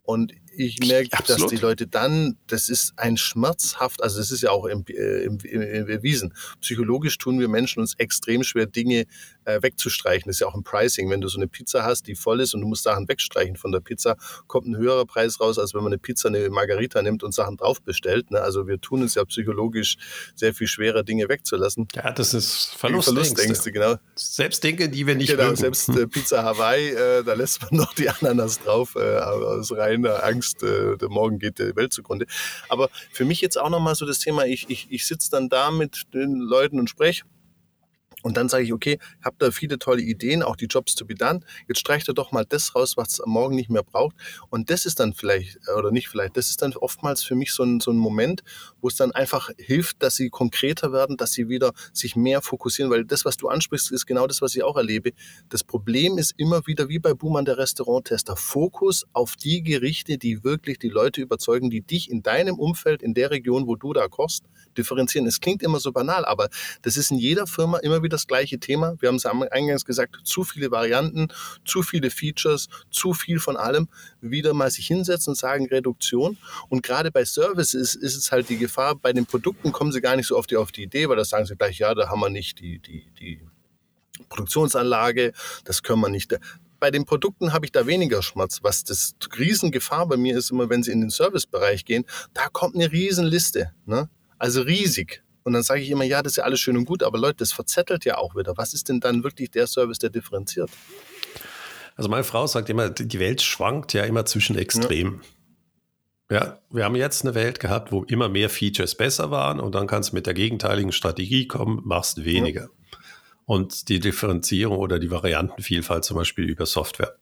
Und 0.07 0.33
ich 0.57 0.79
merke, 0.79 1.13
Absolut. 1.13 1.43
dass 1.43 1.51
die 1.51 1.57
Leute 1.57 1.87
dann, 1.87 2.37
das 2.47 2.69
ist 2.69 2.95
ein 2.97 3.17
schmerzhaft, 3.17 4.03
also 4.03 4.19
das 4.19 4.31
ist 4.31 4.43
ja 4.43 4.51
auch 4.51 4.65
im, 4.67 4.85
äh, 4.89 5.25
im, 5.25 5.39
im, 5.43 5.89
erwiesen. 5.89 6.33
Psychologisch 6.61 7.19
tun 7.19 7.39
wir 7.39 7.49
Menschen 7.49 7.81
uns 7.81 7.95
extrem 7.99 8.43
schwer, 8.43 8.67
Dinge 8.67 9.07
äh, 9.45 9.63
wegzustreichen. 9.63 10.29
Das 10.29 10.37
ist 10.37 10.41
ja 10.41 10.47
auch 10.47 10.55
ein 10.55 10.63
Pricing. 10.63 11.11
Wenn 11.11 11.21
du 11.21 11.29
so 11.29 11.39
eine 11.39 11.49
Pizza 11.49 11.85
hast, 11.85 12.07
die 12.07 12.15
voll 12.15 12.41
ist 12.41 12.55
und 12.55 12.61
du 12.61 12.69
musst 12.69 12.85
Sachen 12.85 13.09
wegstreichen 13.09 13.57
von 13.57 13.73
der 13.73 13.81
Pizza, 13.81 14.17
kommt 14.47 14.67
ein 14.67 14.77
höherer 14.77 15.07
Preis 15.07 15.41
raus, 15.41 15.59
als 15.59 15.75
wenn 15.75 15.83
man 15.83 15.93
eine 15.93 15.99
Pizza, 15.99 16.29
eine 16.29 16.49
Margarita 16.51 17.03
nimmt 17.03 17.23
und 17.23 17.35
Sachen 17.35 17.57
drauf 17.57 17.83
bestellt. 17.83 18.31
Ne? 18.31 18.41
Also 18.41 18.67
wir 18.67 18.81
tun 18.81 19.03
uns 19.03 19.15
ja 19.15 19.25
psychologisch 19.25 19.97
sehr 20.35 20.55
viel 20.55 20.69
schwerer, 20.69 21.03
Dinge 21.03 21.29
wegzulassen. 21.29 21.89
Ja, 21.95 22.13
das 22.13 22.33
ist 22.33 22.75
Verlustängste. 22.77 23.25
Verlustängste, 23.25 23.73
genau. 23.73 23.97
Selbst 24.15 24.65
Dinge, 24.65 24.89
die 24.89 25.07
wir 25.07 25.15
nicht 25.15 25.31
genau, 25.31 25.45
mögen. 25.45 25.57
Selbst 25.57 25.89
äh, 25.91 26.07
Pizza 26.07 26.43
Hawaii, 26.43 26.91
äh, 26.91 27.25
da 27.25 27.35
lässt 27.35 27.63
man 27.63 27.81
noch 27.81 27.95
die 27.95 28.09
Ananas 28.09 28.61
drauf, 28.61 28.95
äh, 28.97 29.19
aus 29.19 29.73
reiner 30.05 30.25
Angst, 30.25 30.63
äh, 30.63 30.97
der 30.97 31.09
morgen 31.09 31.39
geht 31.39 31.59
die 31.59 31.77
Welt 31.77 31.93
zugrunde. 31.93 32.27
Aber 32.69 32.89
für 33.13 33.25
mich 33.25 33.41
jetzt 33.41 33.59
auch 33.59 33.71
nochmal 33.71 33.95
so 33.95 34.07
das 34.07 34.19
Thema, 34.19 34.47
ich, 34.47 34.69
ich, 34.69 34.89
ich 34.91 35.07
sitze 35.07 35.31
dann 35.31 35.49
da 35.49 35.71
mit 35.71 36.13
den 36.15 36.37
Leuten 36.37 36.79
und 36.79 36.91
spreche 36.91 37.25
und 38.27 38.37
dann 38.37 38.49
sage 38.49 38.65
ich, 38.65 38.73
okay, 38.73 38.99
habt 39.23 39.41
da 39.41 39.53
viele 39.53 39.79
tolle 39.79 40.03
Ideen, 40.03 40.43
auch 40.43 40.57
die 40.57 40.65
Jobs 40.65 40.97
to 40.97 41.05
be 41.05 41.15
done. 41.15 41.43
Jetzt 41.69 41.79
streicht 41.79 42.09
er 42.09 42.15
doch 42.15 42.33
mal 42.33 42.45
das 42.45 42.75
raus, 42.75 42.97
was 42.97 43.21
es 43.21 43.23
morgen 43.25 43.55
nicht 43.55 43.71
mehr 43.71 43.85
braucht. 43.85 44.17
Und 44.51 44.69
das 44.69 44.85
ist 44.85 44.99
dann 44.99 45.15
vielleicht, 45.15 45.61
oder 45.79 45.93
nicht 45.93 46.09
vielleicht, 46.09 46.37
das 46.37 46.51
ist 46.51 46.61
dann 46.61 46.73
oftmals 46.73 47.23
für 47.23 47.37
mich 47.37 47.53
so 47.53 47.63
ein, 47.63 47.79
so 47.79 47.93
ein 47.93 47.97
Moment, 47.97 48.43
wo 48.81 48.89
es 48.89 48.97
dann 48.97 49.13
einfach 49.13 49.51
hilft, 49.59 50.03
dass 50.03 50.17
sie 50.17 50.29
konkreter 50.29 50.93
werden, 50.93 51.17
dass 51.17 51.35
sie 51.35 51.49
wieder 51.49 51.73
sich 51.93 52.17
mehr 52.17 52.43
fokussieren, 52.43 52.91
weil 52.91 53.05
das, 53.05 53.25
was 53.25 53.37
du 53.37 53.47
ansprichst, 53.47 53.93
ist 53.93 54.07
genau 54.07 54.27
das, 54.27 54.43
was 54.43 54.57
ich 54.57 54.65
auch 54.65 54.77
erlebe. 54.77 55.13
Das 55.49 55.63
Problem 55.63 56.19
ist 56.19 56.35
immer 56.37 56.67
wieder, 56.67 56.89
wie 56.89 56.99
bei 56.99 57.15
Boomer 57.15 57.45
der 57.45 57.59
Restauranttester, 57.59 58.35
Fokus 58.35 59.07
auf 59.13 59.37
die 59.37 59.63
Gerichte, 59.63 60.19
die 60.19 60.43
wirklich 60.43 60.81
die 60.81 60.89
Leute 60.89 61.21
überzeugen, 61.21 61.71
die 61.71 61.83
dich 61.83 62.11
in 62.11 62.25
deinem 62.25 62.59
Umfeld, 62.59 63.05
in 63.05 63.15
der 63.15 63.31
Region, 63.31 63.69
wo 63.69 63.77
du 63.77 63.93
da 63.93 64.09
kochst, 64.09 64.47
differenzieren. 64.77 65.29
Es 65.29 65.39
klingt 65.39 65.63
immer 65.63 65.79
so 65.79 65.93
banal, 65.93 66.25
aber 66.25 66.49
das 66.83 66.97
ist 66.97 67.13
in 67.13 67.19
jeder 67.19 67.47
Firma 67.47 67.79
immer 67.79 68.03
wieder 68.03 68.16
das 68.17 68.27
gleiche 68.27 68.59
Thema. 68.59 68.97
Wir 69.01 69.09
haben 69.09 69.17
es 69.17 69.27
eingangs 69.27 69.85
gesagt, 69.85 70.17
zu 70.25 70.45
viele 70.45 70.71
Varianten, 70.71 71.29
zu 71.65 71.83
viele 71.83 72.11
Features, 72.11 72.69
zu 72.91 73.13
viel 73.13 73.39
von 73.39 73.57
allem. 73.57 73.89
Wieder 74.21 74.55
mal 74.55 74.71
sich 74.71 74.87
hinsetzen 74.87 75.33
und 75.33 75.37
sagen 75.37 75.67
Reduktion. 75.67 76.39
Und 76.69 76.83
gerade 76.83 77.11
bei 77.11 77.25
Services 77.25 77.95
ist 77.95 78.17
es 78.17 78.33
halt 78.33 78.49
die 78.49 78.59
Gefahr, 78.59 78.95
bei 78.97 79.13
den 79.13 79.27
Produkten 79.27 79.73
kommen 79.73 79.93
sie 79.93 80.01
gar 80.01 80.17
nicht 80.17 80.27
so 80.27 80.37
oft 80.37 80.55
auf 80.57 80.73
die 80.73 80.85
Idee, 80.85 81.09
weil 81.09 81.17
da 81.17 81.25
sagen 81.25 81.47
sie 81.47 81.57
gleich, 81.57 81.79
ja, 81.79 81.95
da 81.95 82.09
haben 82.09 82.21
wir 82.21 82.31
nicht 82.31 82.61
die, 82.61 82.79
die, 82.79 83.07
die 83.19 83.41
Produktionsanlage, 84.29 85.33
das 85.65 85.83
können 85.83 86.01
wir 86.01 86.09
nicht 86.09 86.33
bei 86.79 86.91
den 86.91 87.05
Produkten 87.05 87.53
habe 87.53 87.65
ich 87.65 87.73
da 87.73 87.87
weniger 87.87 88.23
Schmerz. 88.23 88.59
Was 88.63 88.85
das 88.85 89.15
Riesengefahr 89.39 90.07
bei 90.07 90.17
mir 90.17 90.37
ist, 90.37 90.51
immer 90.51 90.69
wenn 90.69 90.83
sie 90.83 90.93
in 90.93 91.01
den 91.01 91.11
Servicebereich 91.11 91.85
gehen, 91.85 92.05
da 92.35 92.49
kommt 92.49 92.75
eine 92.75 92.93
Riesenliste. 92.93 93.73
Ne? 93.87 94.09
Also 94.39 94.63
riesig. 94.63 95.23
Und 95.47 95.53
dann 95.53 95.63
sage 95.63 95.81
ich 95.81 95.91
immer, 95.91 96.03
ja, 96.03 96.25
das 96.25 96.33
ist 96.33 96.37
ja 96.39 96.43
alles 96.43 96.59
schön 96.59 96.77
und 96.77 96.87
gut, 96.87 97.05
aber 97.05 97.19
Leute, 97.19 97.37
das 97.37 97.53
verzettelt 97.53 98.05
ja 98.05 98.19
auch 98.19 98.35
wieder. 98.35 98.57
Was 98.57 98.75
ist 98.75 98.89
denn 98.89 98.99
dann 98.99 99.23
wirklich 99.23 99.53
der 99.53 99.69
Service, 99.69 100.01
der 100.01 100.11
differenziert? 100.11 100.69
Also 101.95 102.11
meine 102.11 102.25
Frau 102.25 102.49
sagt 102.49 102.69
immer, 102.69 102.91
die 102.91 103.21
Welt 103.21 103.43
schwankt 103.43 103.93
ja 103.93 104.03
immer 104.03 104.25
zwischen 104.25 104.59
Extremen. 104.59 105.23
Ja. 106.29 106.37
ja, 106.37 106.59
wir 106.71 106.85
haben 106.85 106.97
jetzt 106.97 107.25
eine 107.25 107.37
Welt 107.37 107.61
gehabt, 107.61 107.93
wo 107.93 108.03
immer 108.03 108.29
mehr 108.29 108.51
Features 108.51 108.97
besser 108.97 109.31
waren 109.31 109.61
und 109.61 109.77
dann 109.77 109.87
kannst 109.87 110.11
du 110.11 110.17
mit 110.17 110.27
der 110.27 110.35
gegenteiligen 110.35 110.91
Strategie 110.91 111.47
kommen, 111.47 111.81
machst 111.85 112.25
weniger. 112.25 112.63
Ja. 112.63 112.99
Und 113.45 113.89
die 113.89 114.01
Differenzierung 114.01 114.79
oder 114.79 114.99
die 114.99 115.13
Variantenvielfalt 115.13 116.05
zum 116.05 116.17
Beispiel 116.17 116.47
über 116.47 116.67
Software. 116.67 117.15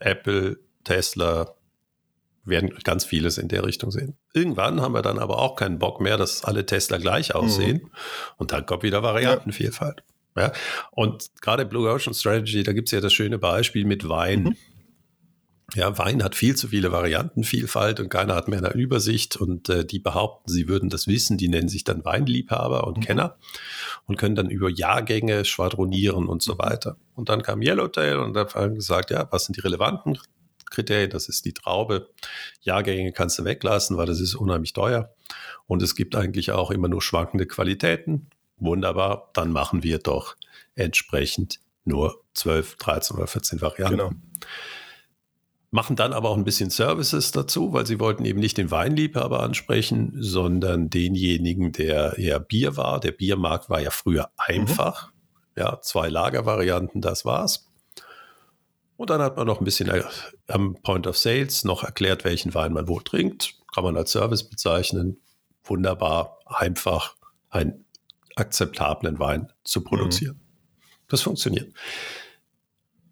Apple, 0.00 0.58
Tesla, 0.82 1.54
werden 2.44 2.70
ganz 2.84 3.04
vieles 3.04 3.38
in 3.38 3.48
der 3.48 3.64
Richtung 3.64 3.90
sehen. 3.90 4.16
Irgendwann 4.32 4.80
haben 4.80 4.94
wir 4.94 5.02
dann 5.02 5.18
aber 5.18 5.38
auch 5.38 5.56
keinen 5.56 5.78
Bock 5.78 6.00
mehr, 6.00 6.16
dass 6.16 6.44
alle 6.44 6.66
Tesla 6.66 6.98
gleich 6.98 7.34
aussehen. 7.34 7.82
Mhm. 7.82 7.90
Und 8.38 8.52
dann 8.52 8.66
kommt 8.66 8.82
wieder 8.82 9.02
Variantenvielfalt. 9.02 10.02
Ja. 10.36 10.52
Und 10.92 11.30
gerade 11.40 11.66
Blue 11.66 11.90
Ocean 11.90 12.14
Strategy, 12.14 12.62
da 12.62 12.72
gibt 12.72 12.88
es 12.88 12.92
ja 12.92 13.00
das 13.00 13.12
schöne 13.12 13.38
Beispiel 13.38 13.84
mit 13.84 14.08
Wein. 14.08 14.44
Mhm. 14.44 14.56
Ja, 15.74 15.96
Wein 15.98 16.24
hat 16.24 16.34
viel 16.34 16.56
zu 16.56 16.68
viele 16.68 16.90
Variantenvielfalt 16.90 18.00
und 18.00 18.08
keiner 18.08 18.34
hat 18.34 18.48
mehr 18.48 18.58
eine 18.58 18.72
Übersicht 18.72 19.36
und 19.36 19.68
äh, 19.68 19.84
die 19.84 20.00
behaupten, 20.00 20.50
sie 20.50 20.66
würden 20.66 20.88
das 20.88 21.06
wissen, 21.06 21.38
die 21.38 21.48
nennen 21.48 21.68
sich 21.68 21.84
dann 21.84 22.04
Weinliebhaber 22.04 22.88
und 22.88 22.98
mhm. 22.98 23.02
Kenner 23.02 23.36
und 24.06 24.16
können 24.16 24.34
dann 24.34 24.50
über 24.50 24.68
Jahrgänge 24.68 25.44
schwadronieren 25.44 26.26
und 26.26 26.42
so 26.42 26.58
weiter. 26.58 26.96
Und 27.14 27.28
dann 27.28 27.42
kam 27.42 27.62
Yellowtail 27.62 28.18
und 28.18 28.34
da 28.34 28.52
haben 28.52 28.74
gesagt, 28.74 29.10
ja, 29.10 29.28
was 29.30 29.44
sind 29.44 29.56
die 29.56 29.60
relevanten 29.60 30.18
Kriterien? 30.70 31.10
Das 31.10 31.28
ist 31.28 31.44
die 31.44 31.52
Traube. 31.52 32.10
Jahrgänge 32.60 33.12
kannst 33.12 33.38
du 33.38 33.44
weglassen, 33.44 33.96
weil 33.96 34.06
das 34.06 34.20
ist 34.20 34.34
unheimlich 34.34 34.72
teuer. 34.72 35.14
Und 35.66 35.82
es 35.82 35.94
gibt 35.94 36.16
eigentlich 36.16 36.52
auch 36.52 36.70
immer 36.70 36.88
nur 36.88 37.02
schwankende 37.02 37.46
Qualitäten. 37.46 38.30
Wunderbar, 38.56 39.30
dann 39.32 39.52
machen 39.52 39.82
wir 39.82 39.98
doch 39.98 40.36
entsprechend 40.74 41.60
nur 41.84 42.22
12, 42.34 42.76
13 42.76 43.16
oder 43.16 43.26
14 43.26 43.60
Varianten. 43.60 43.98
Genau 43.98 44.10
machen 45.70 45.96
dann 45.96 46.12
aber 46.12 46.30
auch 46.30 46.36
ein 46.36 46.44
bisschen 46.44 46.70
Services 46.70 47.30
dazu, 47.32 47.72
weil 47.72 47.86
sie 47.86 48.00
wollten 48.00 48.24
eben 48.24 48.40
nicht 48.40 48.58
den 48.58 48.70
Weinliebhaber 48.70 49.40
ansprechen, 49.40 50.12
sondern 50.16 50.90
denjenigen, 50.90 51.72
der 51.72 52.18
eher 52.18 52.40
Bier 52.40 52.76
war. 52.76 53.00
Der 53.00 53.12
Biermarkt 53.12 53.70
war 53.70 53.80
ja 53.80 53.90
früher 53.90 54.30
mhm. 54.48 54.54
einfach. 54.56 55.08
Mhm. 55.08 55.12
Ja, 55.56 55.80
zwei 55.80 56.08
Lagervarianten, 56.08 57.00
das 57.00 57.24
war's. 57.24 57.69
Und 59.00 59.08
dann 59.08 59.22
hat 59.22 59.38
man 59.38 59.46
noch 59.46 59.62
ein 59.62 59.64
bisschen 59.64 59.88
äh, 59.88 60.02
am 60.48 60.74
Point 60.82 61.06
of 61.06 61.16
Sales 61.16 61.64
noch 61.64 61.84
erklärt, 61.84 62.22
welchen 62.24 62.52
Wein 62.52 62.74
man 62.74 62.86
wo 62.86 63.00
trinkt. 63.00 63.54
Kann 63.74 63.82
man 63.82 63.96
als 63.96 64.12
Service 64.12 64.46
bezeichnen. 64.46 65.22
Wunderbar, 65.64 66.38
einfach 66.44 67.16
einen 67.48 67.86
akzeptablen 68.36 69.18
Wein 69.18 69.50
zu 69.64 69.82
produzieren. 69.82 70.36
Mhm. 70.36 70.86
Das 71.08 71.22
funktioniert. 71.22 71.72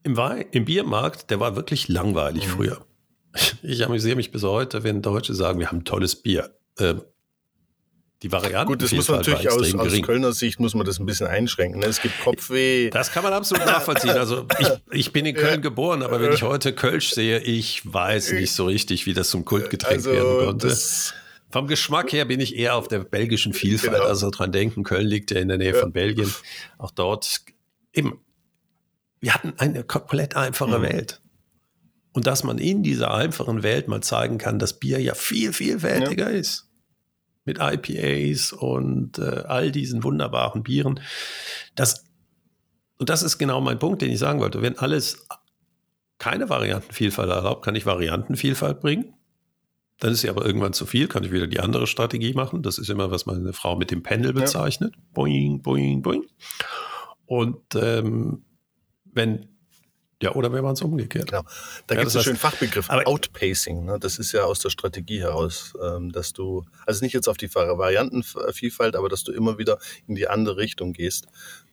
Im, 0.02 0.18
Wein, 0.18 0.44
Im 0.50 0.66
Biermarkt, 0.66 1.30
der 1.30 1.40
war 1.40 1.56
wirklich 1.56 1.88
langweilig 1.88 2.46
mhm. 2.48 2.50
früher. 2.50 2.84
Ich 3.62 3.82
amüsiere 3.82 4.16
mich 4.16 4.30
bis 4.30 4.42
heute, 4.42 4.84
wenn 4.84 5.00
Deutsche 5.00 5.34
sagen, 5.34 5.58
wir 5.58 5.70
haben 5.70 5.84
tolles 5.84 6.16
Bier. 6.16 6.54
Ähm, 6.78 7.00
die 8.22 8.32
Varianten. 8.32 8.72
Gut, 8.72 8.82
das 8.82 8.92
muss 8.92 9.08
man 9.08 9.18
natürlich 9.18 9.48
aus, 9.48 9.74
aus, 9.74 10.02
Kölner 10.02 10.32
Sicht 10.32 10.58
muss 10.58 10.74
man 10.74 10.84
das 10.84 10.98
ein 10.98 11.06
bisschen 11.06 11.26
einschränken. 11.26 11.80
Ne? 11.80 11.86
Es 11.86 12.02
gibt 12.02 12.20
Kopfweh. 12.20 12.90
Das 12.90 13.12
kann 13.12 13.22
man 13.22 13.32
absolut 13.32 13.64
nachvollziehen. 13.64 14.10
Also 14.10 14.46
ich, 14.58 14.68
ich 14.90 15.12
bin 15.12 15.24
in 15.24 15.36
Köln 15.36 15.62
geboren, 15.62 16.02
aber 16.02 16.20
wenn 16.20 16.32
ich 16.32 16.42
heute 16.42 16.72
Kölsch 16.72 17.10
sehe, 17.10 17.38
ich 17.38 17.82
weiß 17.84 18.32
nicht 18.32 18.52
so 18.52 18.66
richtig, 18.66 19.06
wie 19.06 19.14
das 19.14 19.30
zum 19.30 19.44
Kultgetränk 19.44 19.98
also, 19.98 20.12
werden 20.12 20.46
konnte. 20.46 20.76
Vom 21.50 21.66
Geschmack 21.66 22.12
her 22.12 22.24
bin 22.24 22.40
ich 22.40 22.56
eher 22.56 22.74
auf 22.74 22.88
der 22.88 22.98
belgischen 22.98 23.54
Vielfalt. 23.54 23.94
Genau. 23.94 24.06
Also 24.06 24.30
dran 24.30 24.52
denken, 24.52 24.82
Köln 24.82 25.06
liegt 25.06 25.30
ja 25.30 25.40
in 25.40 25.48
der 25.48 25.58
Nähe 25.58 25.74
ja. 25.74 25.80
von 25.80 25.92
Belgien. 25.92 26.32
Auch 26.76 26.90
dort 26.90 27.40
eben 27.92 28.20
wir 29.20 29.34
hatten 29.34 29.54
eine 29.58 29.84
komplett 29.84 30.36
einfache 30.36 30.78
mhm. 30.78 30.82
Welt. 30.82 31.20
Und 32.12 32.26
dass 32.26 32.42
man 32.42 32.58
in 32.58 32.82
dieser 32.82 33.12
einfachen 33.12 33.62
Welt 33.62 33.88
mal 33.88 34.02
zeigen 34.02 34.38
kann, 34.38 34.58
dass 34.58 34.78
Bier 34.78 35.00
ja 35.00 35.14
viel 35.14 35.52
vielfältiger 35.52 36.30
ja. 36.30 36.38
ist. 36.38 36.67
Mit 37.48 37.58
IPAs 37.60 38.52
und 38.52 39.18
äh, 39.18 39.42
all 39.46 39.72
diesen 39.72 40.04
wunderbaren 40.04 40.62
Bieren. 40.62 41.00
Das, 41.74 42.04
und 42.98 43.08
das 43.08 43.22
ist 43.22 43.38
genau 43.38 43.62
mein 43.62 43.78
Punkt, 43.78 44.02
den 44.02 44.10
ich 44.10 44.18
sagen 44.18 44.40
wollte. 44.40 44.60
Wenn 44.60 44.78
alles 44.78 45.26
keine 46.18 46.50
Variantenvielfalt 46.50 47.30
erlaubt, 47.30 47.64
kann 47.64 47.74
ich 47.74 47.86
Variantenvielfalt 47.86 48.80
bringen. 48.80 49.14
Dann 50.00 50.12
ist 50.12 50.20
sie 50.20 50.28
aber 50.28 50.44
irgendwann 50.44 50.74
zu 50.74 50.84
viel, 50.84 51.08
kann 51.08 51.24
ich 51.24 51.32
wieder 51.32 51.46
die 51.46 51.60
andere 51.60 51.86
Strategie 51.86 52.34
machen. 52.34 52.62
Das 52.62 52.76
ist 52.76 52.90
immer, 52.90 53.10
was 53.10 53.24
meine 53.24 53.54
Frau 53.54 53.76
mit 53.76 53.90
dem 53.90 54.02
Pendel 54.02 54.34
bezeichnet. 54.34 54.94
Ja. 54.94 55.02
Boing, 55.14 55.62
boing, 55.62 56.02
boing. 56.02 56.24
Und 57.24 57.74
ähm, 57.74 58.44
wenn 59.06 59.48
ja, 60.20 60.34
oder 60.34 60.52
wenn 60.52 60.64
man 60.64 60.72
es 60.74 60.82
umgekehrt. 60.82 61.30
Genau. 61.30 61.42
Da 61.86 61.94
ja, 61.94 62.00
gibt 62.00 62.08
es 62.08 62.16
einen 62.16 62.24
schönen 62.24 62.36
Fachbegriff, 62.36 62.90
Outpacing. 62.90 63.84
Ne? 63.84 63.98
Das 64.00 64.18
ist 64.18 64.32
ja 64.32 64.44
aus 64.44 64.58
der 64.58 64.70
Strategie 64.70 65.20
heraus, 65.20 65.74
ähm, 65.82 66.10
dass 66.10 66.32
du, 66.32 66.64
also 66.86 67.04
nicht 67.04 67.12
jetzt 67.12 67.28
auf 67.28 67.36
die 67.36 67.54
Variantenvielfalt, 67.54 68.96
aber 68.96 69.08
dass 69.08 69.22
du 69.22 69.32
immer 69.32 69.58
wieder 69.58 69.78
in 70.08 70.16
die 70.16 70.26
andere 70.26 70.56
Richtung 70.56 70.92
gehst 70.92 71.26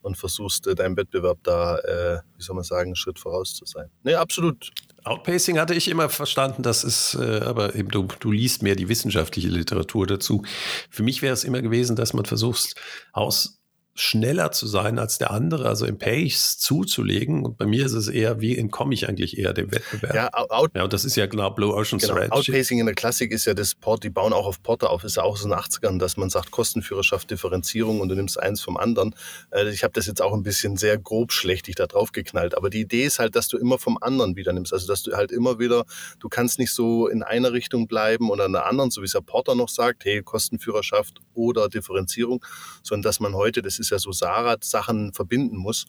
und 0.04 0.16
versuchst, 0.16 0.68
äh, 0.68 0.76
deinem 0.76 0.96
Wettbewerb 0.96 1.40
da, 1.42 1.80
äh, 1.80 2.20
wie 2.38 2.44
soll 2.44 2.56
man 2.56 2.64
sagen, 2.64 2.90
einen 2.90 2.96
Schritt 2.96 3.18
voraus 3.18 3.56
zu 3.56 3.66
sein. 3.66 3.90
Nee, 4.04 4.14
absolut. 4.14 4.72
Outpacing 5.04 5.58
hatte 5.58 5.74
ich 5.74 5.88
immer 5.88 6.10
verstanden, 6.10 6.62
das 6.62 6.84
ist, 6.84 7.16
äh, 7.16 7.40
aber 7.40 7.74
eben 7.74 7.90
du, 7.90 8.08
du 8.20 8.32
liest 8.32 8.62
mehr 8.62 8.76
die 8.76 8.90
wissenschaftliche 8.90 9.50
Literatur 9.50 10.06
dazu. 10.06 10.44
Für 10.92 11.02
mich 11.02 11.24
wäre 11.24 11.34
es 11.34 11.44
immer 11.44 11.62
gewesen, 11.62 11.96
dass 11.96 12.14
man 12.14 12.26
versucht, 12.26 12.76
aus 13.12 13.60
schneller 13.98 14.52
zu 14.52 14.68
sein 14.68 15.00
als 15.00 15.18
der 15.18 15.32
andere, 15.32 15.70
also 15.70 15.86
im 15.86 15.98
Pace 15.98 16.58
zuzulegen. 16.58 17.46
Und 17.46 17.58
bei 17.58 17.66
mir 17.66 17.86
ist 17.86 17.94
es 17.94 18.10
eher, 18.10 18.42
wie 18.42 18.58
entkomme 18.58 18.94
ich 18.94 19.08
eigentlich 19.08 19.38
eher 19.38 19.54
dem 19.54 19.72
Wettbewerb? 19.72 20.14
Ja, 20.14 20.30
out, 20.34 20.72
ja 20.76 20.84
und 20.84 20.92
das 20.92 21.06
ist 21.06 21.16
ja 21.16 21.28
genau 21.28 21.50
Blue 21.52 21.74
Ocean 21.74 22.00
genau, 22.00 22.14
Strategy. 22.14 22.52
Outpacing 22.52 22.80
in 22.80 22.88
der 22.88 22.96
Klassik 22.96 23.32
ist 23.32 23.46
ja 23.46 23.54
das 23.54 23.74
Port, 23.74 24.04
die 24.04 24.10
bauen 24.10 24.34
auch 24.34 24.46
auf 24.46 24.62
Porter 24.62 24.90
auf, 24.90 25.06
ist 25.06 25.16
ja 25.16 25.24
auch 25.24 25.38
so 25.38 25.46
in 25.46 25.52
den 25.52 25.60
80ern, 25.60 25.98
dass 25.98 26.18
man 26.18 26.30
sagt 26.30 26.52
Kostenführerschaft, 26.52 27.32
Differenzierung 27.32 28.02
und 28.02 28.10
du 28.10 28.16
nimmst 28.16 28.38
eins 28.38 28.62
vom 28.62 28.76
anderen. 28.76 29.16
Äh, 29.52 29.70
ich 29.70 29.84
habe 29.84 29.94
das 29.94 30.08
jetzt 30.08 30.22
auch 30.22 30.34
ein 30.34 30.44
bisschen 30.44 30.76
sehr 30.76 30.98
grob 30.98 31.32
schlechtig 31.32 31.76
da 31.76 31.88
drauf 31.88 32.12
geknallt, 32.12 32.58
aber 32.58 32.70
die 32.70 32.82
Idee 32.82 33.06
ist 33.06 33.20
halt, 33.20 33.38
dass 33.38 33.48
du 33.48 33.58
immer 33.58 33.80
vom 33.80 33.98
anderen 34.02 34.36
wieder 34.36 34.52
nimmst, 34.52 34.74
also 34.74 34.88
dass 34.88 35.04
du 35.04 35.16
halt 35.16 35.32
immer 35.32 35.58
wieder, 35.58 35.86
du 36.20 36.28
kannst 36.28 36.60
nicht 36.60 36.74
so 36.74 37.08
in 37.08 37.24
einer 37.24 37.54
Richtung 37.54 37.88
bleiben 37.88 38.30
oder 38.30 38.46
in 38.46 38.52
der 38.52 38.66
anderen, 38.66 38.92
so 38.92 39.02
wie 39.02 39.06
es 39.06 39.14
der 39.14 39.22
Porter 39.22 39.56
noch 39.56 39.70
sagt, 39.70 40.04
hey, 40.04 40.22
Kostenführerschaft 40.22 41.22
oder 41.34 41.70
Differenzierung, 41.70 42.44
sondern 42.84 43.04
dass 43.04 43.22
man 43.22 43.36
heute, 43.36 43.62
das 43.62 43.80
ist 43.80 43.85
ist 43.86 43.92
ja 43.92 44.00
so 44.00 44.12
Sarat-Sachen 44.12 45.14
verbinden 45.14 45.58
muss. 45.58 45.86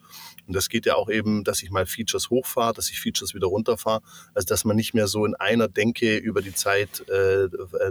Und 0.47 0.55
das 0.55 0.69
geht 0.69 0.87
ja 0.87 0.95
auch 0.95 1.09
eben, 1.09 1.45
dass 1.45 1.63
ich 1.63 1.71
mal 1.71 1.87
Features 1.87 2.31
hochfahre, 2.31 2.75
dass 2.75 2.91
ich 2.91 3.01
Features 3.01 3.35
wieder 3.35 3.47
runterfahre. 3.47 4.03
Also 4.35 4.47
dass 4.47 4.65
man 4.65 4.77
nicht 4.77 4.95
mehr 4.95 5.09
so 5.09 5.25
in 5.25 5.35
einer 5.35 5.69
Denke 5.69 6.17
über 6.17 6.43
die 6.43 6.55
Zeit 6.55 7.09
äh, 7.09 7.49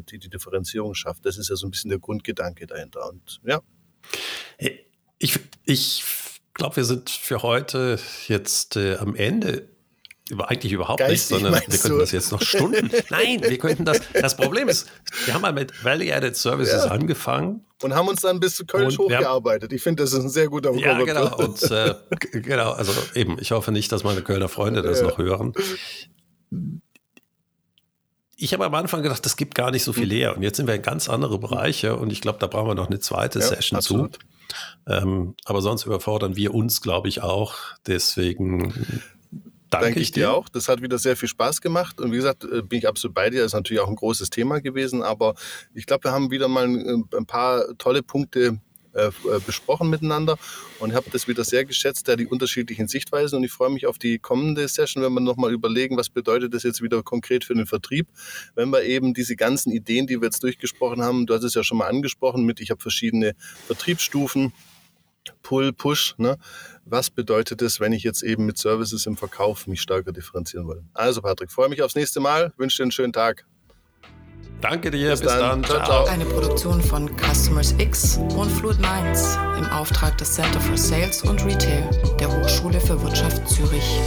die, 0.10 0.20
die 0.20 0.30
Differenzierung 0.30 0.94
schafft. 0.94 1.26
Das 1.26 1.38
ist 1.38 1.50
ja 1.50 1.56
so 1.56 1.68
ein 1.68 1.72
bisschen 1.72 1.90
der 1.90 2.00
Grundgedanke 2.00 2.68
dahinter. 2.68 3.10
Und 3.10 3.40
ja. 3.46 3.62
Ich, 5.18 5.40
ich 5.66 6.04
glaube, 6.54 6.78
wir 6.78 6.86
sind 6.86 7.10
für 7.10 7.42
heute 7.42 8.00
jetzt 8.28 8.76
äh, 8.76 8.96
am 8.98 9.16
Ende 9.16 9.75
eigentlich 10.40 10.72
überhaupt 10.72 11.00
Geistig, 11.00 11.38
nicht, 11.38 11.44
sondern 11.44 11.54
wir 11.54 11.62
könnten 11.62 11.90
du? 11.90 11.98
das 12.00 12.12
jetzt 12.12 12.32
noch 12.32 12.42
Stunden. 12.42 12.90
Nein, 13.10 13.42
wir 13.44 13.58
könnten 13.60 13.86
das. 13.86 14.02
Das 14.14 14.36
Problem 14.36 14.68
ist, 14.68 14.88
wir 15.26 15.34
haben 15.36 15.42
mal 15.42 15.54
mit 15.54 15.84
Value-Added 15.84 16.36
Services 16.36 16.86
ja. 16.86 16.92
angefangen. 16.92 17.66
Und 17.84 17.94
haben 17.94 18.08
uns 18.08 18.22
dann 18.22 18.40
bis 18.40 18.56
zu 18.56 18.66
Köln 18.66 18.90
hochgearbeitet. 18.98 19.72
Ich 19.74 19.84
finde, 19.84 20.02
das 20.04 20.14
ist 20.14 20.24
ein 20.24 20.30
sehr 20.30 20.48
guter. 20.48 20.74
Ja, 20.76 21.00
genau. 21.04 21.36
Und, 21.38 21.62
äh, 21.70 21.94
genau, 22.32 22.72
also 22.72 22.92
eben, 23.14 23.38
ich 23.40 23.52
hoffe 23.52 23.72
nicht, 23.72 23.92
dass 23.92 24.04
meine 24.04 24.22
Kölner 24.22 24.48
Freunde 24.48 24.82
das 24.82 25.02
ja. 25.02 25.08
noch 25.08 25.18
hören. 25.18 25.54
Ich 28.38 28.54
habe 28.54 28.66
am 28.66 28.74
Anfang 28.74 29.04
gedacht, 29.04 29.24
das 29.26 29.38
gibt 29.38 29.54
gar 29.56 29.72
nicht 29.72 29.84
so 29.84 29.94
viel 29.94 30.10
her. 30.10 30.36
Und 30.36 30.42
jetzt 30.42 30.58
sind 30.58 30.68
wir 30.68 30.74
in 30.74 30.82
ganz 30.82 31.10
andere 31.10 31.38
Bereiche 31.38 31.96
und 31.98 32.12
ich 32.12 32.22
glaube, 32.22 32.40
da 32.40 32.48
brauchen 32.48 32.70
wir 32.70 32.76
noch 32.76 32.88
eine 32.88 33.00
zweite 33.00 33.40
ja, 33.40 33.46
Session 33.46 33.78
absolut. 33.78 34.16
zu. 34.16 34.20
Ähm, 34.88 35.36
aber 35.46 35.62
sonst 35.62 35.86
überfordern 35.86 36.36
wir 36.36 36.54
uns, 36.54 36.82
glaube 36.82 37.10
ich, 37.10 37.22
auch. 37.22 37.56
Deswegen 37.88 38.74
Danke, 39.76 39.86
Danke 39.86 40.00
ich 40.02 40.12
dir 40.12 40.34
auch. 40.34 40.50
Das 40.50 40.68
hat 40.68 40.82
wieder 40.82 40.98
sehr 40.98 41.16
viel 41.16 41.30
Spaß 41.30 41.62
gemacht. 41.62 42.00
Und 42.02 42.12
wie 42.12 42.18
gesagt, 42.18 42.44
äh, 42.44 42.62
bin 42.62 42.80
ich 42.80 42.88
absolut 42.88 43.14
bei 43.14 43.30
dir. 43.30 43.42
Das 43.42 43.48
ist 43.48 43.56
natürlich 43.56 43.82
auch 43.82 43.90
ein 43.90 43.96
großes 43.96 44.30
Thema 44.30 44.62
gewesen. 44.62 45.02
Aber 45.04 45.36
ich 45.74 45.86
glaube, 45.86 46.06
wir 46.06 46.12
haben 46.12 46.32
wieder 46.32 46.48
mal 46.48 46.66
ein 46.66 47.26
paar 47.26 47.78
tolle 47.78 48.04
Punkte 48.04 48.60
äh, 48.96 49.08
äh, 49.08 49.12
besprochen 49.46 49.90
miteinander 49.90 50.38
und 50.80 50.94
habe 50.94 51.10
das 51.12 51.28
wieder 51.28 51.44
sehr 51.44 51.66
geschätzt, 51.66 52.08
da 52.08 52.16
die 52.16 52.28
unterschiedlichen 52.28 52.88
Sichtweisen 52.88 53.36
und 53.36 53.44
ich 53.44 53.52
freue 53.52 53.70
mich 53.70 53.88
auf 53.88 53.98
die 53.98 54.20
kommende 54.20 54.66
Session, 54.70 55.04
wenn 55.04 55.12
wir 55.12 55.20
nochmal 55.20 55.52
überlegen, 55.52 55.98
was 55.98 56.08
bedeutet 56.08 56.54
das 56.54 56.64
jetzt 56.64 56.82
wieder 56.82 57.04
konkret 57.04 57.44
für 57.44 57.56
den 57.56 57.66
Vertrieb, 57.66 58.08
wenn 58.56 58.70
wir 58.70 58.84
eben 58.84 59.14
diese 59.14 59.36
ganzen 59.36 59.74
Ideen, 59.74 60.08
die 60.08 60.22
wir 60.22 60.28
jetzt 60.28 60.42
durchgesprochen 60.44 61.02
haben, 61.02 61.26
du 61.26 61.34
hast 61.34 61.44
es 61.44 61.56
ja 61.56 61.64
schon 61.66 61.78
mal 61.78 61.90
angesprochen 61.90 62.46
mit, 62.46 62.62
ich 62.62 62.72
habe 62.72 62.82
verschiedene 62.82 63.36
Vertriebsstufen, 63.68 64.54
Pull, 65.42 65.74
Push. 65.74 66.16
Ne? 66.18 66.38
Was 66.86 67.10
bedeutet 67.10 67.62
es, 67.62 67.80
wenn 67.80 67.94
ich 67.94 68.04
jetzt 68.04 68.24
eben 68.24 68.46
mit 68.46 68.58
Services 68.58 69.06
im 69.06 69.18
Verkauf 69.18 69.68
mich 69.68 69.82
stärker 69.82 70.12
differenzieren 70.12 70.68
will? 70.68 70.84
Also 70.94 71.22
Patrick, 71.22 71.52
freue 71.52 71.70
mich 71.70 71.82
aufs 71.82 71.96
nächste 71.96 72.20
Mal, 72.20 72.54
wünsche 72.58 72.78
dir 72.78 72.84
einen 72.84 72.92
schönen 72.92 73.14
Tag. 73.14 73.46
Danke 74.62 74.90
dir, 74.90 75.12
bis, 75.12 75.22
bis 75.22 75.30
dann. 75.30 75.62
dann. 75.62 75.64
Ciao, 75.64 75.84
ciao. 75.84 76.06
Eine 76.06 76.26
Produktion 76.26 76.82
von 76.82 77.10
Customers 77.18 77.76
X 77.78 78.18
und 78.18 78.50
Fluid 78.50 78.80
Minds 78.80 79.38
im 79.58 79.66
Auftrag 79.66 80.18
des 80.18 80.34
Center 80.34 80.60
for 80.60 80.78
Sales 80.78 81.22
und 81.24 81.44
Retail 81.46 81.90
der 82.20 82.32
Hochschule 82.32 82.80
für 82.80 83.02
Wirtschaft 83.02 83.48
Zürich. 83.48 84.00